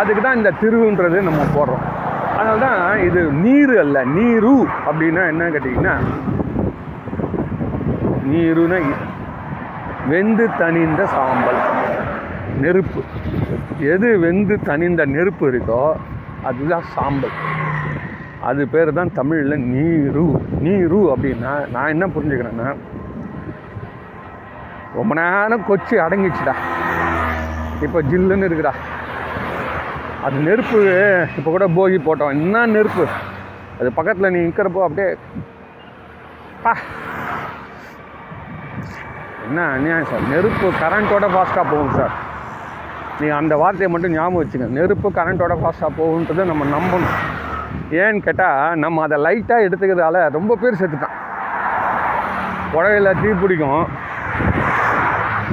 அதுக்கு 0.02 0.22
தான் 0.28 0.40
இந்த 0.40 0.52
திருவுன்றது 0.62 1.18
நம்ம 1.30 1.42
போடுறோம். 1.58 1.86
அதனால 2.40 2.60
தான் 2.66 2.82
இது 3.06 3.22
நீர் 3.46 3.74
அல்ல 3.84 3.98
நீரு 4.18 4.54
அப்படின்னா 4.90 5.24
என்னன்னு 5.32 5.56
கேட்டிங்கன்னா 5.56 5.96
நீருன்னா 8.32 8.80
வெந்து 10.12 10.46
தணிந்த 10.62 11.02
சாம்பல் 11.16 11.60
நெருப்பு. 12.64 13.02
எது 13.94 14.08
வெந்து 14.24 14.56
தணிந்த 14.70 15.02
நெருப்பு 15.16 15.46
இருக்கோ 15.52 15.82
அதுதான் 16.50 16.86
சாம்பல். 16.96 17.36
அது 18.50 18.62
பேர் 18.74 18.92
தான் 19.00 19.14
தமிழில் 19.20 19.66
நீரு. 19.74 20.26
நீரு 20.66 21.00
அப்படின்னா 21.14 21.54
நான் 21.76 21.94
என்ன 21.94 22.08
புரிஞ்சுக்கிறேன்னா 22.16 22.70
ரொம்ப 24.98 25.14
நேரம் 25.22 25.68
கொச்சி 25.70 25.96
அடங்கிச்சுடா 26.06 26.56
இப்போ 27.86 28.00
ஜில்லுன்னு 28.12 28.48
இருக்குடா. 28.50 28.74
அது 30.30 30.40
நெருப்பு 30.40 30.80
இப்போ 31.38 31.52
கூட 31.52 31.68
போகி 31.68 31.98
போட்டோம். 32.08 32.30
என்ன 32.30 32.66
நெருப்பு? 32.66 33.06
அது 33.80 33.92
பக்கத்தில் 33.92 34.32
நீ 34.32 34.40
நிற்கிறப்போ 34.40 34.82
அப்படியே 34.88 35.16
பா. 36.64 36.74
என்ன 39.46 39.62
அநியாயம் 39.76 40.06
சார்? 40.06 40.28
நெருப்பு 40.32 40.68
கரண்ட்டோட 40.82 41.28
ஃபாஸ்ட்டாக 41.34 41.66
போகும் 41.72 41.96
சார். 41.96 42.14
நீங்கள் 43.20 43.38
அந்த 43.38 43.56
வார்த்தையை 43.56 43.90
மட்டும் 43.94 44.12
ஞாபகம் 44.12 44.40
வச்சுங்க. 44.42 44.68
நெருப்பு 44.78 45.10
கரண்ட்டோட 45.10 45.56
ஃபாஸ்ட்டாக 45.62 45.98
போகுன்றதை 46.00 46.46
நம்ம 46.52 46.68
நம்பணும். 46.76 47.16
ஏன்னு 47.92 48.20
கேட்டால் 48.20 48.78
நம்ம 48.78 49.02
அதை 49.02 49.18
லைட்டாக 49.28 49.66
எடுத்துக்கிறதால 49.68 50.30
ரொம்ப 50.38 50.58
பேர் 50.62 50.80
செத்துட்டான். 50.82 51.18
புடவையில் 52.74 53.20
தீ 53.22 53.30
பிடிக்கும். 53.42 53.88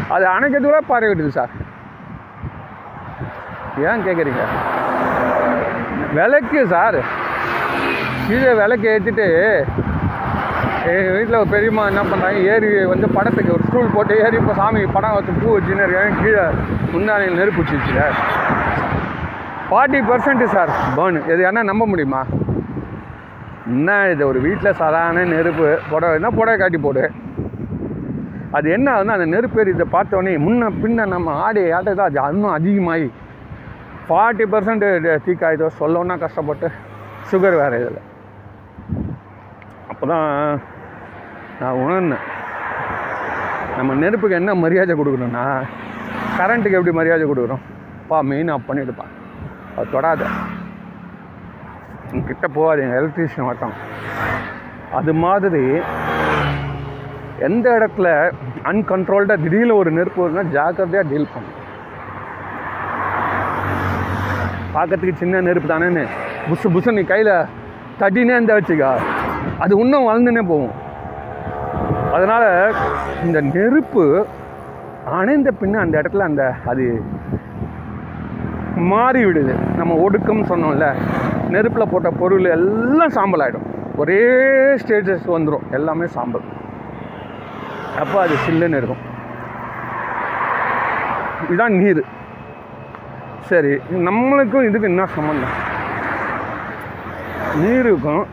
அது 0.09 0.27
அணைக்கிறதுக்குள்ள 0.27 0.83
பாறை 0.87 1.09
விட்டுது 1.13 1.29
சார். 1.29 1.55
ஏன் 3.85 4.05
கேட்குறீங்க 4.05 4.43
விளக்கு 6.17 6.61
சார். 6.73 6.99
கீழே 8.29 8.53
விளக்கு 8.61 8.87
ஏற்றிட்டு 8.93 9.27
எங்கள் 10.93 11.17
வீட்டில் 11.17 11.39
ஒரு 11.41 11.49
பெரியம்மா 11.55 11.83
என்ன 11.91 12.03
பண்ணுறாங்க 12.11 12.39
ஏறி 12.53 12.69
வந்து 12.93 13.07
படத்துக்கு 13.17 13.55
ஒரு 13.57 13.65
ஸ்டூல் 13.69 13.93
போட்டு 13.95 14.15
ஏறி 14.25 14.37
இப்போ 14.41 14.55
சாமி 14.61 14.83
படம் 14.97 15.17
வச்சு 15.17 15.33
பூ 15.41 15.49
வச்சுன்னு 15.57 15.85
இருக்காங்க. 15.87 16.21
கீழே 16.23 16.45
முந்தானையில் 16.93 17.39
நெருப்பு 17.41 17.63
வச்சுச்சு 17.63 18.07
ஃபார்ட்டி 19.69 20.01
பர்சன்ட்டு 20.09 20.49
சார் 20.57 20.73
பேர்னு 20.97 21.23
இது 21.33 21.43
என்ன 21.51 21.65
நம்ப 21.71 21.87
முடியுமா? 21.93 22.23
என்ன 23.75 23.99
இது 24.13 24.23
ஒரு 24.31 24.41
வீட்டில் 24.47 24.79
சாதாரண 24.83 25.25
நெருப்பு 25.35 25.69
புடவைனா 25.91 26.31
புடவை 26.39 26.57
காட்டி 26.59 26.79
போடு. 26.87 27.05
அது 28.57 28.67
என்ன 28.77 28.89
ஆகுதுன்னா 28.95 29.17
அந்த 29.19 29.29
நெருப்பு 29.35 29.69
இதை 29.75 29.87
பார்த்தோன்னே 29.95 30.35
முன்ன 30.47 30.69
பின்ன 30.83 31.07
நம்ம 31.15 31.33
ஆடி 31.47 31.63
ஆட்டை 31.79 31.95
அது 32.09 32.21
இன்னும் 32.35 32.57
அதிகமாகி 32.59 33.09
ஃபார்ட்டி 34.09 34.45
பர்சன்ட் 34.53 34.85
தீக்காயுதோ 35.27 35.69
சொல்லணும்னா 35.81 36.17
கஷ்டப்பட்டு 36.25 36.67
சுகர் 37.31 37.57
வேறு 37.61 37.79
இதில். 37.83 38.03
அப்போ 39.91 40.05
தான் 40.13 40.29
நான் 41.61 41.79
உணர்ந்தேன். 41.85 42.25
நம்ம 43.79 43.95
நெருப்புக்கு 44.03 44.39
என்ன 44.41 44.55
மரியாதை 44.65 44.95
கொடுக்கணும்னா 45.01 45.45
கரண்ட்டுக்கு 46.39 46.79
எப்படி 46.79 46.95
மரியாதை 46.99 47.27
கொடுக்குறோம் 47.31 47.65
பா 48.11 48.19
மெயின் 48.33 48.53
ஆஃப் 48.55 48.69
பண்ணிவிடுப்பான் 48.69 49.13
அது 49.77 49.93
தொடாத. 49.95 50.23
கிட்ட 52.29 52.47
போகாது 52.47 52.57
போகாதீங்க 52.57 52.99
எலக்ட்ரீஷியன் 53.01 53.49
வட்டம் 53.51 53.77
அது 54.99 55.13
மாதிரி 55.25 55.63
எந்த 57.49 57.67
இடத்துல 57.79 58.09
அன்கண்ட்ரோல்டாக 58.71 59.43
திடீர்னு 59.45 59.81
ஒரு 59.83 59.91
நெருப்பு 59.99 60.23
வருதுன்னா 60.23 60.53
ஜாக்கிரதையாக 60.57 61.09
டீல் 61.11 61.33
பண்ணும் 61.35 61.63
பார்க்கறதுக்கு 64.77 65.21
சின்ன 65.23 65.41
நெருப்பு 65.41 65.69
தானேன்னு. 65.75 66.03
புசு 66.49 66.67
புசு 66.75 66.93
நீ 66.93 67.03
கையில் 67.03 67.35
தட்டினே 68.01 68.35
இருந்தா 68.37 68.57
வச்சுக்கா. 68.57 68.91
அது 69.59 69.79
இன்னும் 69.79 70.09
வளர்ந்துனே 70.09 70.43
போகும். 70.49 70.75
அதனால் 72.17 72.75
இந்த 73.25 73.39
நெருப்பு 73.41 74.05
அணைந்த 75.19 75.51
பின்ன 75.61 75.81
அந்த 75.85 75.95
இடத்துல 76.01 76.27
அந்த 76.31 76.43
அது 76.73 76.85
மாறி 78.93 79.21
விடுது. 79.25 79.55
நம்ம 79.77 79.95
ஒடுக்கம் 80.07 80.49
சொன்னோம்ல 80.51 80.87
நெருப்பில் 81.55 81.91
போட்ட 81.91 82.11
பொருள் 82.21 82.47
எல்லாம் 82.57 83.15
சாம்பல் 83.17 83.43
ஆகிடும் 83.45 83.67
ஒரே 83.97 84.23
ஸ்டேஜஸ் 84.83 85.27
வந்துடும் 85.35 85.67
எல்லாமே 85.71 86.07
சாம்பல். 86.17 86.47
அப்போ 88.03 88.17
அது 88.21 88.35
சில்லுன்னு 88.47 88.81
இருக்கும். 88.81 89.03
இதுதான் 91.47 91.77
நீர். 91.83 92.03
சரி 93.49 93.73
நம்மளுக்கும் 94.07 94.67
இதுக்கு 94.69 94.89
என்ன 94.93 95.03
சம்மந்தம்? 95.17 95.57
நீருக்கும் 97.63 98.25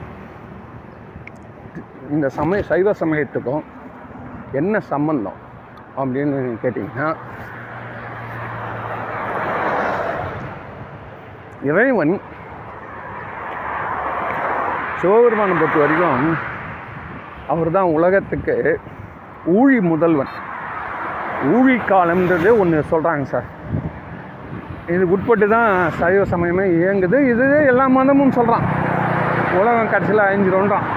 இந்த 2.14 2.28
சமய 2.38 2.62
சைவ 2.70 2.94
சமயத்துக்கும் 3.02 3.64
என்ன 4.60 4.80
சம்பந்தம் 4.92 5.40
அப்படின்னு 6.02 6.38
கேட்டிங்கன்னா 6.64 7.10
இறைவன் 11.70 12.16
சிவபெருமானை 15.02 15.56
பொறுத்த 15.60 15.80
வரைக்கும் 15.84 16.36
அவர் 17.54 17.76
தான் 17.78 17.94
உலகத்துக்கு 17.98 18.56
ஊழி 19.60 19.80
முதல்வன். 19.92 20.34
ஊழி 21.56 21.76
காலம்ன்றது 21.92 22.50
ஒன்று 22.62 22.78
சொல்கிறாங்க 22.92 23.26
சார். 23.34 23.48
இது 24.92 25.04
உட்பட்டு 25.14 25.46
தான் 25.54 25.72
சைவ 26.00 26.22
சமயமே 26.32 26.64
இயங்குது. 26.78 27.18
இது 27.32 27.46
எல்லா 27.72 27.86
மதமும் 27.98 28.34
சொல்கிறான் 28.38 28.66
உலகம் 29.60 29.92
கடைசியில் 29.94 30.24
அழிஞ்சிடும்ன்றான். 30.26 30.88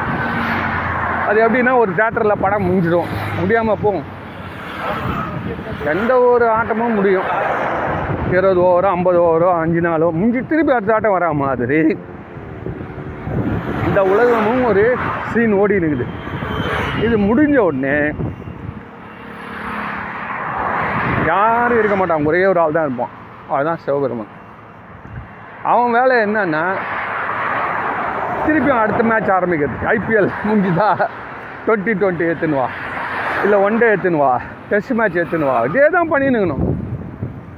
அது 1.29 1.39
எப்படின்னா 1.45 1.73
ஒரு 1.83 1.93
தேட்டரில் 1.99 2.43
படம் 2.45 2.67
முடிஞ்சிடும். 2.69 3.11
முடியாமல் 3.41 3.83
போகும். 3.85 4.07
எந்த 5.93 6.13
ஒரு 6.31 6.47
ஆட்டமும் 6.57 6.97
முடியும். 6.99 7.29
இருபது 8.37 8.61
ஓவரோ 8.69 8.89
ஐம்பது 8.95 9.19
ஓவரோ 9.27 9.51
அஞ்சு 9.63 9.81
நாளோ 9.87 10.09
முடிஞ்சு 10.19 10.41
திருப்பி 10.51 10.73
அடுத்த 10.77 10.95
ஆட்டம் 10.95 11.17
வரா 11.17 11.29
மாதிரி. 11.43 11.81
இந்த 13.89 14.01
உலகமும் 14.13 14.65
ஒரு 14.71 14.85
சீன் 15.33 15.55
ஓடி 15.61 15.79
இருக்குது. 15.81 16.07
இது 17.07 17.17
முடிஞ்ச 17.29 17.57
உடனே 17.69 17.99
யாரும் 21.31 21.79
இருக்க 21.79 21.97
மாட்டான் 22.01 22.29
ஒரே 22.31 22.43
ஒரு 22.51 22.61
ஆள் 22.65 22.77
தான் 22.79 22.89
இருப்பான். 22.89 23.15
அதுதான் 23.55 23.83
சிவபெருமன். 23.85 24.33
அவன் 25.73 25.95
வேலை 25.97 26.17
என்னன்னா 26.25 26.65
திருப்பியும் 28.47 28.81
அடுத்த 28.83 29.03
மேட்ச் 29.11 29.31
ஆரம்பிக்கிறது 29.37 29.87
ஐபிஎல் 29.93 30.29
முடிஞ்சுதா? 30.49 30.89
டுவெண்ட்டி 31.67 31.93
டுவெண்ட்டி 32.01 32.27
எடுத்துன்னு 32.29 32.59
வா. 32.61 32.69
இல்லை 33.45 33.59
ஒன் 33.59 33.79
டே 33.79 33.87
எடுத்துன்னு 33.95 34.23
வா. 34.25 34.41
டெஸ்ட் 34.71 34.93
மேட்ச் 34.93 35.19
எடுத்துன்னு 35.19 35.49
வா. 35.51 35.57
இதே 35.65 35.89
தான் 35.97 36.13
பண்ணினுக்கணும். 36.13 36.65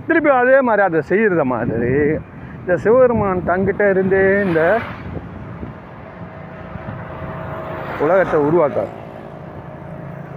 திருப்பி 0.07 0.30
அதே 0.30 0.61
மாதிரி 0.61 0.82
அதை 0.89 1.01
செய்கிறத 1.09 1.45
மாதிரி 1.55 1.93
இந்த 2.61 2.76
சிவபெருமான் 2.76 3.47
தங்கிட்ட 3.51 3.91
இருந்தே 3.91 4.22
இந்த 4.47 4.78
உலகத்தை 8.05 8.41
உருவாக்கார். 8.41 8.93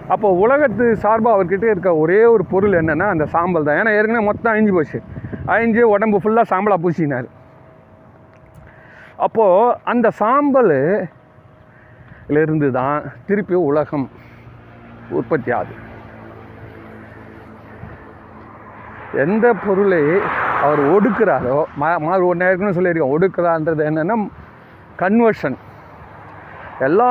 அப்போ 0.07 0.29
உலகத்து 0.43 0.85
சார்பாக 0.95 1.35
அவர்கிட்ட 1.35 1.65
இருக்க 1.69 1.95
ஒரே 1.95 2.25
ஒரு 2.25 2.45
பொருள் 2.45 2.71
என்னென்னா 2.71 3.07
அந்த 3.15 3.25
சாம்பல் 3.25 3.63
தான். 3.63 3.75
ஏன்னா 3.75 3.97
ஏற்கனவே 3.97 4.25
மொத்தம் 4.25 4.53
அழிஞ்சு 4.53 4.73
போச்சு. 4.73 5.01
அழிஞ்சு 5.51 5.83
உடம்பு 5.93 6.17
ஃபுல்லாக 6.23 6.49
சாம்பலாக 6.51 6.83
பூசினார். 6.83 7.29
அப்போது 9.25 9.75
அந்த 9.91 10.07
சாம்பல் 10.19 10.75
இருந்து 12.43 12.67
தான் 12.79 12.99
திருப்பி 13.27 13.55
உலகம் 13.69 14.05
உற்பத்தி 15.19 15.49
ஆகுது. 15.57 15.73
எந்த 19.23 19.45
பொருளை 19.63 20.03
அவர் 20.65 20.81
ஒடுக்குறாரோ 20.93 21.57
மா 21.81 21.89
மா 22.05 22.13
ஒன்று 22.29 22.47
ஏற்கனவே 22.49 22.75
சொல்லியிருக்கோம். 22.77 23.13
ஒடுக்கிறான்றது 23.15 23.83
என்னென்னா 23.89 24.15
கன்வர்ஷன் 25.01 25.57
எல்லா 26.87 27.09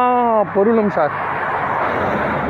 பொருளும் 0.54 0.92
சார் 0.96 1.14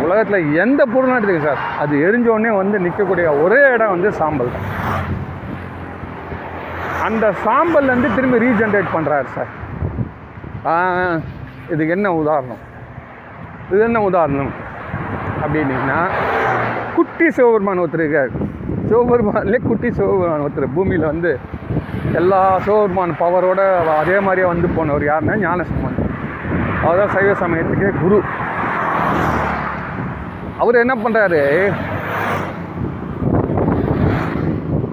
உலகத்தில் 0.04 0.54
எந்த 0.64 0.80
பொருளும் 0.92 1.16
எடுத்துக்க 1.16 1.48
சார். 1.48 1.64
அது 1.82 1.94
எரிஞ்சோடனே 2.06 2.52
வந்து 2.60 2.76
நிற்கக்கூடிய 2.86 3.26
ஒரே 3.44 3.60
இடம் 3.74 3.94
வந்து 3.94 4.10
சாம்பல் 4.20 4.54
தான். 4.54 4.68
அந்த 7.10 7.28
சாம்பல்லேருந்து 7.44 8.08
திரும்பி 8.16 8.38
ரீஜென்ரேட் 8.46 8.94
பண்ணுறாரு 8.96 9.28
சார். 9.36 9.50
இதுக்கு 11.72 11.94
என்ன 11.96 12.08
உதாரணம்? 12.20 12.60
இது 13.70 13.80
என்ன 13.88 14.00
உதாரணம்? 14.08 14.52
அப்படின்னிங்கன்னா 15.42 15.98
குட்டி 16.96 17.26
சிவபெருமான் 17.36 17.82
ஒருத்தர் 17.82 18.04
இருக்கார். 18.04 18.32
சிவபெருமான்லேயே 18.88 19.60
குட்டி 19.68 19.88
சிவபெருமான் 19.98 20.44
ஒருத்தர் 20.46 20.74
பூமியில் 20.76 21.10
வந்து 21.12 21.32
எல்லா 22.20 22.40
சிவபெருமான் 22.66 23.18
பவரோட 23.22 23.60
அதே 24.00 24.16
மாதிரியே 24.26 24.46
வந்து 24.52 24.68
போனவர் 24.78 25.08
யாருன்னா 25.10 25.36
ஞானசம்பந்தர் 25.44 26.08
அவர் 26.84 27.00
தான் 27.02 27.14
சைவ 27.16 27.34
சமயத்துக்கே 27.44 27.90
குரு. 28.02 28.18
அவர் 30.62 30.82
என்ன 30.84 30.94
பண்ணுறாரு 31.04 31.42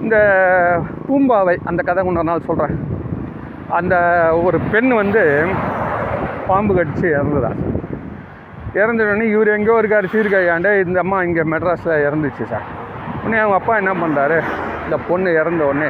இந்த 0.04 0.16
பூம்பாவை 1.08 1.54
அந்த 1.70 1.80
கதை 1.88 2.00
கொண்டு 2.04 2.28
நாள் 2.30 2.46
சொல்கிறேன் 2.48 2.76
அந்த 3.78 3.94
ஒரு 4.46 4.58
பெண் 4.72 4.92
வந்து 5.00 5.22
பாம்பு 6.48 6.72
கடிச்சு 6.76 7.06
இறந்துதா? 7.16 7.50
இறந்துடனே 8.80 9.26
இவர் 9.34 9.50
எங்கேயோ 9.54 9.76
இருக்கார் 9.80 10.12
சீர்காழியாண்ட. 10.14 10.70
இந்த 10.84 10.98
அம்மா 11.04 11.18
இங்கே 11.28 11.44
மெட்ராஸில் 11.52 12.02
இறந்துச்சு 12.06 12.44
சார். 12.52 12.66
உடனே 13.22 13.38
அவங்க 13.42 13.56
அப்பா 13.60 13.74
என்ன 13.82 13.92
பண்ணுறாரு 14.02 14.38
இந்த 14.84 14.96
பொண்ணு 15.08 15.30
இறந்த 15.40 15.62
உடனே 15.70 15.88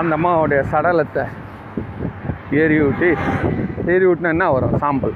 அந்த 0.00 0.12
அம்மாவுடைய 0.18 0.60
சடலத்தை 0.72 1.24
ஏறி 2.62 2.76
ஊட்டி 2.86 3.10
ஏறி 3.92 4.04
ஊட்டினா 4.10 4.32
என்ன 4.36 4.46
வரும்? 4.56 4.74
சாம்பல். 4.82 5.14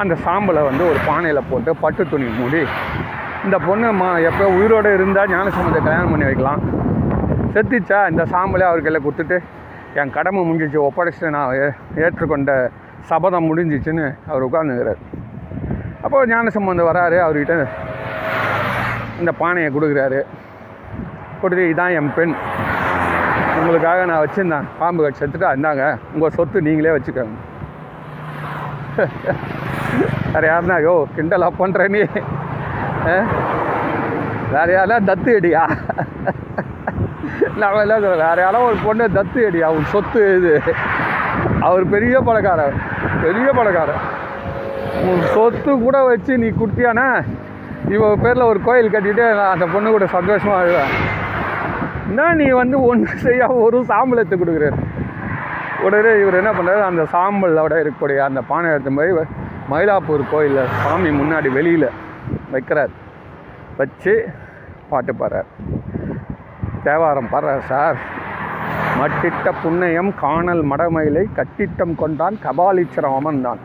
அந்த 0.00 0.14
சாம்பலை 0.26 0.62
வந்து 0.70 0.84
ஒரு 0.90 1.00
பானையில் 1.08 1.48
போட்டு 1.50 1.70
பட்டு 1.84 2.02
துணி 2.12 2.28
மூடி 2.40 2.62
இந்த 3.46 3.56
பொண்ணு 3.66 3.88
மா 4.00 4.08
எப்போ 4.28 4.44
உயிரோடு 4.58 4.90
இருந்தால் 4.98 5.30
ஞானசம்பந்தத்தை 5.34 5.82
கல்யாணம் 5.86 6.12
பண்ணி 6.12 6.28
வைக்கலாம். 6.30 6.62
செத்துச்சா 7.54 8.10
இந்த 8.10 8.24
சாம்பலை 8.24 8.60
அவர் 8.60 8.82
கையில் 8.82 9.02
கொடுத்துட்டு 9.02 9.36
என் 9.94 10.10
கடமை 10.10 10.50
முடிஞ்சிச்சு 10.50 10.88
ஒப்படைச்சிட்டு 10.88 11.28
நான் 11.28 11.54
ஏ- 11.54 11.76
ஏற்றுக்கொண்ட 11.96 12.50
சபதம் 13.00 13.48
முடிஞ்சிச்சுன்னு 13.48 14.14
அவர் 14.26 14.46
உட்கார்ந்துக்கிறார். 14.46 15.00
அப்போ 16.02 16.26
ஞானசம்பந்தம் 16.26 16.86
வராரு 16.86 17.16
அவர்கிட்ட 17.20 17.54
இந்த 19.18 19.32
பானையை 19.32 19.72
கொடுக்குறாரு. 19.72 20.20
கொடுத்து 21.40 21.74
இதான் 21.74 21.94
என் 21.94 22.14
பெண். 22.14 22.34
உங்களுக்காக 23.58 24.04
நான் 24.04 24.26
வச்சுருந்தேன். 24.26 24.66
பாம்பு 24.78 25.02
கட்சி 25.02 25.22
எடுத்துட்டு 25.22 25.48
இருந்தாங்க 25.48 25.84
உங்கள் 26.14 26.30
சொத்து 26.30 26.62
நீங்களே 26.62 26.90
வச்சுக்கோங்க. 26.90 27.36
வேறு 30.32 30.48
யாருனா 30.48 30.76
யோ 30.86 31.04
கிண்டலா 31.16 31.50
பண்ணுற 31.58 31.88
நீ. 31.88 32.00
ஆ? 33.10 33.16
வேற 34.52 34.72
யாரா 34.72 34.98
தத்து 35.00 35.30
அடியா? 35.40 35.62
நான் 37.58 37.80
எல்லாம் 37.82 38.02
சொல்ல 38.02 38.24
வேறு 38.24 38.42
யாரோ 38.42 38.58
ஒரு 38.68 38.76
பொண்ணு 38.84 39.04
தத்து 39.18 39.40
அடி 39.46 39.60
அவர் 39.68 39.90
சொத்து 39.94 40.20
இது. 40.38 40.54
அவர் 41.68 41.84
பெரிய 41.94 42.16
பணக்காரர் 42.28 42.76
பெரிய 43.24 43.48
பணக்காரர். 43.58 44.02
உன் 45.10 45.22
சொத்து 45.34 45.72
கூட 45.84 45.96
வச்சு 46.08 46.32
நீ 46.42 46.48
குட்டியானா? 46.60 47.06
இவ 47.94 48.08
பேரில் 48.22 48.48
ஒரு 48.50 48.60
கோயில் 48.66 48.92
கட்டிட்டு 48.94 49.24
நான் 49.38 49.52
அந்த 49.54 49.66
பொண்ணு 49.74 49.90
கூட 49.90 50.06
சந்தோஷமாக 50.16 50.60
அழுவேன் 50.62 50.92
என்ன 52.10 52.28
நீ 52.40 52.46
வந்து 52.60 52.76
ஒன்று 52.90 53.16
செய்ய 53.26 53.48
ஒரு 53.66 53.78
சாம்பலத்தை 53.90 54.36
கொடுக்குறாரு 54.38 54.78
உடனே 55.86 56.12
இவர் 56.22 56.40
என்ன 56.40 56.50
பண்ணுறாரு 56.56 56.82
அந்த 56.90 57.02
சாம்பலோட 57.12 57.74
இருக்கக்கூடிய 57.82 58.18
அந்த 58.28 58.40
பானை 58.40 58.70
எடுத்து 58.70 58.92
போய் 58.98 59.12
மயிலாப்பூர் 59.72 60.24
கோயிலில் 60.30 60.72
சாமி 60.82 61.10
முன்னாடி 61.20 61.48
வெளியில் 61.52 61.88
வைக்கிறார். 62.52 62.92
வச்சு 63.76 64.14
பாட்டு 64.88 65.12
பாடுறார். 65.20 65.50
தேவாரம் 66.84 67.30
பாடுறார் 67.32 67.66
சார். 67.72 67.98
மட்டிட்ட 69.00 69.52
புண்ணியம் 69.62 70.12
காணல் 70.20 70.62
மடமயிலை 70.70 71.24
கட்டிட்டம் 71.38 71.94
கொண்டான் 71.94 72.38
கபாலீச்சரம் 72.44 73.16
அமர்ந்தான். 73.18 73.60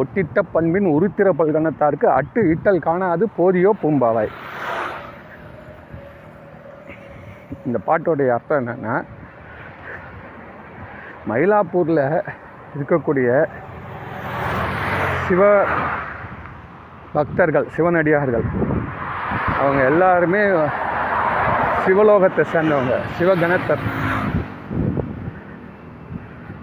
ஒட்டிட்ட 0.00 0.42
பண்பின் 0.52 0.88
உருத்திர 0.94 1.28
பல்கணத்தாருக்கு 1.38 2.08
அட்டு 2.18 2.40
இட்டல் 2.52 2.84
காணாது 2.88 3.26
போதியோ 3.38 3.70
பூம்பாவாய். 3.82 4.32
இந்த 7.66 7.78
பாட்டோடைய 7.86 8.28
அர்த்தம் 8.36 8.60
என்னென்னா 8.60 8.96
மயிலாப்பூரில் 11.28 12.04
இருக்கக்கூடிய 12.76 13.30
சிவ 15.26 15.42
பக்தர்கள் 17.12 17.66
சிவனடியார்கள் 17.76 18.46
அவங்க 19.60 19.80
எல்லாருமே 19.84 20.42
சிவலோகத்தை 21.88 22.42
சேர்ந்தவங்க 22.52 22.94
சிவகணத்தர். 23.18 23.84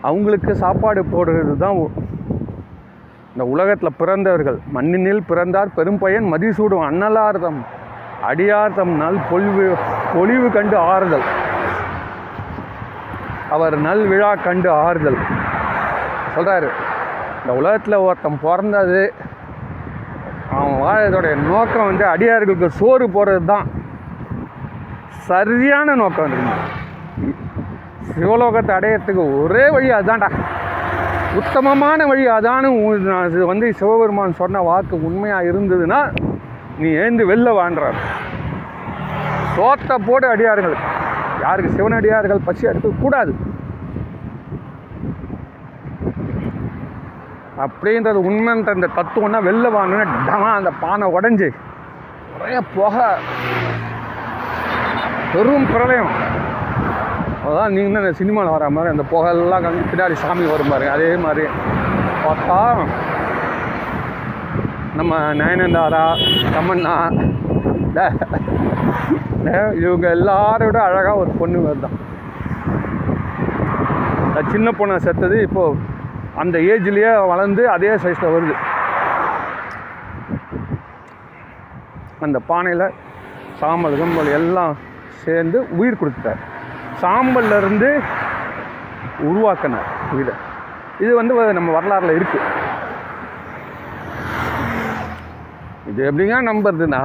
அவங்களுக்கு 0.09 0.51
சாப்பாடு 0.63 1.01
போடுறது 1.13 1.53
தான் 1.63 1.77
இந்த 3.31 3.45
உலகத்தில் 3.53 3.97
பிறந்தவர்கள். 4.01 4.57
மண்ணினில் 4.75 5.23
பிறந்தார் 5.29 5.69
பெரும்பயன் 5.77 6.27
மதிசூடும் 6.33 6.83
அன்னலார்தம் 6.89 7.59
அடியார்தம் 8.29 8.93
நல் 9.01 9.19
பொலிவு 9.29 9.65
பொழிவு 10.13 10.47
கண்டு 10.57 10.77
ஆறுதல். 10.91 11.25
அவர் 13.55 13.75
நல் 13.87 14.03
விழா 14.11 14.31
கண்டு 14.47 14.69
ஆறுதல். 14.85 15.19
சொல்கிறாரு 16.35 16.69
இந்த 17.41 17.55
உலகத்தில் 17.61 18.03
ஒருத்தன் 18.05 18.39
பிறந்தது 18.45 19.03
அவன் 20.55 20.77
வாழறதோடைய 20.83 21.35
நோக்கம் 21.49 21.89
வந்து 21.89 22.05
அடியார்களுக்கு 22.13 22.69
சோறு 22.79 23.07
போடுறது 23.15 23.45
தான் 23.53 23.67
சரியான 25.27 25.95
நோக்கம் 25.95 26.25
இருக்கு 26.27 26.53
சிவலோகத்தை 28.09 28.73
அடையிறதுக்கு 28.75 29.23
ஒரே 29.39 29.69
வழி 29.69 29.89
அதுதான்டா 29.91 30.29
உத்தமமான 31.35 32.05
வழி 32.05 32.27
அதானு 32.29 32.67
உ- 32.81 32.99
நான் 33.05 33.29
இது 33.29 33.45
வந்து 33.45 33.73
சிவபெருமான் 33.73 34.33
சொன்ன 34.33 34.61
வாக்கு 34.61 34.95
உண்மையாக 35.03 35.49
இருந்ததுன்னா 35.51 35.99
நீ 36.77 36.89
ஏந்து 36.97 37.23
வெளில 37.25 37.49
வாண்டுறார் 37.57 37.99
சோத்தை 39.55 39.95
போடு 40.05 40.27
அடியார்கள். 40.27 40.75
யாருக்கு 41.41 41.71
சிவனடியார்கள் 41.71 42.45
பசி 42.45 42.65
எடுக்கக்கூடாது 42.65 43.33
அப்படின்றது 47.57 48.19
உண்மைன்ற 48.27 48.75
இந்த 48.75 48.89
தத்துவம்னா 48.95 49.39
வெளில 49.41 49.67
வாங்கினா 49.71 50.05
டமா 50.27 50.49
அந்த 50.55 50.71
பானை 50.79 51.07
உடஞ்சி 51.11 51.49
ஒரே 52.35 52.57
புகை. 52.73 53.09
பெரும் 55.35 55.65
பிரளயம். 55.71 56.11
அதான் 57.45 57.73
நீங்கள் 57.75 58.01
இந்த 58.01 58.11
சினிமாவில் 58.19 58.53
வர 58.53 58.65
மாதிரி 58.75 58.91
அந்த 58.93 59.03
புகையெல்லாம் 59.09 59.63
கண்டு 59.63 59.89
பின்னாடி 59.91 60.15
சாமி 60.21 60.45
வரும் 60.51 60.71
பாருங்க 60.73 60.93
அதே 60.97 61.09
மாதிரி 61.25 61.45
பார்த்தா 62.25 62.59
நம்ம 64.99 65.17
நயனந்தாரா 65.39 66.05
தமன்னா. 66.55 66.95
இவங்க 69.83 70.05
எல்லாரை 70.17 70.63
விட 70.67 70.79
அழகாக 70.87 71.17
ஒரு 71.23 71.31
பொண்ணு 71.41 71.65
வருதான் 71.67 71.97
அந்த 74.27 74.43
சின்ன 74.53 74.71
பொண்ணை 74.79 74.95
செத்தது 75.07 75.37
இப்போது 75.47 75.83
அந்த 76.43 76.55
ஏஜ்லேயே 76.71 77.11
வளர்ந்து 77.33 77.63
அதே 77.75 77.93
சைஸில் 78.05 78.33
வருது. 78.35 78.55
அந்த 82.27 82.39
பானையில் 82.49 82.87
சாம்பல் 83.61 84.01
கம்பல் 84.01 84.35
எல்லாம் 84.41 84.75
சேர்ந்து 85.25 85.57
உயிர் 85.79 86.01
கொடுத்தார் 86.01 86.41
சாம்பல்லேருந்து 87.01 87.89
உருவாக்கினார் 89.29 89.89
உயிரை. 90.15 90.35
இது 91.03 91.11
வந்து 91.19 91.33
நம்ம 91.57 91.69
வரலாறில் 91.77 92.17
இருக்கு. 92.17 92.39
இது 95.91 96.01
எப்படிங்க 96.09 96.37
நம்புறதுன்னா 96.49 97.01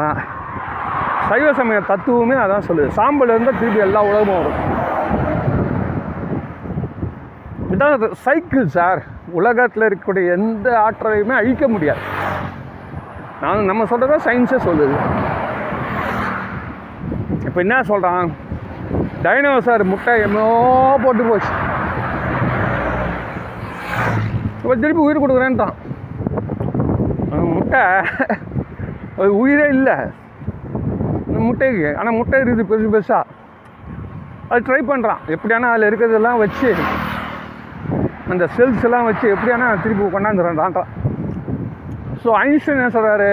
சைவ 1.31 1.49
சமய 1.59 1.81
தத்துவமே 1.89 2.37
அதான் 2.45 2.67
சொல்லுது. 2.69 2.91
சாம்பல் 2.99 3.33
இருந்தால் 3.33 3.59
திருப்பி 3.59 3.81
எல்லா 3.87 4.01
உலகமும் 4.11 4.39
வரும். 4.39 4.59
இதான் 7.75 8.13
சைக்கிள் 8.27 8.67
சார் 8.77 9.03
உலகத்தில் 9.39 9.87
இருக்கக்கூடிய 9.89 10.33
எந்த 10.37 10.69
ஆற்றலையுமே 10.87 11.35
அழிக்க 11.41 11.65
முடியாது. 11.75 12.03
நான் 13.43 13.69
நம்ம 13.71 13.85
சொல்கிறத 13.91 14.19
சயின்ஸே 14.29 14.59
சொல்லுது. 14.69 14.97
இப்போ 17.47 17.59
என்ன 17.65 17.77
சொல்கிறான் 17.91 18.31
டைனோசர் 19.25 19.83
முட்டை 19.93 20.15
எம்மோ 20.27 20.45
போட்டு 21.05 21.23
போச்சு. 21.31 21.53
இப்போ 24.63 24.75
திருப்பி 24.83 25.03
உயிர் 25.05 25.23
கொடுக்குறேன்ட்டான். 25.23 25.75
அந்த 27.31 27.45
முட்டை. 27.57 27.83
அது 29.19 29.31
உயிரே 29.43 29.67
இல்லை. 29.77 29.97
இந்த 31.27 31.39
முட்டைக்கு. 31.49 31.89
ஆனால் 31.99 32.19
முட்டை 32.19 32.39
இருக்குது 32.41 32.69
பெருசு 32.71 32.95
பெருசாக 32.95 33.27
அது 34.51 34.65
ட்ரை 34.67 34.81
பண்ணுறான் 34.91 35.21
எப்படியானா 35.35 35.69
அதில் 35.73 35.89
இருக்கிறதெல்லாம் 35.89 36.41
வச்சு 36.45 36.71
அந்த 38.33 38.45
செல்ஸ் 38.57 38.87
எல்லாம் 38.87 39.07
வச்சு 39.09 39.27
எப்படியானா 39.35 39.67
திருப்பி 39.85 40.09
கொண்டாந்துடுறான்றான் 40.15 40.89
ஸோ 42.23 42.31
ஐன்ஸ்டைன் 42.45 42.81
என்ன 42.81 42.93
சொல்கிறாரு 42.97 43.31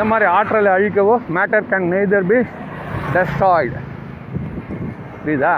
இந்த 0.00 0.10
மாதிரி 0.10 0.26
ஆற்றலை 0.28 0.70
அழிக்கவோ 0.72 1.14
matter 1.36 1.66
can 1.70 1.88
neither 1.88 2.28
be 2.28 2.38
destroyed 3.14 3.80
புரியுதா? 5.16 5.52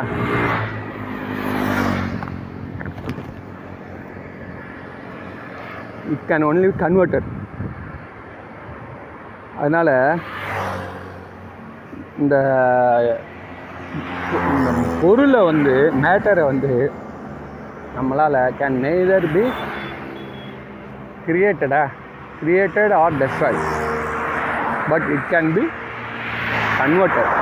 இட் 6.12 6.24
கேன் 6.28 6.46
ஒன்லி 6.48 6.70
கன்வெர்டட் 6.80 7.28
அதனால் 9.56 9.92
இந்த 12.18 12.34
இந்த 14.58 14.72
பொருளை 15.02 15.42
வந்து 15.44 15.74
மேட்டரை 16.02 16.44
வந்து 16.44 16.72
நம்மளால் 17.96 18.42
can 18.58 18.80
neither 18.84 19.28
be 19.32 19.44
கிரியேட்டடா 21.26 21.82
created 22.40 22.96
or 23.00 23.18
destroyed 23.18 23.64
but 24.92 25.06
it 25.16 25.28
can 25.34 25.50
be 25.58 25.64
converted 26.80 27.32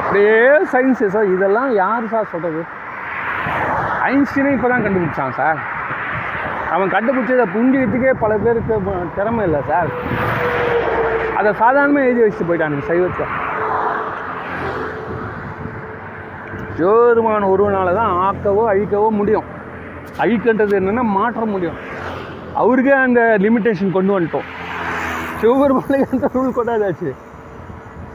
அப்படியே 0.00 0.34
சயின்ஸு 0.72 1.06
சார் 1.14 1.32
இதெல்லாம் 1.36 1.70
யார் 1.82 2.10
சார் 2.14 2.32
சொல்கிறது 2.34 2.62
ஐன்ஸ்டீனே 4.10 4.52
இப்போ 4.56 4.68
தான் 4.72 4.84
கண்டுபிடிச்சான் 4.86 5.38
சார் 5.40 5.60
அவன் 6.74 6.92
கண்டுபிடிச்சதை 6.94 7.46
புரிஞ்சுக்கிறதுக்கே 7.54 8.12
பல 8.24 8.32
பேருக்கு 8.44 8.76
திறமை 9.16 9.42
இல்லை 9.48 9.60
சார் 9.70 9.90
அதை 11.38 11.50
சாதாரணமாக 11.62 12.06
எழுதி 12.08 12.22
வச்சுட்டு 12.24 12.48
போயிட்டானுங்க 12.48 12.86
சைவத்தை 12.90 13.26
ஜோருமான 16.78 17.48
ஒருவனால 17.54 17.88
தான் 17.98 18.12
ஆக்கவோ 18.26 18.62
அழிக்கவோ 18.70 19.08
முடியும். 19.18 19.48
அழிக்கின்றது 20.22 20.74
என்னென்னா 20.78 21.04
மாற்ற 21.18 21.42
முடியும். 21.52 21.76
அவருக்கே 22.60 22.94
அந்த 23.04 23.20
லிமிட்டேஷன் 23.44 23.94
கொண்டு 23.96 24.12
வந்துட்டோம். 24.14 24.48
சிவபெருமானுக்கு 25.44 26.14
அந்த 26.16 26.28
ரூல் 26.34 26.54
கொண்டாதாச்சு 26.58 27.08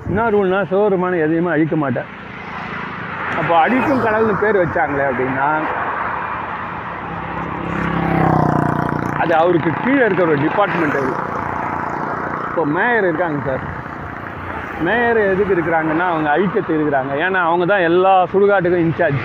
என்ன 0.09 0.29
ரூல்னா 0.35 0.59
சிவபெருமானை 0.69 1.17
எதையுமே 1.25 1.51
அழிக்க 1.55 1.75
மாட்டேன் 1.81 2.07
அப்போ 3.39 3.53
அழிக்கும் 3.63 4.01
கடல்னு 4.05 4.35
பேர் 4.43 4.57
வச்சாங்களே 4.61 5.03
அப்படின்னா 5.09 5.49
அது 9.21 9.33
அவருக்கு 9.41 9.71
கீழே 9.83 10.01
இருக்கிற 10.05 10.25
ஒரு 10.27 10.41
டிபார்ட்மெண்ட் 10.43 10.97
அது. 10.99 11.11
இப்போ 12.47 12.63
மேயர் 12.75 13.07
இருக்காங்க 13.09 13.39
சார் 13.47 13.63
மேயர் 14.87 15.19
எதுக்கு 15.31 15.55
இருக்கிறாங்கன்னா 15.55 16.05
அவங்க 16.13 16.29
ஐக்கியத்து 16.37 16.77
இருக்கிறாங்க. 16.77 17.11
ஏன்னா 17.25 17.39
அவங்க 17.49 17.65
தான் 17.73 17.85
எல்லா 17.89 18.13
சுடுகாட்டுக்கும் 18.33 18.85
இன்சார்ஜ் 18.85 19.21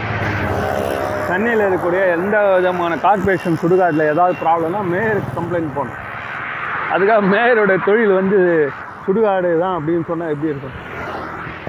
சென்னையில் 1.28 1.64
இருக்கக்கூடிய 1.64 2.02
எந்த 2.16 2.36
விதமான 2.56 2.98
கார்ப்பரேஷன் 3.06 3.60
சுடுகாட்டில் 3.62 4.10
ஏதாவது 4.12 4.36
ப்ராப்ளம்னா 4.44 4.82
மேயருக்கு 4.92 5.36
கம்ப்ளைண்ட் 5.38 5.76
போகணும் 5.78 6.03
அதுக்காக 6.92 7.24
மேயரோட 7.32 7.84
தொழில் 7.84 8.12
வந்து 8.12 8.70
சுடுகாடு 9.06 9.58
தான் 9.58 9.82
அப்படின்னு 9.82 10.04
சொன்னால் 10.04 10.28
எப்படி 10.28 10.48
இருக்கும்? 10.48 10.70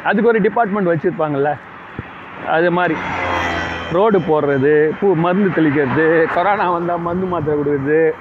அதுக்கு 0.03 0.28
ஒரு 0.28 0.41
டிபார்ட்மெண்ட் 0.41 0.88
வச்சுருப்பாங்கல்ல? 0.88 1.53
அது 2.47 2.72
மாதிரி. 2.72 2.95
ரோடு 3.91 4.20
போடுறது 4.20 4.91
பூ 4.99 5.16
மருந்து 5.16 5.49
தெளிக்கிறது 5.49 6.34
கொரோனா 6.34 6.72
வந்தால் 6.72 6.99
மருந்து 6.99 7.26
மாத்திரை 7.26 7.59
கொடுக்குறது 7.59 8.13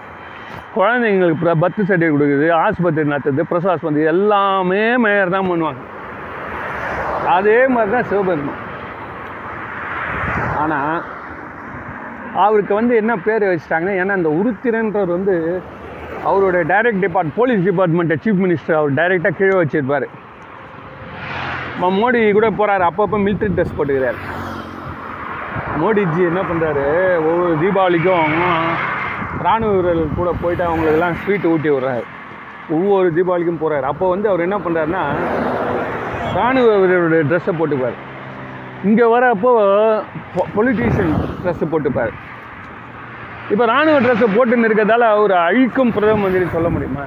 குழந்தைங்களுக்கு 0.76 1.36
ப்ர- 1.44 1.60
பர்த் 1.60 1.82
சர்டிஃபிகேட் 1.88 2.14
கொடுக்குறது 2.14 2.52
ஆஸ்பத்திரி 2.52 3.08
நடத்துறது 3.08 3.40
பிரசவ 3.40 3.72
ஆஸ்பத்திரி 3.72 4.06
எல்லாமே 4.06 4.96
மேயர் 4.96 5.30
தான் 5.30 5.50
பண்ணுவாங்க. 5.50 5.82
அதே 7.26 7.66
மாதிரி 7.66 7.92
தான் 7.92 8.04
சிவபெருமான். 8.04 8.62
ஆனால் 10.58 11.02
அவருக்கு 12.34 12.74
வந்து 12.74 12.96
என்ன 12.96 13.16
பேர் 13.16 13.42
வச்சுட்டாங்கன்னா 13.42 14.04
ஏன்னா 14.04 14.08
அந்த 14.08 14.28
உருத்திரன்றவர் 14.28 15.06
வந்து 15.06 15.62
அவருடைய 16.28 16.62
டைரக்ட் 16.72 17.02
டிபார்ட் 17.04 17.32
போலீஸ் 17.38 17.62
டிபார்ட்மெண்ட்டை 17.68 18.16
சீஃப் 18.24 18.40
மினிஸ்டர் 18.44 18.78
அவர் 18.80 18.96
டைரெக்டாக 18.98 19.34
கீழே 19.38 19.56
வச்சிருப்பார். 19.60 20.06
மோடி 22.00 22.20
கூட 22.36 22.48
போகிறார் 22.58 22.84
அப்பப்போ 22.88 23.16
மிலிட்ரி 23.24 23.48
ட்ரெஸ் 23.56 23.76
போட்டுக்கிறார். 23.78 24.18
மோடிஜி 25.82 26.22
என்ன 26.30 26.40
பண்ணுறாரு 26.50 26.86
ஒவ்வொரு 27.28 27.54
தீபாவளிக்கும் 27.62 28.34
ராணுவ 29.46 29.70
வீரர்கள் 29.76 30.18
கூட 30.18 30.30
போயிட்டு 30.42 30.64
அவங்களுக்கெல்லாம் 30.68 31.16
ஸ்வீட் 31.22 31.48
ஊட்டி 31.52 31.68
விடுறாரு. 31.72 32.04
ஒவ்வொரு 32.76 33.08
தீபாவளிக்கும் 33.16 33.62
போகிறார் 33.62 33.86
அப்போ 33.90 34.04
வந்து 34.14 34.28
அவர் 34.32 34.46
என்ன 34.46 34.58
பண்ணுறாருன்னா 34.64 35.02
ராணுவ 36.36 36.76
வீரருடைய 36.82 37.24
ட்ரெஸ்ஸை 37.30 37.54
போட்டுப்பார். 37.58 37.98
இங்கே 38.88 39.06
வரப்போ 39.14 39.52
பொலிட்டீஷியன் 40.56 41.12
ட்ரெஸ்ஸு 41.42 41.68
போட்டுப்பார். 41.74 42.14
இப்போ 43.50 43.66
ராணுவ 43.66 44.00
ட்ரெஸ்ஸை 44.00 44.30
போட்டுன்னு 44.30 44.64
இருக்கிறதால 44.64 44.98
அவர் 44.98 45.32
அழிக்கும் 45.32 45.92
பிரதம 45.92 46.18
மந்திரி 46.18 46.44
சொல்ல 46.52 46.68
முடியுமா? 46.68 47.00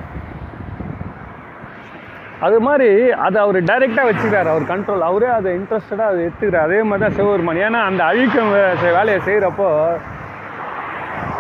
அது 2.40 2.60
மாதிரி 2.60 3.12
அதை 3.12 3.42
அவர் 3.42 3.64
டைரெக்டாக 3.64 4.12
வச்சுக்கிறார். 4.12 4.50
அவர் 4.50 4.62
கண்ட்ரோல் 4.62 5.00
அவரே 5.00 5.26
அதை 5.26 5.56
இன்ட்ரெஸ்டடாக 5.56 6.02
அதை 6.02 6.26
எடுத்துக்கிறார். 6.26 6.62
அதே 6.62 6.84
மாதிரி 6.84 7.00
தான் 7.00 7.16
சிவபெருமான். 7.16 7.56
ஏன்னா 7.56 7.86
அந்த 7.86 8.04
அழிக்கும் 8.04 8.54
வே- 8.54 8.82
வேலையை 8.82 9.20
செய்கிறப்போ 9.26 9.98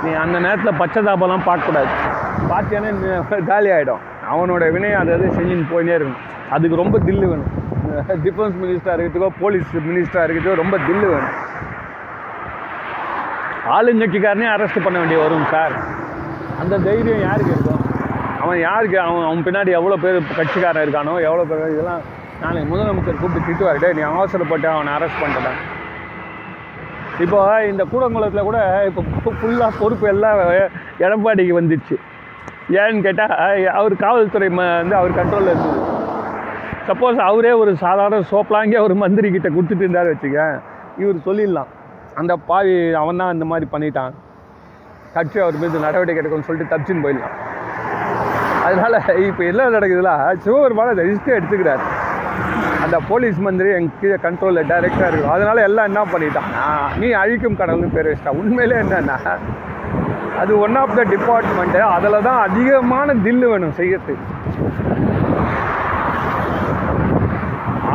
நீ 0.03 0.11
அந்த 0.11 0.39
நேரத்தில் 0.39 0.79
பச்சைதாபெல்லாம் 0.79 1.39
பார்க்கக்கூடாது. 1.45 1.87
பார்த்தேன்னா 2.49 3.45
காலி 3.45 3.69
ஆகிடும் 3.69 3.97
அவனோட 4.33 4.71
வினையை 4.71 4.99
அதை 4.99 5.13
எதுவும் 5.13 5.37
செஞ்சுன்னு 5.37 5.73
போயினே 5.73 5.95
இருக்கும் 5.95 6.15
அதுக்கு 6.49 6.75
ரொம்ப 6.75 6.99
தில்லு 6.99 7.25
வேணும். 7.25 7.65
டிஃபென்ஸ் 8.07 8.65
மினிஸ்டராக 8.65 8.99
இருக்கிறதுக்கோ 8.99 9.27
போலீஸ் 9.39 9.75
மினிஸ்டராக 9.75 10.17
இருக்கிறதுக்கோ 10.17 10.55
ரொம்ப 10.55 10.77
தில்லு 10.77 10.99
வேணும். 10.99 11.45
ஆளுங்கட்சிக்காரனே 13.75 14.47
அரெஸ்ட் 14.55 14.85
பண்ண 14.85 14.97
வேண்டிய 15.01 15.19
வரும் 15.23 15.47
சார் 15.53 15.75
அந்த 16.61 16.75
தைரியம் 16.87 17.23
யாருக்கு 17.27 17.53
இருக்கும் 17.55 17.83
அவன் 18.43 18.59
யாருக்கு? 18.67 18.97
அவன் 19.05 19.25
அவன் 19.29 19.45
பின்னாடி 19.47 19.71
எவ்வளோ 19.79 19.95
பேர் 20.03 20.17
கட்சிக்காரன் 20.39 20.85
இருக்கானோ 20.85 21.13
எவ்வளோ 21.27 21.43
பேர் 21.49 21.73
இதெல்லாம் 21.73 22.03
நாளைக்கு 22.41 22.69
முதலமைச்சர் 22.71 23.19
கூப்பிட்டு 23.21 23.47
திட்டுவார். 23.47 23.79
டேய் 23.83 23.95
நீ 23.97 24.03
அவசரப்பட்டு 24.09 24.67
அவனை 24.73 24.91
அரெஸ்ட் 24.97 25.21
பண்ணிட்டேன் 25.21 25.59
இப்போ 27.25 27.39
இந்த 27.71 27.83
கூடங்குளத்தில் 27.91 28.47
கூட 28.49 28.59
இப்போ 28.89 29.31
ஃபுல்லாக 29.39 29.71
பொறுப்பு 29.81 30.07
எல்லாம் 30.13 30.39
எடப்பாடிக்கு 31.05 31.53
வந்துடுச்சு 31.59 31.95
ஏன்னு 32.81 33.05
கேட்டால் 33.07 33.33
அவர் 33.79 33.95
காவல்துறை 34.03 34.49
ம 34.57 34.65
வந்து 34.81 34.95
அவர் 34.99 35.17
கண்ட்ரோலில் 35.19 35.51
இருந்தது. 35.53 35.79
சப்போஸ் 36.89 37.19
அவரே 37.29 37.53
ஒரு 37.61 37.71
சாதாரண 37.85 38.19
சோப்லாங்கே 38.33 38.79
ஒரு 38.87 38.95
மந்திரி 39.03 39.27
கிட்ட 39.35 39.49
கொடுத்துட்டு 39.55 39.85
இருந்தாரு 39.85 40.11
வச்சுக்க 40.13 40.45
இவர் 41.03 41.25
சொல்லிடலாம். 41.27 41.71
அந்த 42.19 42.33
பாவி 42.49 42.75
அவன் 43.01 43.19
தான் 43.21 43.33
இந்த 43.35 43.45
மாதிரி 43.49 43.65
பண்ணிட்டான். 43.73 44.13
கட்சி 45.15 45.37
அவர் 45.43 45.59
மீது 45.61 45.83
நடவடிக்கை 45.85 46.19
எடுக்கணும்னு 46.21 46.47
சொல்லிட்டு 46.47 46.71
தப்பிச்சுன்னு 46.71 47.03
போயிடலாம். 47.05 47.35
அதனால் 48.67 48.97
இப்போ 49.27 49.43
என்ன 49.51 49.67
நடக்குதுல 49.75 50.11
சிவபெருமான 50.45 50.93
அந்த 50.93 51.03
ரிஸ்க்கை 51.09 51.35
எடுத்துக்கிறார். 51.39 51.83
அந்த 52.85 52.97
போலீஸ் 53.09 53.37
மந்திரி 53.45 53.69
என் 53.77 53.91
கீழே 53.99 54.17
கண்ட்ரோலில் 54.25 54.69
டைரெக்டாக 54.71 55.09
இருக்கும் 55.11 55.33
அதனால் 55.35 55.65
எல்லாம் 55.67 55.87
என்ன 55.89 56.01
பண்ணிட்டான்? 56.13 56.49
நீ 57.01 57.07
அழிக்கும் 57.21 57.59
கடவுள்னு 57.61 57.95
பேர் 57.95 58.09
வச்சிட்டான் 58.11 58.39
உண்மையிலே 58.41 58.77
என்னென்னா 58.83 59.17
அது 60.41 60.51
ஒன் 60.65 60.77
ஆஃப் 60.81 60.97
த 60.99 61.03
டிபார்ட்மெண்ட்டு 61.13 61.81
அதில் 61.95 62.25
தான் 62.29 62.41
அதிகமான 62.47 63.15
தில்லு 63.25 63.47
வேணும் 63.53 63.77
செய்யறதுக்கு. 63.79 64.33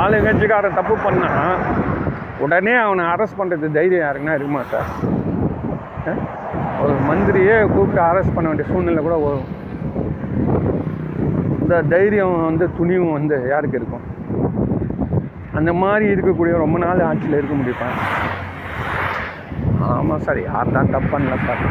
ஆளுங்கட்சிக்காரன் 0.03 0.79
தப்பு 0.81 0.95
பண்ணால் 1.07 1.59
உடனே 2.45 2.75
அவனை 2.85 3.03
அரெஸ்ட் 3.13 3.39
பண்ணுறது 3.41 3.67
தைரியம் 3.79 4.05
யாருக்குன்னா 4.05 4.37
இருக்குமா 4.37 4.63
சார்? 4.73 4.89
ஒரு 6.85 6.95
மந்திரியே 7.09 7.57
கூப்பிட்டு 7.75 8.01
அரெஸ்ட் 8.11 8.35
பண்ண 8.37 8.47
வேண்டிய 8.49 8.67
சூழ்நிலை 8.71 9.03
கூட 9.07 9.17
வரும். 9.25 9.49
இந்த 11.63 11.77
தைரியம் 11.93 12.35
வந்து 12.49 12.67
துணிவும் 12.79 13.17
வந்து 13.19 13.37
யாருக்கு 13.53 13.79
இருக்கும்? 13.81 14.07
அந்த 15.59 15.71
மாதிரி 15.83 16.07
இருக்கக்கூடிய 16.15 16.55
ரொம்ப 16.65 16.77
நாள் 16.85 17.07
ஆட்சியில் 17.09 17.39
இருக்க 17.41 17.55
முடியுமா? 17.61 17.89
ஆமாம் 19.95 20.25
சார் 20.27 20.41
யார் 20.49 20.75
தான் 20.77 20.93
தப்பு 20.95 21.11
பண்ணல 21.15 21.37
சார்? 21.47 21.63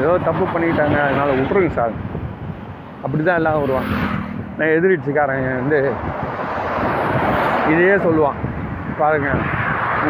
ஏதோ 0.00 0.12
தப்பு 0.28 0.44
பண்ணிக்கிட்டாங்க 0.52 0.98
அதனால் 1.06 1.38
விட்ருங்க 1.40 1.72
சார். 1.80 1.94
அப்படி 3.04 3.22
தான் 3.22 3.40
எல்லாம் 3.40 3.60
வருவாங்க. 3.62 3.94
நான் 4.58 4.74
எதிர்கட்சிக்காரன் 4.76 5.46
வந்து 5.60 5.78
இதையே 7.72 7.94
சொல்லுவான். 7.96 8.38
பாருங்கள் 8.98 9.40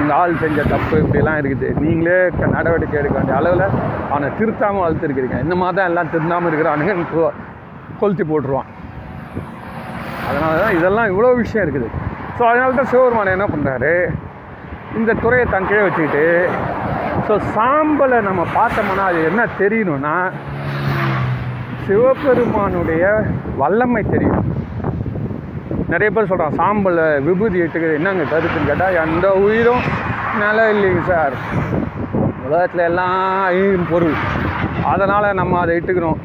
இந்த 0.00 0.14
ஆள் 0.14 0.36
செஞ்ச 0.36 0.62
தப்பு 0.64 0.96
இப்படிலாம் 1.02 1.40
இருக்குது. 1.40 1.68
நீங்களே 1.80 2.16
நடவடிக்கை 2.50 2.98
எடுக்க 2.98 3.16
வேண்டிய 3.18 3.36
அளவில் 3.36 3.66
அவனை 4.10 4.36
திருத்தாமல் 4.38 4.82
வளர்த்துருக்கிறீங்க. 4.84 5.40
இந்த 5.40 5.54
மாதிரி 5.54 5.76
தான் 5.76 5.86
எல்லாம் 5.86 6.10
திருந்தாமல் 6.10 6.50
இருக்கிறானுங்க 6.50 6.94
கொ- 7.14 7.34
கொளுத்தி 8.00 8.22
போட்டுருவான். 8.22 8.70
அதனால 10.28 10.60
தான் 10.60 10.76
இதெல்லாம் 10.76 11.10
இவ்வளோ 11.10 11.36
விஷயம் 11.36 11.64
இருக்குது. 11.66 11.88
ஸோ 12.38 12.42
அதனால 12.42 12.72
தான் 12.72 12.86
சிவபெருமான் 12.86 13.26
என்ன 13.26 13.46
பண்ணுறாரு 13.46 13.92
இந்த 14.96 15.14
துறையை 15.14 15.46
தன் 15.46 15.66
கீழே 15.66 15.82
வச்சுக்கிட்டு 15.82 16.24
ஸோ 17.28 17.40
சாம்பலை 17.56 18.22
நம்ம 18.22 18.46
பார்த்தோம்னா 18.54 19.04
அது 19.04 19.24
என்ன 19.24 19.46
தெரியணும்னா 19.58 20.16
சிவபெருமானுடைய 21.86 23.04
வல்லமை 23.56 24.02
தெரியும். 24.02 24.44
நிறைய 25.94 26.08
பேர் 26.14 26.30
சொல்கிறான் 26.30 26.56
சாம்பலை 26.60 27.06
விபூதி 27.26 27.58
இட்டுக்கிறது 27.64 27.98
என்னங்க 28.00 28.24
கருத்துன்னு 28.30 28.70
கேட்டால் 28.70 28.96
எந்த 29.02 29.26
உயிரும் 29.46 29.84
நிலம் 30.40 30.70
இல்லைங்க 30.74 31.02
சார். 31.10 31.34
உலகத்தில் 32.46 32.82
எல்லாம் 32.90 33.18
அழியும் 33.48 33.86
பொருள். 33.90 34.16
அதனால் 34.92 35.26
நம்ம 35.40 35.58
அதை 35.60 35.74
இட்டுக்கிறோம். 35.78 36.18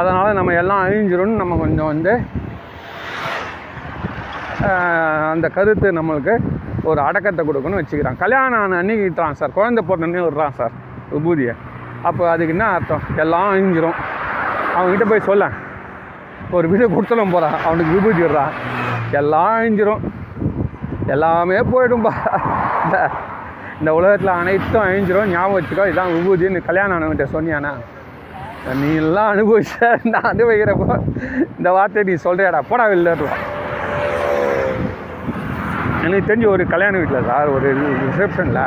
அதனால் 0.00 0.36
நம்ம 0.38 0.52
எல்லாம் 0.62 0.82
அழிஞ்சிரும்னு 0.86 1.40
நம்ம 1.42 1.56
கொஞ்சம் 1.62 1.90
வந்து 1.92 2.12
அந்த 5.32 5.46
கருத்து 5.56 5.88
நம்மளுக்கு 5.98 6.34
ஒரு 6.90 7.00
அடக்கத்தை 7.06 7.42
கொடுக்கணும்னு 7.46 7.80
வச்சுக்கிறான் 7.80 8.20
கல்யாணம் 8.24 8.60
ஆன 8.64 8.78
அன்னைக்கு 8.82 9.08
இட்டான் 9.08 9.38
சார். 9.40 9.56
குழந்தை 9.58 9.82
போட்டோன்னே 9.88 10.22
விட்றான் 10.26 10.56
சார் 10.60 10.76
விபூதியை. 11.14 11.54
அப்போ 12.08 12.22
அதுக்கு 12.34 12.54
என்ன 12.56 12.68
அர்த்தம்? 12.76 13.06
எல்லாம் 13.24 13.48
அழிஞ்சிரும். 13.52 13.98
அவங்ககிட்ட 14.76 15.06
போய் 15.12 15.28
சொல்லேன். 15.30 15.56
ஒரு 16.56 16.66
வீடியோ 16.70 16.88
கொடுத்தனும் 16.94 17.34
போகிறான் 17.34 17.58
அவனுக்கு 17.66 17.94
விபூதி 17.96 18.20
விடுறான் 18.24 18.54
எல்லாம் 19.20 19.54
அழிஞ்சிரும். 19.58 20.02
எல்லாமே 21.14 21.58
போயிடும்பா. 21.72 22.12
இந்த 22.84 22.96
இந்த 23.78 23.90
உலகத்தில் 23.98 24.38
அனைத்தும் 24.40 24.84
அழிஞ்சிரும். 24.86 25.30
ஞாபகம் 25.34 25.56
வச்சுக்கோ 25.56 25.86
இதான் 25.92 26.12
விபூதின்னு 26.16 26.66
கல்யாணம் 26.68 26.96
ஆனவன்கிட்ட 26.96 27.26
சொன்னியானா? 27.36 27.72
நீ 28.80 28.88
எல்லாம் 29.02 29.30
அனுபவிச்ச 29.34 29.74
நான் 30.12 30.30
அனுபவிக்கிறப்போ 30.32 30.96
இந்த 31.58 31.68
வார்த்தை 31.76 32.02
நீ 32.08 32.14
சொல்கிறேடா 32.26 32.60
போடா 32.70 32.84
வெளிலலாம் 32.92 33.46
எனக்கு 36.04 36.28
தெரிஞ்ச 36.28 36.46
ஒரு 36.54 36.64
கல்யாண 36.74 36.98
வீட்டில் 37.00 37.28
சார் 37.30 37.48
ஒரு 37.56 37.70
ரிசப்ஷனில் 38.04 38.62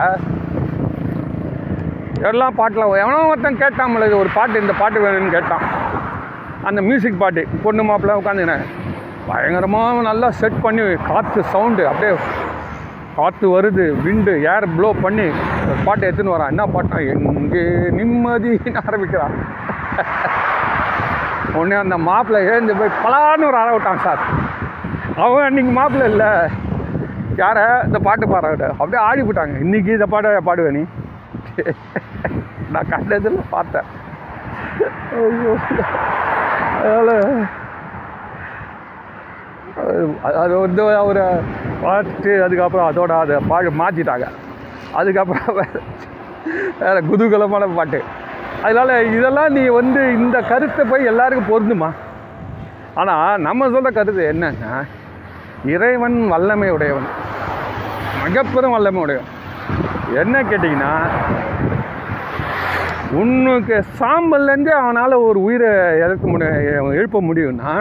எல்லாம் 2.29 2.57
பாட்டில் 2.57 2.83
எவனோ 3.03 3.21
ஒருத்தன் 3.29 3.61
கேட்டான் 3.61 3.95
இது. 4.07 4.21
ஒரு 4.23 4.29
பாட்டு 4.35 4.61
இந்த 4.63 4.73
பாட்டு 4.81 5.05
வேணும்னு 5.05 5.35
கேட்டான். 5.37 5.63
அந்த 6.69 6.79
மியூசிக் 6.87 7.21
பாட்டு 7.21 7.41
பொண்ணு 7.63 7.81
மாப்பிள்ள 7.87 8.13
உட்காந்துக்கினேன். 8.19 8.65
பயங்கரமாக 9.27 10.01
நல்லா 10.07 10.27
செட் 10.41 10.59
பண்ணி 10.65 10.83
காற்று 11.09 11.41
சவுண்டு 11.53 11.83
அப்படியே 11.89 12.11
காற்று 13.17 13.47
வருது 13.53 13.83
விண்டு 14.05 14.33
ஏர் 14.51 14.65
ப்ளோ 14.75 14.89
பண்ணி 15.03 15.25
பாட்டை 15.85 16.03
எடுத்துன்னு 16.07 16.35
வரான். 16.35 16.51
என்ன 16.53 16.63
பாட்டா? 16.75 16.97
எங்கே 17.13 17.63
நிம்மதின்னு 17.97 18.81
ஆரம்பிக்கிறான் 18.83 19.35
உடனே 21.57 21.75
அந்த 21.83 21.95
மாப்பிள்ளை 22.09 22.39
எழுந்து 22.51 22.75
போய் 22.79 22.97
பலான்னு 23.03 23.47
ஒரு 23.49 23.57
அற 23.63 23.71
விட்டான் 23.73 24.03
சார். 24.05 24.21
அவன் 25.23 25.47
அன்றைக்கி 25.47 25.73
மாப்பிள்ளை 25.79 26.07
இல்லை. 26.13 26.29
யார? 27.41 27.59
இந்த 27.87 27.99
பாட்டு 28.07 28.31
பாடுறாட்ட 28.31 28.69
அப்படியே 28.79 29.01
ஆடி 29.09 29.21
போட்டாங்க 29.27 29.61
இன்றைக்கி 29.65 29.91
இந்த 29.97 30.07
பாட்டை 30.13 30.31
பாடுவே 30.49 30.71
நீ? 30.77 30.83
நான் 32.73 32.89
கண்டதில் 32.93 33.39
பார்த்தேன். 33.55 33.89
ஐயோ. 35.15 35.53
அதனால் 36.77 37.13
அது- 39.77 40.37
அது 40.37 40.57
வந்து 40.57 40.95
அவரை 40.95 41.23
பார்த்துட்டு 41.83 42.43
அதுக்கப்புறம் 42.43 42.89
அதோட 42.91 43.19
அதை 43.19 43.37
பாடு 43.47 43.71
மாற்றிட்டாங்க 43.71 44.25
அதுக்கப்புறம் 44.93 45.55
வேறு 46.79 47.01
குதூகலமான 47.01 47.75
பாட்டு. 47.75 47.99
அதனால் 48.63 49.05
இதெல்லாம் 49.05 49.51
நீ 49.51 49.67
வந்து 49.67 50.13
இந்த 50.13 50.41
கருத்தை 50.41 50.85
போய் 50.85 51.05
எல்லாருக்கும் 51.05 51.51
பொருந்துமா? 51.51 51.89
ஆனால் 52.95 53.41
நம்ம 53.41 53.69
சொல்கிற 53.69 53.91
கருத்து 53.91 54.33
என்னன்னா 54.33 54.73
இறைவன் 55.65 56.27
வல்லமை 56.27 56.69
உடையவன் 56.69 57.07
மகப்பெரும் 58.21 58.71
வல்லமை 58.71 59.01
உடையவன் 59.01 59.31
என்ன 60.15 60.43
கேட்டிங்கன்னா 60.43 60.91
உன்னுக்கு 63.21 63.75
சாம்பல்லேருந்து 63.99 64.71
அவனால் 64.81 65.23
ஒரு 65.27 65.39
உயிரை 65.47 65.71
இழக்க 66.03 66.25
முடியும் 66.33 66.97
எழுப்ப 66.99 67.21
முடியும்னா 67.29 67.73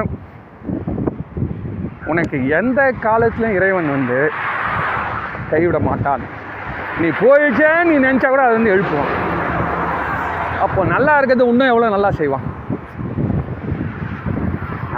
உனக்கு 2.12 2.36
எந்த 2.58 2.80
காலத்துலையும் 3.04 3.58
இறைவன் 3.58 3.92
வந்து 3.96 4.18
கைவிட 5.50 5.78
மாட்டான். 5.88 6.22
நீ 7.02 7.08
போயிடுச்சே 7.20 7.70
நீ 7.90 7.94
நினச்சா 8.06 8.28
கூட 8.32 8.42
அது 8.46 8.58
வந்து 8.58 8.74
எழுப்புவான். 8.74 9.12
அப்போ 10.64 10.80
நல்லா 10.94 11.14
இருக்கிறது 11.18 11.46
இன்னும் 11.52 11.72
எவ்வளோ 11.72 11.92
நல்லா 11.96 12.10
செய்வான்? 12.20 12.46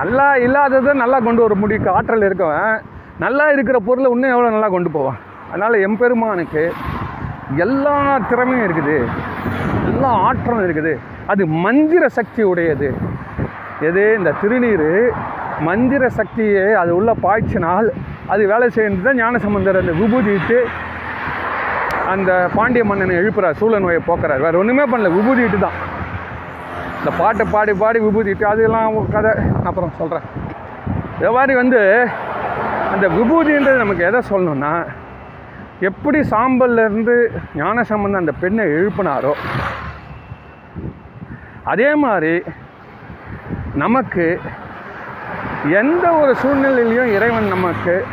நல்லா 0.01 0.29
இல்லாததை 0.47 0.95
நல்லா 1.03 1.19
கொண்டு 1.27 1.45
வர 1.45 1.55
முடியும் 1.63 1.95
ஆற்றல் 1.99 2.29
இருக்கவன். 2.29 2.75
நல்லா 3.25 3.45
இருக்கிற 3.55 3.79
பொருளை 3.89 4.09
இன்னும் 4.15 4.35
எவ்வளோ 4.35 4.51
நல்லா 4.57 4.71
கொண்டு 4.75 4.91
போவான்? 4.97 5.21
அதனால் 5.51 5.85
எம்பெருமானுக்கு 5.89 6.65
எல்லா 7.65 7.97
திறமையும் 8.31 8.67
இருக்குது. 8.67 8.97
எல்லா 9.91 10.11
ஆற்றலும் 10.27 10.65
இருக்குது. 10.67 10.93
அது 11.33 11.43
மந்திர 11.67 12.05
சக்தி 12.19 12.43
உடையது 12.53 12.89
எது? 13.89 14.05
இந்த 14.19 14.31
திருநீர். 14.43 14.91
மந்திர 15.69 16.03
சக்தியை 16.19 16.65
அது 16.83 16.91
உள்ள 16.99 17.11
பாய்ச்சினால் 17.25 17.89
அது 18.33 18.43
வேலை 18.53 18.67
செய்யறது 18.77 19.07
தான் 19.07 19.21
ஞானசம்பந்தர் 19.23 19.81
அந்த 19.83 19.93
விபூதிட்டு 20.01 20.59
அந்த 22.13 22.31
பாண்டிய 22.57 22.83
மன்னனை 22.91 23.15
எழுப்புறார் 23.21 23.59
சூழ 23.61 23.75
நோயை 23.85 24.01
போக்குறார். 24.09 24.43
வேறு 24.47 24.61
ஒன்றுமே 24.63 24.85
பண்ணல 24.93 25.11
விபூதிட்டு 25.17 25.59
தான். 25.67 25.79
இந்த 26.99 27.11
பாட்டை 27.21 27.45
பாடி 27.55 27.73
பாடி 27.83 27.99
விபூதிட்டு 28.07 28.45
அதெல்லாம் 28.53 28.99
கதை. 29.15 29.33
அப்புறம் 29.69 29.97
சொல்கிறேன் 30.01 30.27
இந்த 31.19 31.31
மாதிரி 31.37 31.55
வந்து 31.63 31.81
அந்த 32.95 33.07
விபூதின்றது 33.17 33.83
நமக்கு 33.85 34.07
எதை 34.11 34.21
சொல்லணும்னா 34.33 34.75
எப்படி 35.81 36.21
சாம்பல்லேருந்து 36.21 37.27
ஞானசம்பந்தம் 37.57 38.23
அந்த 38.23 38.33
பெண்ணை 38.33 38.65
எழுப்பினாரோ 38.67 39.33
அதே 41.65 41.95
மாதிரி 41.95 42.43
நமக்கு 43.75 44.41
எந்த 45.71 46.11
ஒரு 46.13 46.37
சூழ்நிலையிலையும் 46.43 47.15
இறைவன் 47.15 47.49
நமக்கு 47.49 48.07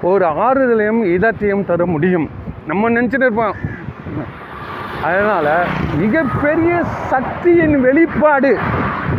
ஒரு 0.00 0.24
ஆறுதலையும் 0.24 1.02
இதத்தையும் 1.16 1.64
தர 1.64 1.86
முடியும். 1.86 2.30
நம்ம 2.66 2.90
நினச்சிட்டு 2.90 3.26
இருப்போம். 3.26 3.54
அதனால் 5.02 5.66
மிகப்பெரிய 5.96 6.84
சக்தியின் 6.84 7.80
வெளிப்பாடு 7.80 8.58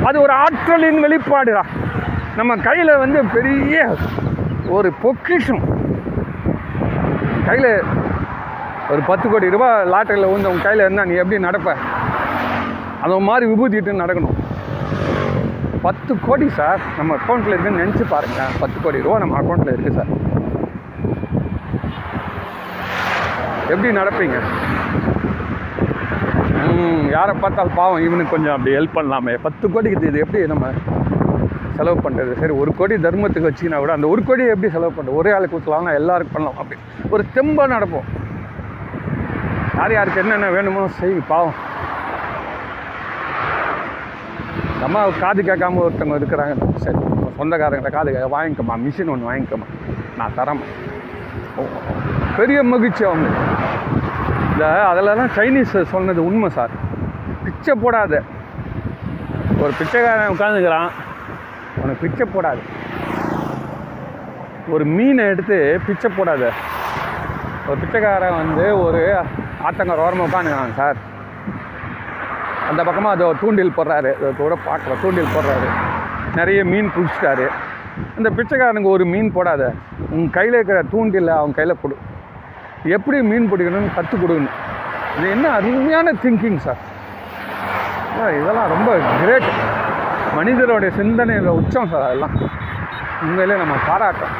அது 0.04 0.22
ஒரு 0.22 0.34
ஆற்றலின் 0.34 1.04
வெளிப்பாடுடா. 1.06 1.64
நம்ம 2.36 2.56
கையில் 2.56 2.98
வந்து 2.98 3.26
பெரிய 3.26 3.96
ஒரு 4.76 4.90
பொக்கிஷம். 5.02 5.64
கையில் 7.48 7.72
ஒரு 8.92 9.02
பத்து 9.10 9.26
கோடி 9.30 9.48
ரூபா 9.56 9.70
லாட்டரியில் 9.94 10.32
வந்து 10.32 10.50
உன் 10.52 10.66
கையில் 10.66 10.84
இருந்தால் 10.84 11.10
நீ 11.10 11.16
எப்படி 11.22 11.38
நடப்ப? 11.46 11.74
அந்த 13.04 13.16
மாதிரி 13.28 13.46
விபூதிட்டு 13.52 14.02
நடக்கணும். 14.02 14.38
பத்து 15.86 16.12
கோடி 16.26 16.48
சார் 16.60 16.82
நம்ம 16.98 17.16
அக்கௌண்ட்டில் 17.18 17.54
இருக்குன்னு 17.54 17.84
நினச்சி 17.84 18.06
பாருங்க. 18.14 18.42
பத்து 18.62 18.78
கோடி 18.84 19.04
ரூபா 19.06 19.18
நம்ம 19.24 19.38
அக்கௌண்ட்டில் 19.42 19.74
இருக்குது 19.76 19.98
சார். 20.00 20.12
எப்படி 23.74 23.92
நடப்பீங்க? 24.02 24.40
யாரை 27.16 27.34
பார்த்தால் 27.42 27.76
பாவம் 27.76 28.06
இவனுக்கு 28.06 28.34
கொஞ்சம் 28.34 28.56
அப்படி 28.56 28.76
ஹெல்ப் 28.78 28.98
பண்ணலாமே. 28.98 29.34
பத்து 29.46 29.66
கோடிக்கு 29.74 30.08
இது 30.10 30.24
எப்படி 30.24 30.48
நம்ம 30.54 30.68
செலவு 31.78 31.98
பண்ணுறது 32.06 32.34
சரி 32.42 32.54
ஒரு 32.62 32.72
கோடி 32.80 32.96
தர்மத்துக்கு 33.06 33.50
வச்சுக்கினா 33.50 33.80
கூட 33.84 33.94
அந்த 33.98 34.08
ஒரு 34.14 34.22
கோடியை 34.28 34.50
எப்படி 34.54 34.72
செலவு 34.76 34.94
பண்ணுறது 34.98 35.20
ஒரே 35.22 35.32
ஆளுக்கு 35.36 35.58
ஊற்றலாம்னா 35.58 35.94
எல்லாருக்கும் 36.00 36.36
பண்ணலாம். 36.36 36.60
அப்படி 36.62 36.80
ஒரு 37.14 37.24
தெம்பாக 37.36 37.74
நடப்போம். 37.76 38.08
யார் 39.78 39.96
யாருக்கு 39.98 40.22
என்னென்ன 40.24 40.50
வேணுமோ 40.56 40.84
செய் 41.00 41.16
பாவம். 41.32 41.58
நம்ம 44.82 45.04
காது 45.22 45.42
கேட்காம 45.50 45.82
ஒருத்தவங்க 45.86 46.20
இருக்கிறாங்க. 46.22 46.56
சரி 46.84 46.98
சொந்தக்காரங்களை 46.98 47.40
சொந்தக்காரங்கிட்ட 47.40 47.92
காது 47.98 48.14
கேட்க 48.16 48.28
வாங்கிக்கோமா 48.36 48.76
மிஷின் 48.86 49.14
ஒன்று 49.14 49.30
வாங்கிக்கோமா 49.32 49.68
நான் 50.20 50.36
தரேன். 50.38 50.62
பெரிய 52.38 52.60
மகிழ்ச்சி 52.74 53.04
அவங்க. 53.10 53.28
இந்த 54.52 54.66
அதில் 54.90 55.32
சைனீஸ் 55.38 55.76
சொன்னது 55.94 56.22
உண்மை 56.30 56.50
சார். 56.58 56.74
பிச்சை 57.46 57.74
போடாத. 57.84 58.22
ஒரு 59.64 59.72
பிச்சைக்காரன் 59.80 60.34
உட்காந்துக்கிறான் 60.36 60.92
பிச்சை 62.02 62.26
போடாது. 62.36 62.62
ஒரு 64.76 64.86
மீனை 64.96 65.26
எடுத்து 65.34 65.58
பிச்சை 65.88 66.10
போடாத. 66.18 66.44
ஒரு 67.68 67.78
பிச்சைக்காரன் 67.82 68.40
வந்து 68.42 68.66
ஒரு 68.86 69.02
ஆத்தங்கர 69.68 70.06
ஓரமாக 70.06 70.28
உட்காந்துக்கிறான் 70.28 70.80
சார். 70.80 70.98
அந்த 72.70 72.82
பக்கமாக 72.88 73.14
அதை 73.16 73.26
தூண்டில் 73.44 73.76
போடுறாரு. 73.78 74.12
அதை 74.20 74.32
கூட 74.42 74.58
பார்க்குற 74.68 74.96
தூண்டில் 75.04 75.34
போடுறாரு. 75.36 75.70
நிறைய 76.40 76.60
மீன் 76.72 76.92
பிடிச்சிட்டாரு 76.96 77.48
அந்த 78.18 78.30
பிச்சைக்காரனுக்கு 78.38 78.96
ஒரு 78.96 79.06
மீன் 79.14 79.30
போடாத. 79.36 79.64
உன் 80.16 80.30
கையில் 80.38 80.58
இருக்கிற 80.58 80.80
தூண்டில் 80.94 81.30
அவன் 81.40 81.58
கையில் 81.58 81.82
கொடு. 81.82 81.96
எப்படி 82.96 83.18
மீன் 83.32 83.50
பிடிக்கணும்னு 83.52 83.96
கற்றுக் 83.98 84.22
கொடுக்கணும். 84.24 84.58
இது 85.18 85.28
என்ன 85.36 85.46
அருமையான 85.58 86.14
திங்கிங் 86.24 86.60
சார் 86.66 86.82
இதெல்லாம் 88.40 88.72
ரொம்ப 88.74 88.92
கிரேட் 89.22 89.50
மனிதருடைய 90.38 90.92
சிந்தனையில் 91.00 91.50
உச்சம் 91.60 91.90
சார் 91.92 92.06
அதெல்லாம். 92.08 92.36
உண்மையிலே 93.26 93.56
நம்ம 93.64 93.76
பாராட்டம் 93.90 94.34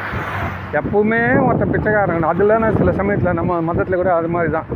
எப்பவுமே 0.78 1.20
ஒருத்தன் 1.44 1.72
பிச்சைக்காரங்க 1.74 2.28
அதில் 2.32 2.74
சில 2.80 2.92
சமயத்தில் 3.00 3.38
நம்ம 3.40 3.60
மதத்தில் 3.68 4.00
கூட 4.00 4.10
அது 4.18 4.28
மாதிரி 4.34 4.50
தான். 4.56 4.68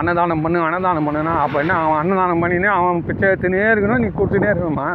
அன்னதானம் 0.00 0.42
பண்ணு 0.44 0.58
அன்னதானம் 0.66 1.06
பண்ணுனா 1.08 1.32
அப்போ 1.44 1.56
என்ன 1.62 1.74
அவன் 1.80 2.00
அன்னதானம் 2.02 2.42
பண்ணினே 2.42 2.68
அவன் 2.76 3.02
பிச்சை 3.08 3.24
எடுத்துனே 3.30 3.64
இருக்கணும் 3.72 4.02
நீ 4.04 4.08
கொடுத்துனே 4.18 4.48
இருக்கணுமா? 4.52 4.86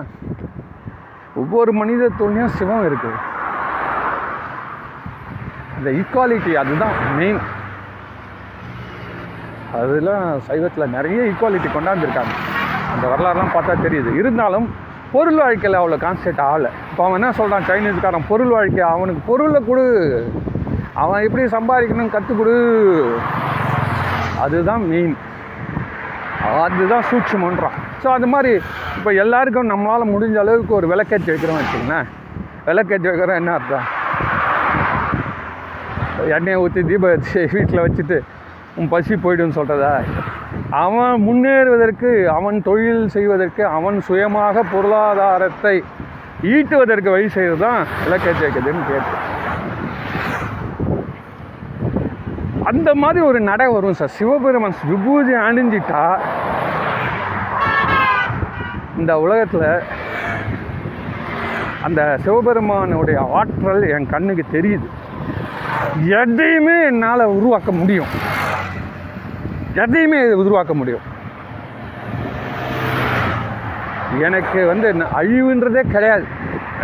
ஒவ்வொரு 1.42 1.72
மனித 1.80 2.10
தோல்லையும் 2.20 2.56
சிவம் 2.58 2.88
இருக்குது 2.90 3.20
இந்த 5.78 5.90
ஈக்குவாலிட்டி 6.00 6.52
அதுதான் 6.62 6.96
மெயின் 7.20 7.42
அதெல்லாம் 9.80 10.26
சைவத்தில் 10.48 10.94
நிறைய 10.98 11.30
ஈக்குவாலிட்டி 11.32 11.70
கொண்டாந்துருக்காங்க. 11.72 12.34
அந்த 12.94 13.06
வரலாறுலாம் 13.14 13.56
பார்த்தா 13.56 13.74
தெரியுது. 13.86 14.12
இருந்தாலும் 14.22 14.68
பொருள் 15.14 15.40
வாழ்க்கையில் 15.42 15.78
அவ்வளோ 15.80 15.98
கான்சென்ட் 16.06 16.42
ஆகலை. 16.48 16.70
இப்போ 16.90 17.02
அவன் 17.06 17.18
என்ன 17.20 17.30
சொல்கிறான் 17.40 17.68
சைனீஸ்காரன் 17.70 18.28
பொருள் 18.32 18.54
வாழ்க்கை 18.56 18.84
அவனுக்கு 18.94 19.22
பொருளை 19.30 19.60
கொடு. 19.68 19.86
அவன் 21.04 21.24
எப்படி 21.28 21.44
சம்பாதிக்கணும்னு 21.56 22.16
கற்றுக் 22.16 22.40
கொடு. 22.40 22.56
அதுதான் 24.46 24.84
மெயின் 24.92 25.16
அதுதான் 26.66 27.06
சூட்சமன்றான். 27.10 27.78
ஸோ 28.02 28.08
அது 28.18 28.28
மாதிரி 28.34 28.52
இப்போ 28.98 29.12
எல்லாருக்கும் 29.24 29.72
நம்மளால் 29.72 30.12
முடிஞ்ச 30.14 30.38
அளவுக்கு 30.44 30.74
ஒரு 30.80 30.88
விளக்கேற்றி 30.92 31.32
வைக்கிறோம் 31.32 31.60
வச்சுக்கோங்களேன். 31.60 32.08
விளக்கேற்றி 32.68 33.10
வைக்கிறோம் 33.10 33.40
என்ன 33.42 33.54
அர்த்தம்? 33.58 33.88
எண்ணெயை 36.36 36.58
ஊற்றி 36.64 36.82
தீப 36.92 37.14
வீட்டில் 37.56 37.86
வச்சுட்டு 37.86 38.18
உன் 38.80 38.92
பசி 38.94 39.14
போய்டுன்னு 39.26 39.58
சொல்கிறதா 39.60 39.94
அவன் 40.70 41.24
முன்னேறுவதற்கு 41.26 42.10
அவன் 42.38 42.58
தொழில் 42.68 43.06
செய்வதற்கு 43.14 43.64
அவன் 43.78 43.98
சுயமாக 44.08 44.64
பொருளாதாரத்தை 44.72 45.76
ஈட்டுவதற்கு 46.56 47.10
வழி 47.14 47.28
செய்கிறது 47.36 47.62
தான் 47.66 47.82
விளக்கேற்றி 48.04 48.44
வைக்கிறதுன்னு 48.46 48.90
கேட்டு 48.90 49.16
அந்த 52.70 52.90
மாதிரி 53.02 53.20
ஒரு 53.30 53.40
நடை 53.50 53.68
வரும் 53.74 53.98
சார். 54.00 54.16
சிவபெருமான் 54.18 54.76
விபூதி 54.90 55.34
அணிஞ்சிட்டா 55.48 56.02
இந்த 59.00 59.14
உலகத்தில் 59.26 59.70
அந்த 61.88 62.02
சிவபெருமானுடைய 62.24 63.20
ஆற்றல் 63.40 63.84
என் 63.96 64.12
கண்ணுக்கு 64.14 64.46
தெரியுது. 64.56 64.88
எதையுமே 66.22 66.78
என்னால் 66.90 67.34
உருவாக்க 67.38 67.72
முடியும். 67.72 68.12
எதையுமே 69.84 70.20
உருவாக்க 70.42 70.74
முடியும். 70.80 71.06
எனக்கு 74.28 74.60
வந்து 74.70 74.88
அழிவுன்றதே 75.20 75.82
கிடையாது. 75.96 76.26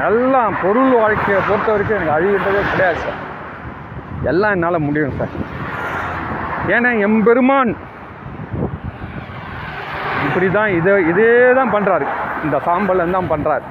எல்லாம் 0.08 0.54
பொருள் 0.64 0.92
வாழ்க்கையை 1.02 1.40
பொறுத்த 1.48 1.70
வரைக்கும் 1.74 1.98
எனக்கு 1.98 2.16
அழிவுன்றதே 2.18 2.62
கிடையாது 2.74 3.00
சார். 3.06 3.20
எல்லாம் 4.32 4.54
என்னால் 4.56 4.86
முடியும் 4.88 5.18
சார். 5.20 5.34
ஏன்னா 6.76 6.92
எம்பெருமான் 7.08 7.72
இப்படி 10.28 10.48
தான் 10.58 10.72
இதை 10.80 10.92
இதே 11.12 11.32
தான் 11.60 11.74
பண்ணுறாரு 11.76 12.06
இந்த 12.46 12.58
சாம்பல் 12.68 13.06
தான் 13.18 13.32
பண்ணுறாரு 13.34 13.66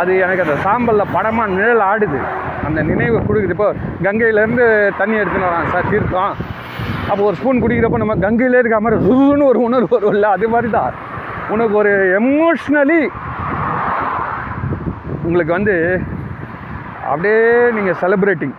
அது 0.00 0.12
எனக்கு 0.24 0.44
அந்த 0.46 0.56
சாம்பலில் 0.66 1.12
படமாக 1.14 1.54
நிழல் 1.58 1.86
ஆடுது. 1.90 2.20
அந்த 2.66 2.80
நினைவை 2.90 3.20
கொடுக்குது. 3.28 3.54
இப்போ 3.56 3.68
கங்கையிலேருந்து 4.06 4.66
தண்ணி 5.00 5.16
எடுத்துன்னு 5.20 5.48
வரான் 5.48 5.72
சார் 5.74 5.90
தீர்த்தம். 5.92 6.34
அப்போ 7.10 7.22
ஒரு 7.24 7.36
ஸ்பூன் 7.36 7.62
குடிக்கிறப்போ 7.62 7.98
நம்ம 8.02 8.14
கங்கையிலே 8.14 8.60
இருக்க 8.62 8.78
மாதிரி 8.80 9.04
ருன்னு 9.08 9.44
ஒரு 9.44 9.60
உணர்வு 9.60 9.88
வரும்ல 9.96 10.28
அது 10.36 10.48
மாதிரி 10.48 10.68
தான் 10.72 10.94
உனக்கு 11.50 11.74
ஒரு 11.76 11.92
எமோஷ்னலி 12.20 13.00
உங்களுக்கு 15.26 15.52
வந்து 15.52 15.76
அப்படியே 17.10 17.70
நீங்கள் 17.76 17.98
செலிப்ரேட்டிங் 18.00 18.56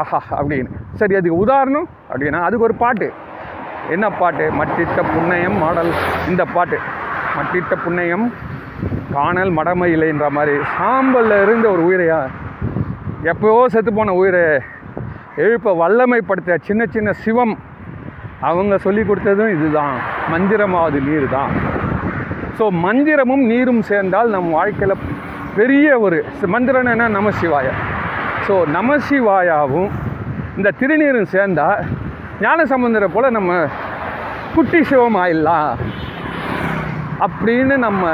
ஆஹா 0.00 0.20
அப்படின்னு. 0.38 0.70
சரி 0.94 1.14
அதுக்கு 1.14 1.42
உதாரணம் 1.44 1.88
அப்படின்னா 2.10 2.40
அதுக்கு 2.46 2.64
ஒரு 2.64 2.74
பாட்டு. 2.74 3.06
என்ன 3.94 4.06
பாட்டு? 4.10 4.44
மட்டிட்ட 4.58 5.00
புண்ணையம் 5.14 5.58
மாடல். 5.58 5.92
இந்த 6.28 6.44
பாட்டு. 6.54 6.78
மட்டிட்ட 7.36 7.74
புண்ணையம் 7.84 8.26
காணல் 9.12 9.50
மடமை 9.50 9.88
இல்லைன்ற 9.96 10.26
மாதிரி. 10.28 10.56
சாம்பலில் 10.76 11.42
இருந்த 11.42 11.66
ஒரு 11.70 11.82
உயிரையா? 11.88 12.20
எப்போவோ 13.22 13.62
செத்து 13.66 13.92
போன 13.92 14.14
உயிரை. 14.14 14.44
எழுப்ப 15.44 15.72
வல்லமைப்படுத்த 15.80 16.58
சின்ன 16.62 16.82
சின்ன 16.86 17.12
சிவம் 17.24 17.54
அவங்க 18.40 18.74
சொல்லி 18.78 19.02
கொடுத்ததும் 19.02 19.52
இதுதான். 19.56 19.96
மந்திரமாவது 20.30 20.98
நீர் 21.00 21.26
தான் 21.28 21.52
ஸோ 22.58 22.66
மந்திரமும் 22.84 23.44
நீரும் 23.46 23.82
சேர்ந்தால் 23.82 24.28
நம் 24.28 24.50
வாழ்க்கையில் 24.50 25.02
பெரிய 25.56 25.86
ஒரு 25.98 26.16
மந்திரம் 26.46 26.90
என்ன? 26.94 27.08
நமசிவாயா 27.08 27.74
ஸோ 28.46 28.54
நமசிவாயாவும் 28.76 29.90
இந்த 30.56 30.72
திருநீரும் 30.80 31.32
சேர்ந்தால் 31.34 31.80
ஞான 32.40 32.64
சம்பந்தரை 32.64 33.08
போல் 33.14 33.30
நம்ம 33.30 33.52
குட்டி 34.54 34.80
சிவம் 34.82 35.18
ஆயிடலாம் 35.22 35.72
அப்படின்னு 37.26 37.76
நம்ம 37.78 38.04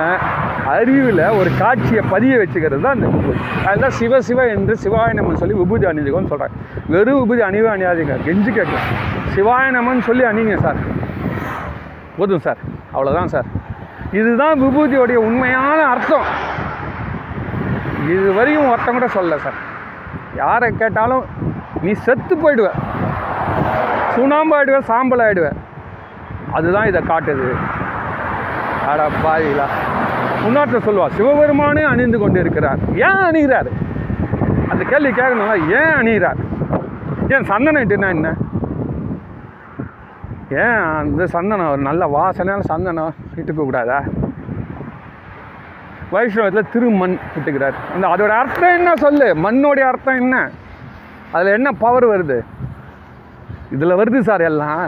அறிவில் 0.67 1.29
ஒரு 1.29 1.51
காட்சியை 1.59 2.05
பதிய 2.11 2.37
வச்சுக்கிறது 2.37 2.81
தான் 2.81 2.95
இந்த 2.95 3.07
விபூதி 3.07 3.39
அதுதான் 3.67 3.91
சிவ 3.91 4.21
சிவ 4.21 4.47
என்று 4.47 4.77
சிவாய 4.85 5.35
சொல்லி 5.35 5.55
விபூதி 5.55 5.87
அணிஞ்சுக்கோன்னு 5.87 6.31
சொல்கிறாங்க 6.31 6.51
வெறும் 6.87 7.21
விபூதி 7.21 7.41
அணிவே 7.41 7.69
அணியாதீங்க. 7.69 8.25
கெஞ்சு 8.25 8.53
கேட்கலாம். 8.53 8.89
சிவாய 9.35 10.01
சொல்லி 10.01 10.25
அணிங்க 10.25 10.61
சார். 10.61 10.77
போதும் 12.19 12.39
சார். 12.39 12.57
அவ்வளோதான் 12.95 13.25
சார். 13.25 13.45
இதுதான் 14.13 14.63
விபூதியோடைய 14.63 15.15
உண்மையான 15.15 15.83
அர்த்தம். 15.83 16.23
இது 18.09 18.33
வரையும் 18.33 18.71
ஒருத்தன் 18.71 18.95
கூட 18.95 19.07
சொல்லலை 19.07 19.39
சார். 19.39 19.73
யாரை 20.37 20.71
கேட்டாலும் 20.79 21.25
நீ 21.83 21.93
செத்து 21.93 22.37
போயிடுவ. 22.37 22.71
சுண்ணாம்பு 24.15 24.83
சாம்பல் 24.83 25.19
ஆகிடுவ 25.19 25.51
அதுதான் 26.53 26.87
இதை 26.87 27.03
காட்டுது. 27.09 27.55
அட 28.89 29.09
பாவிகளா 29.25 29.67
முன்னாட்டில் 30.45 30.85
சொல்லுவா 30.87 31.07
சிவபெருமானே 31.17 31.83
அணிந்து 31.93 32.19
கொண்டு 32.19 32.39
இருக்கிறார் 32.45 32.81
ஏன் 33.09 33.23
அணிகிறார்? 33.29 33.71
அந்த 34.73 34.83
கேள்வி 34.91 35.11
கேட்கணும்னா 35.11 35.57
ஏன் 35.81 35.95
அணிகிறார்? 36.01 36.41
ஏன் 37.35 37.47
சந்தனம் 37.51 37.83
என்ன? 38.17 38.31
ஏன் 40.63 40.81
அந்த 41.01 41.27
சந்தனம் 41.37 41.71
ஒரு 41.75 41.83
நல்ல 41.89 42.07
வாசனையான 42.17 42.67
சந்தனம் 42.73 43.15
இட்டுக்க 43.39 43.61
கூடாதா? 43.61 44.01
வைஷ்ணவத்தில் 46.15 46.71
திருமண் 46.73 47.17
இட்டுக்கிறார். 47.37 47.77
அந்த 47.95 48.07
அதோட 48.15 48.33
அர்த்தம் 48.41 48.77
என்ன 48.79 48.91
சொல்லு? 49.05 49.29
மண்ணோடைய 49.45 49.87
அர்த்தம் 49.93 50.21
என்ன? 50.25 50.37
அதில் 51.33 51.57
என்ன 51.59 51.71
பவர் 51.85 52.07
வருது? 52.13 52.39
இதில் 53.75 53.99
வருது 54.01 54.21
சார் 54.29 54.47
எல்லாம். 54.51 54.85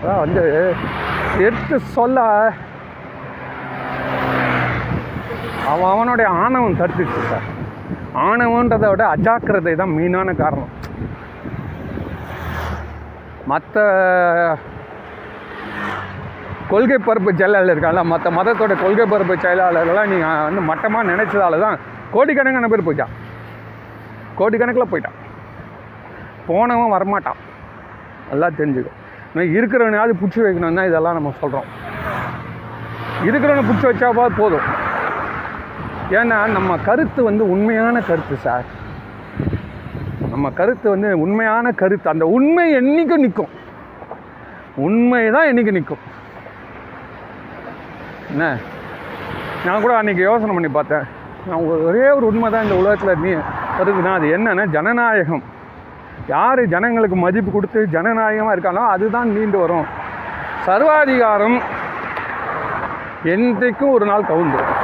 அதான் 0.00 0.22
வந்து 0.24 0.44
எடுத்து 1.46 1.76
சொல்ல 1.96 2.20
அவன் 5.70 5.90
அவனுடைய 5.92 6.28
ஆணவம் 6.42 6.78
தடுத்துச்சு 6.80 7.20
சார். 7.30 7.46
ஆணவன்றதை 8.28 8.88
விட 8.92 9.04
அஜாக்கிரதை 9.14 9.72
தான் 9.80 9.94
மெயினான 9.96 10.34
காரணம். 10.42 10.72
மற்ற 13.50 13.84
கொள்கை 16.70 16.96
பரப்பு 17.08 17.30
செயலாளர் 17.40 17.74
இருக்காங்கள 17.74 18.02
மற்ற 18.12 18.30
மதத்தோட 18.38 18.74
கொள்கை 18.84 19.04
பரப்பு 19.12 19.34
செயலாளர்கள்லாம் 19.44 20.10
நீங்கள் 20.12 20.44
வந்து 20.46 20.62
மட்டமாக 20.70 21.10
நினச்சதால 21.12 21.60
தான் 21.64 21.76
கோடிக்கணக்கான 22.14 22.68
பேர் 22.72 22.86
போயிட்டான். 22.88 23.12
கோடிக்கணக்கில் 24.38 24.90
போயிட்டான். 24.92 25.18
போனவன் 26.48 26.94
வரமாட்டான். 26.96 27.38
நல்லா 28.30 28.48
தெரிஞ்சுக்கும் 28.58 28.98
இன்னும் 29.30 29.54
இருக்கிறவனையாவது 29.56 30.18
பிடிச்சி 30.20 30.40
வைக்கணும் 30.46 30.78
தான் 30.78 30.90
இதெல்லாம் 30.90 31.16
நம்ம 31.18 31.32
சொல்கிறோம் 31.42 31.70
இருக்கிறவனை 33.28 33.62
பிடிச்சி 33.68 33.86
வச்சா 33.90 34.08
போதும். 34.40 34.66
ஏன்னா 36.18 36.38
நம்ம 36.56 36.72
கருத்து 36.88 37.20
வந்து 37.28 37.44
உண்மையான 37.52 38.00
கருத்து 38.08 38.36
சார் 38.46 38.66
நம்ம 40.32 40.50
கருத்து 40.58 40.86
வந்து 40.92 41.08
உண்மையான 41.24 41.66
கருத்து. 41.80 42.06
அந்த 42.12 42.24
உண்மை 42.36 42.66
என்னைக்கும் 42.80 43.24
நிற்கும் 43.24 43.52
உண்மை 44.86 45.20
தான் 45.36 45.48
என்னைக்கு 45.50 45.72
நிற்கும் 45.76 46.02
என்ன? 48.32 48.44
நான் 49.66 49.82
கூட 49.84 49.92
அன்றைக்கி 49.98 50.22
யோசனை 50.28 50.54
பண்ணி 50.54 50.70
பார்த்தேன். 50.78 51.06
நான் 51.48 51.66
ஒரே 51.88 52.06
ஒரு 52.16 52.24
உண்மை 52.30 52.48
தான் 52.54 52.66
இந்த 52.66 52.76
உலகத்தில் 52.82 53.22
நீ 53.24 53.32
வருதுன்னா 53.78 54.12
அது 54.18 54.28
என்னென்னா 54.36 54.64
ஜனநாயகம். 54.76 55.44
யார் 56.34 56.62
ஜனங்களுக்கு 56.74 57.16
மதிப்பு 57.24 57.50
கொடுத்து 57.50 57.80
ஜனநாயகமாக 57.96 58.54
இருக்கானோ 58.56 58.84
அதுதான் 58.94 59.34
நீண்டு 59.36 59.58
வரும். 59.64 59.86
சர்வாதிகாரம் 60.68 61.58
என்றைக்கும் 63.34 63.94
ஒரு 63.96 64.06
நாள் 64.12 64.30
கவுந்துடும் 64.32 64.75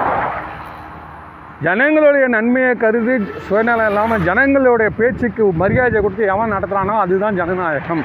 ஜனங்களுடைய 1.62 2.26
நன்மையை 2.26 2.74
கருதி 2.74 3.24
சுயநலம் 3.38 3.86
இல்லாமல் 3.86 4.22
ஜனங்களுடைய 4.22 4.92
பேச்சுக்கு 4.96 5.44
மரியாதை 5.52 6.00
கொடுத்து 6.00 6.26
எவன் 6.26 6.52
நடத்துகிறானோ 6.52 6.98
அதுதான் 6.98 7.34
ஜனநாயகம். 7.34 8.04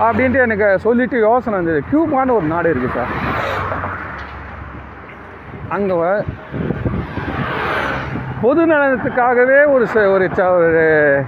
அப்படின்ட்டு 0.00 0.40
எனக்கு 0.40 0.78
சொல்லிட்டு 0.78 1.18
யோசனை 1.18 1.60
இருந்தது 1.60 1.82
கியூபான்னு 1.92 2.30
ஒரு 2.30 2.46
நாடு 2.46 2.74
இருக்குது 2.74 2.94
சார். 2.94 3.06
அங்கே 5.68 6.24
பொது 8.40 8.66
நலத்துக்காகவே 8.66 9.72
ஒரு 9.72 9.86
ச- 9.94 10.10
ஒரு 10.12 10.30
ச- 10.34 10.50
ஒரு 10.50 11.24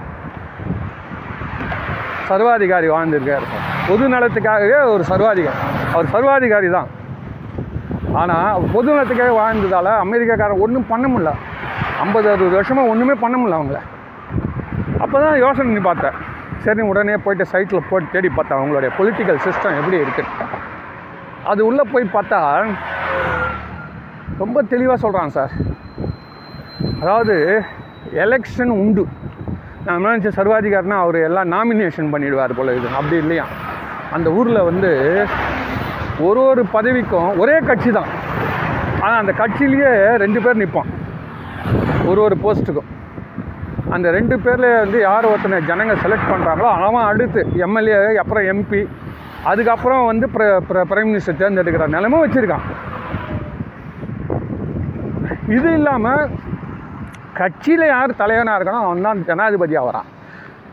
சர்வாதிகாரி 2.27 2.89
வாழ்ந்திருக்கார் 2.89 3.45
பொது 3.87 4.09
நலத்துக்காகவே 4.09 4.91
ஒரு 4.93 5.03
சர்வாதிகாரி 5.03 5.57
அவர் 5.93 6.05
சர்வாதிகாரி 6.05 6.69
தான். 6.69 6.87
ஆனால் 8.21 8.65
பொது 8.73 8.87
நலத்துக்காக 8.91 9.33
வாழ்ந்ததால் 9.39 9.91
அமெரிக்காக்காரன் 10.03 10.63
ஒன்றும் 10.65 10.89
பண்ண 10.91 11.05
முடில 11.13 11.29
ஐம்பது 12.03 12.27
அறுபது 12.31 12.55
வருஷமாக 12.57 12.91
ஒன்றுமே 12.91 13.15
பண்ண 13.23 13.35
முடில 13.41 13.57
அவங்கள. 13.59 13.79
அப்போ 15.03 15.15
தான் 15.23 15.39
யோசனை 15.43 15.65
பண்ணி 15.67 15.83
பார்த்தேன். 15.87 16.17
சரி 16.65 16.81
உடனே 16.91 17.15
போயிட்டு 17.23 17.45
சைட்டில் 17.53 17.87
போட்டு 17.89 18.13
தேடி 18.15 18.29
பார்த்தேன் 18.35 18.59
அவங்களுடைய 18.59 18.91
பொலிட்டிக்கல் 18.97 19.39
சிஸ்டம் 19.45 19.77
எப்படி 19.79 19.97
இருக்குது 20.03 20.29
அது 21.51 21.61
உள்ளே 21.69 21.83
போய் 21.93 22.13
பார்த்தா 22.15 22.39
ரொம்ப 24.41 24.57
தெளிவாக 24.73 24.99
சொல்கிறான் 25.05 25.33
சார் 25.37 25.53
அதாவது 27.01 27.35
எலெக்ஷன் 28.23 28.71
உண்டு. 28.81 29.03
நான் 29.85 30.03
நினச்ச 30.05 30.29
சர்வாதிகாரனா 30.37 30.97
அவர் 31.05 31.17
எல்லாம் 31.27 31.51
நாமினேஷன் 31.53 32.11
பண்ணிடுவார் 32.13 32.57
போல 32.59 32.73
இது 32.77 32.87
அப்படி 32.99 33.17
இல்லையா? 33.23 33.45
அந்த 34.15 34.27
ஊரில் 34.39 34.67
வந்து 34.69 34.91
ஒரு 36.27 36.41
ஒரு 36.51 36.61
பதவிக்கும் 36.75 37.29
ஒரே 37.41 37.55
கட்சி 37.69 37.91
தான். 37.97 38.09
ஆனால் 39.03 39.19
அந்த 39.21 39.33
கட்சியிலேயே 39.39 39.91
ரெண்டு 40.23 40.39
பேர் 40.43 40.61
நிற்பான் 40.61 40.91
ஒரு 42.09 42.19
ஒரு 42.25 42.35
போஸ்ட்டுக்கும். 42.43 42.89
அந்த 43.95 44.07
ரெண்டு 44.17 44.35
பேரில் 44.43 44.69
வந்து 44.83 44.99
யார் 45.07 45.29
ஒருத்தனை 45.31 45.57
ஜனங்க 45.69 45.95
செலக்ட் 46.03 46.31
பண்ணுறாங்களோ 46.31 46.69
அவன் 46.85 47.07
அடுத்து 47.09 47.41
எம்எல்ஏ 47.65 47.97
அப்புறம் 48.23 48.47
எம்பி 48.53 48.81
அதுக்கப்புறம் 49.51 50.07
வந்து 50.11 50.25
பிரைம் 50.93 51.09
மினிஸ்டர் 51.11 51.39
தேர்ந்தெடுக்கிற 51.41 51.87
நிலைமை 51.95 52.19
வச்சுருக்கான். 52.23 52.65
இது 55.57 55.69
இல்லாமல் 55.79 56.31
கட்சியில் 57.39 57.91
யார் 57.93 58.19
தலைவனாக 58.21 58.57
இருக்கானோ 58.57 58.83
அவன் 58.87 59.07
தான் 59.07 59.23
ஜனாதிபதியாக 59.29 59.87
வரான். 59.89 60.09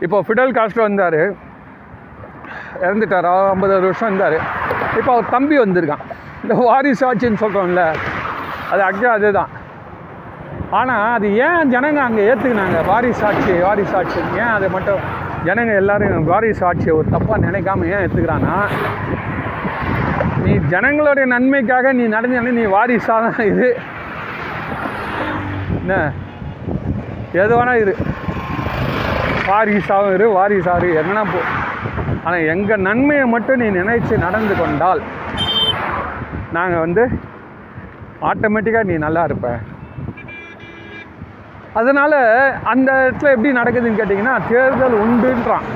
இப்போ 0.05 0.17
ஃபிடல் 0.27 0.55
காஸ்ட்ரோ 0.57 0.83
வந்தார். 0.87 1.21
இறந்துட்டார். 2.85 3.29
ஐம்பது 3.53 3.73
வருஷம் 3.87 4.09
இருந்தார். 4.09 4.37
இப்போ 4.99 5.11
அவர் 5.15 5.33
தம்பி 5.35 5.57
வந்திருக்கான். 5.63 6.03
இந்த 6.43 6.53
வாரிசு 6.67 7.03
ஆட்சின்னு 7.09 7.41
சொல்கிறோம்ல 7.43 7.83
அது 8.73 8.81
அக்கா 8.89 9.09
அதுதான். 9.17 9.51
ஆனால் 10.79 11.05
அது 11.15 11.27
ஏன் 11.45 11.71
ஜனங்க 11.73 11.99
அங்கே 12.07 12.21
ஏற்றுக்கினாங்க 12.29 12.77
வாரிசு 12.89 13.23
ஆட்சி 13.29 13.53
வாரிசு 13.67 13.95
ஆட்சி. 13.99 14.19
ஏன் 14.41 14.53
அதை 14.57 14.67
மட்டும் 14.75 15.01
ஜனங்க 15.47 15.71
எல்லோரும் 15.81 16.27
வாரிசு 16.31 16.63
ஆட்சியை 16.69 16.93
ஒரு 16.99 17.07
தப்பாக 17.15 17.39
நினைக்காம 17.47 17.87
ஏன் 17.93 18.03
ஏற்றுக்கிறான்னா 18.05 18.55
நீ 20.43 20.53
ஜனங்களுடைய 20.73 21.25
நன்மைக்காக 21.33 21.91
நீ 21.99 22.03
நடந்தாலும் 22.15 22.59
நீ 22.59 22.65
வாரிசாக 22.75 23.19
தான் 23.25 23.49
இது 23.51 23.67
என்ன? 25.81 25.95
எது 27.41 27.53
வேணால் 27.57 27.81
இரு. 27.83 27.93
வாரிசாகவும் 29.49 30.13
இரு 30.17 30.25
வாரிசாரு 30.37 30.89
என்னன்னா 31.01 31.23
போ 31.33 31.39
ஆனால் 32.25 32.47
எங்கள் 32.53 32.85
நன்மையை 32.87 33.25
மட்டும் 33.33 33.61
நீ 33.61 33.67
நினைச்சு 33.81 34.15
நடந்து 34.25 34.55
கொண்டால் 34.61 35.01
நாங்கள் 36.57 36.83
வந்து 36.85 37.03
ஆட்டோமேட்டிக்காக 38.29 38.89
நீ 38.89 38.95
நல்லா 39.05 39.21
இருப்ப. 39.29 39.49
அதனால் 41.79 42.17
அந்த 42.71 42.89
இடத்துல 43.03 43.33
எப்படி 43.35 43.51
நடக்குதுன்னு 43.59 43.99
கேட்டிங்கன்னா 43.99 44.35
தேர்தல் 44.51 44.95
உண்டுன்றான். 45.03 45.67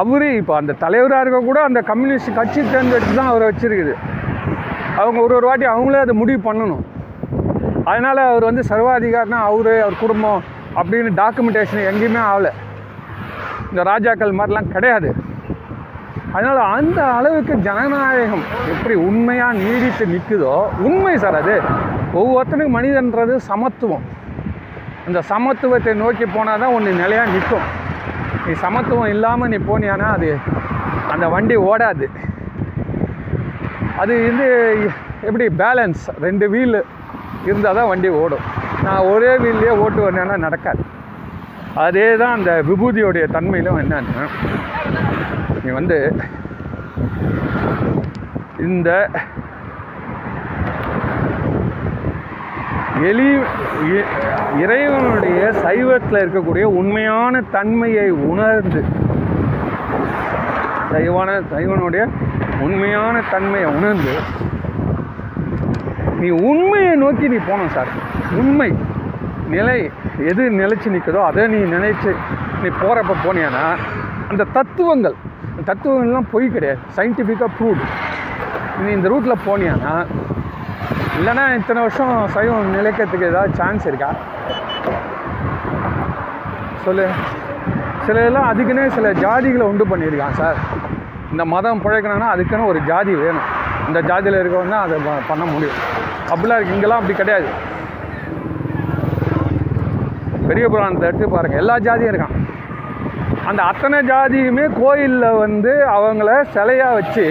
அவரு 0.00 0.28
இப்போ 0.40 0.54
அந்த 0.60 0.76
தலைவராக 0.84 1.22
இருக்க 1.24 1.40
கூட 1.48 1.58
அந்த 1.68 1.80
கம்யூனிஸ்ட் 1.90 2.36
கட்சி 2.38 2.60
தேர்ந்தெடுத்து 2.72 3.18
தான் 3.18 3.30
அவரை 3.32 3.46
வச்சுருக்குது. 3.48 3.94
அவங்க 5.00 5.18
ஒரு 5.26 5.34
ஒரு 5.38 5.46
வாட்டி 5.48 5.66
அவங்களே 5.74 6.04
அதை 6.04 6.14
முடிவு 6.20 6.40
பண்ணணும். 6.48 6.84
அதனால் 7.90 8.28
அவர் 8.30 8.48
வந்து 8.50 8.62
சர்வாதிகாரினா 8.70 9.40
அவர் 9.50 9.72
அவர் 9.84 10.02
குடும்பம் 10.04 10.40
அப்படின்னு 10.80 11.12
டாக்குமெண்டேஷன் 11.22 11.88
எங்கேயுமே 11.90 12.22
ஆகலை. 12.30 12.52
இந்த 13.70 13.82
ராஜாக்கள் 13.90 14.38
மாதிரிலாம் 14.38 14.72
கிடையாது. 14.74 15.10
அதனால் 16.36 16.60
அந்த 16.76 17.00
அளவுக்கு 17.18 17.54
ஜனநாயகம் 17.66 18.44
எப்படி 18.72 18.94
உண்மையாக 19.08 19.60
நீடித்து 19.64 20.04
நிற்குதோ 20.14 20.54
உண்மை 20.86 21.14
சார் 21.24 21.38
அது. 21.42 21.56
ஒவ்வொருத்தனுக்கும் 22.20 22.76
மனிதன்றது 22.78 23.34
சமத்துவம். 23.50 24.04
அந்த 25.06 25.20
சமத்துவத்தை 25.32 25.92
நோக்கி 26.02 26.26
போனால் 26.36 26.62
தான் 26.62 26.74
ஒன்று 26.76 26.90
நிலையாக 27.02 27.32
நிற்கும். 27.34 27.66
நீ 28.46 28.54
சமத்துவம் 28.64 29.12
இல்லாமல் 29.14 29.50
நீ 29.52 29.58
போனியானா 29.70 30.08
அது 30.16 30.30
அந்த 31.12 31.26
வண்டி 31.34 31.56
ஓடாது. 31.70 32.06
அது 34.02 34.14
வந்து 34.26 34.48
எப்படி 35.28 35.46
பேலன்ஸ் 35.62 36.04
ரெண்டு 36.26 36.46
வீல் 36.54 36.78
இருந்தால் 37.46 37.78
தான் 37.78 37.90
வண்டி 37.92 38.10
ஓடும். 38.22 38.44
நான் 38.84 39.08
ஒரே 39.12 39.32
வீல்லையே 39.44 39.74
ஓட்டு 39.84 40.00
வந்தேன்னா 40.06 40.36
நடக்காது. 40.46 40.82
அதே 41.78 42.16
தான் 42.16 42.36
அந்த 42.36 42.52
விபூதியோடைய 42.68 43.24
தன்மையிலும் 43.32 43.80
என்னன்னா 43.80 44.24
நீ 45.62 45.70
வந்து 45.70 45.98
இந்த 48.60 48.90
எலி 53.02 53.28
இ- 53.90 54.08
இறைவனுடைய 54.60 55.40
சைவத்தில் 55.60 56.20
இருக்கக்கூடிய 56.20 56.64
உண்மையான 56.78 57.40
தன்மையை 57.50 58.08
உணர்ந்து 58.26 58.80
சைவான 60.92 61.30
சைவனுடைய 61.52 62.02
உண்மையான 62.60 63.22
தன்மையை 63.30 63.68
உணர்ந்து 63.74 64.14
நீ 66.20 66.30
உண்மையை 66.46 66.94
நோக்கி 66.96 67.28
நீ 67.28 67.38
போகணும் 67.40 67.68
சார். 67.68 67.90
உண்மை 68.36 68.70
நிலை 69.48 69.78
எது 70.30 70.42
நிலைச்சி 70.60 70.88
நிற்குதோ 70.94 71.20
அதை 71.26 71.42
நீ 71.46 71.58
நினைச்சு 71.76 72.10
நீ 72.62 72.68
போகிறப்ப 72.82 73.14
போனியானா 73.24 73.64
அந்த 74.30 74.44
தத்துவங்கள் 74.56 75.16
தத்துவங்கள்லாம் 75.68 76.28
பொய் 76.32 76.46
கிடையாது. 76.50 76.80
சயின்டிஃபிக்காக 76.96 77.50
ப்ரூவ்டு 77.58 77.84
நீ 78.82 78.90
இந்த 78.92 79.08
ரூட்டில் 79.08 79.42
போனியானா 79.46 79.94
இல்லைன்னா 81.18 81.44
இத்தனை 81.58 81.80
வருஷம் 81.80 82.28
சைவம் 82.34 82.74
நிலைக்கிறதுக்கு 82.76 83.28
ஏதாவது 83.30 83.54
சான்ஸ் 83.54 83.86
இருக்கா? 83.86 84.10
சொல்லு. 86.84 87.06
சில 88.06 88.20
எல்லாம் 88.24 88.48
அதுக்குன்னே 88.50 88.84
சில 88.88 89.12
ஜாதிகளை 89.12 89.64
உண்டு 89.70 89.84
பண்ணியிருக்கான் 89.84 90.38
சார் 90.40 90.58
இந்த 91.32 91.44
மதம் 91.44 91.82
பிழைக்கணும்னா 91.84 92.28
அதுக்குன்னு 92.34 92.66
ஒரு 92.66 92.80
ஜாதி 92.80 93.14
வேணும். 93.14 93.48
இந்த 93.88 94.00
ஜாதியில் 94.02 94.40
இருக்கவங்க 94.42 94.70
தான் 94.70 94.86
அதை 94.86 94.98
பண்ண 95.28 95.44
முடியும். 95.44 95.78
அப்படிலாம் 96.30 96.56
இருக்கு 96.56 96.74
இங்கெல்லாம் 96.74 97.00
அப்படி 97.00 97.18
கிடையாது. 97.18 97.48
பெரிய 100.48 100.64
புராணத்தை 100.72 101.08
எடுத்து 101.08 101.26
பாருங்கள் 101.34 101.60
எல்லா 101.62 101.76
ஜாதியும் 101.86 102.12
இருக்கான். 102.12 102.36
அந்த 103.48 103.60
அத்தனை 103.70 103.98
ஜாதியுமே 104.12 104.64
கோயிலில் 104.82 105.38
வந்து 105.44 105.72
அவங்கள 105.96 106.30
சிலையாக 106.54 106.96
வச்சு 106.98 107.24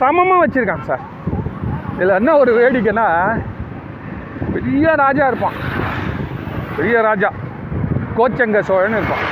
சமமாக 0.00 0.40
வச்சுருக்காங்க 0.42 0.86
சார். 0.90 1.04
இதில் 1.96 2.18
என்ன 2.20 2.34
ஒரு 2.42 2.50
வேடிக்கைன்னா 2.58 3.06
பெரிய 4.54 4.94
ராஜா 5.04 5.24
இருப்பான். 5.30 5.56
பெரிய 6.76 6.96
ராஜா. 7.08 7.30
கோச்சங்க 8.18 8.60
சோழன் 8.68 8.98
இருப்பான். 8.98 9.24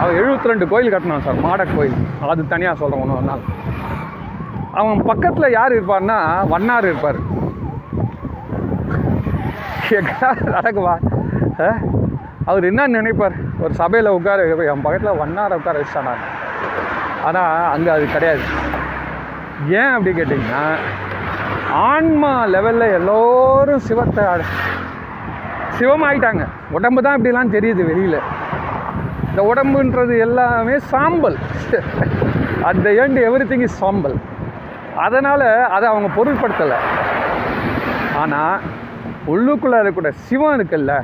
அவன் 0.00 0.16
72 0.20 0.50
ரெண்டு 0.52 0.66
கோயில் 0.72 0.92
கட்டினான் 0.94 1.26
சார் 1.26 1.44
மாட 1.46 1.64
கோயில். 1.74 1.98
அது 2.32 2.42
தனியாக 2.54 2.76
சொல்கிறேன் 2.80 3.02
ஒன்று 3.04 3.18
ஒரு 3.18 3.26
நாள் 3.30 3.44
அவன் 4.80 5.00
பக்கத்தில் 5.10 5.54
யார் 5.58 5.76
இருப்பார்னா 5.76 6.18
வண்ணார் 6.52 6.88
இருப்பார். 6.90 7.18
நடக்குவா 9.90 10.96
அவர் 12.44 12.64
என்ன 12.64 12.86
நினைப்பார்? 12.86 13.34
ஒரு 13.58 13.74
சபையில் 13.74 14.10
உட்கார 14.10 14.42
என் 14.46 14.80
பக்கத்தில் 14.82 15.18
ஒன் 15.18 15.38
ஹவர் 15.38 15.54
உட்கார 15.54 15.78
வச்சானா 15.78 16.14
ஆனால் 17.24 17.72
அங்கே 17.72 17.88
அது 17.88 18.06
கிடையாது. 18.12 18.40
ஏன் 19.68 19.90
அப்படி 19.90 20.20
கேட்டிங்கன்னா 20.20 20.76
ஆன்மா 21.72 22.46
லெவலில் 22.46 22.92
எல்லோரும் 22.92 23.78
சிவத்தை 23.78 24.24
அட- 24.24 24.52
சிவமாயிட்டாங்க. 25.78 26.46
உடம்பு 26.70 27.02
தான் 27.02 27.20
இப்படிலாம் 27.20 27.50
தெரியுது 27.50 27.84
வெளியில். 27.86 28.20
இந்த 29.28 29.52
உடம்புன்றது 29.54 30.18
எல்லாமே 30.18 30.78
சாம்பல். 30.78 31.36
அந்த 32.62 32.90
ஏண்டு 32.90 33.20
எவ்ரி 33.28 33.44
திங் 33.44 33.60
இஸ் 33.60 33.76
சாம்பல். 33.76 34.14
அதனால் 34.96 35.68
அதை 35.68 35.88
அவங்க 35.88 36.24
பொருட்படுத்தலை 36.24 36.74
ஆனால் 38.18 38.60
உள்ளுக்குள்ளே 39.32 39.76
இருக்கக்கூடிய 39.80 40.14
சிவம் 40.26 40.56
இருக்குல்ல 40.56 40.94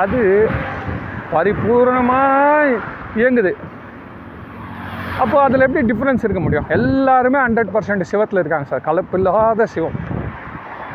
அது 0.00 0.20
பரிபூர்ணமாக 1.32 2.76
இயங்குது. 3.20 3.52
அப்போ 5.22 5.36
அதில் 5.46 5.64
எப்படி 5.66 5.82
டிஃப்ரென்ஸ் 5.90 6.24
இருக்க 6.26 6.40
முடியும்? 6.44 6.68
எல்லாருமே 6.76 7.38
ஹண்ட்ரட் 7.44 7.72
பர்சன்ட் 7.74 8.08
சிவத்தில் 8.10 8.40
இருக்காங்க 8.42 8.68
சார். 8.72 8.84
கலப்பில்லாத 8.88 9.66
சிவம். 9.74 9.96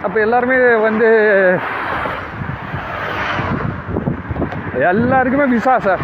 அப்போ 0.06 0.18
எல்லாருமே 0.26 0.58
வந்து 0.88 1.10
எல்லாருக்குமே 4.92 5.46
விசா 5.56 5.76
சார். 5.88 6.04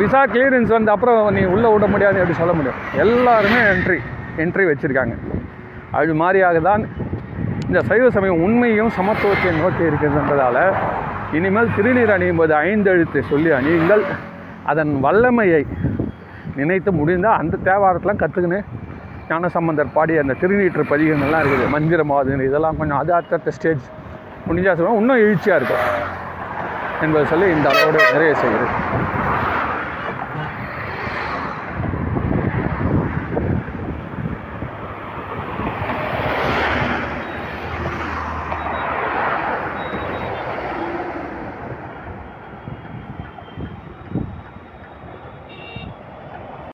விசா 0.00 0.20
கிளியரன்ஸ் 0.32 0.72
வந்து 0.76 0.92
அப்புறம் 0.94 1.20
நீ 1.36 1.42
உள்ளே 1.54 1.68
விட 1.74 1.86
முடியாது 1.94 2.20
எப்படி 2.22 2.38
சொல்ல 2.40 2.54
முடியும். 2.58 2.80
எல்லாருமே 3.04 3.60
என்ட்ரி 3.72 3.98
என்ட்ரி 4.44 4.64
வச்சுருக்காங்க. 4.70 5.14
அது 5.98 6.12
மாதிரியாக 6.22 6.60
தான் 6.70 6.82
இந்த 7.68 7.80
சைவ 7.88 8.06
சமயம் 8.14 8.42
உண்மையும் 8.44 8.90
சமத்துவத்தையும் 8.96 9.60
நோக்கி 9.62 9.82
இருக்கிறதுன்றதால 9.88 10.58
இனிமேல் 11.36 11.72
திருநீர் 11.76 12.12
அணியும் 12.14 12.40
போது 12.40 12.54
ஐந்தெழுத்தை 12.68 13.20
சொல்லி 13.30 13.50
அணியுங்கள். 13.58 14.02
அதன் 14.70 14.92
வல்லமையை 15.04 15.62
நினைத்து 16.58 16.90
முடிந்தால் 16.98 17.38
அந்த 17.42 17.60
தேவாரத்தெலாம் 17.68 18.22
கற்றுக்கின்னு 18.22 18.60
ஞானசம்பந்தர் 19.30 19.94
பாடிய 19.96 20.24
அந்த 20.24 20.36
திருநீற்று 20.42 20.84
பதிகங்கள்லாம் 20.92 21.42
இருக்குது. 21.44 21.72
மந்திரமாவது 21.74 22.48
இதெல்லாம் 22.48 22.78
கொஞ்சம் 22.80 23.00
அது 23.02 23.12
அடுத்த 23.18 23.56
ஸ்டேஜ் 23.58 23.86
முடிஞ்சா 24.48 24.74
சொல்லுவோம் 24.76 25.00
இன்னும் 25.02 25.22
எழுச்சியாக 25.24 25.58
இருக்கும். 25.60 25.84
என்பதை 27.04 27.24
சொல்லி 27.32 27.48
இந்த 27.56 27.68
அளவோடு 27.72 28.00
நிறைய 28.16 28.32
செய்கிறேன். 28.42 28.74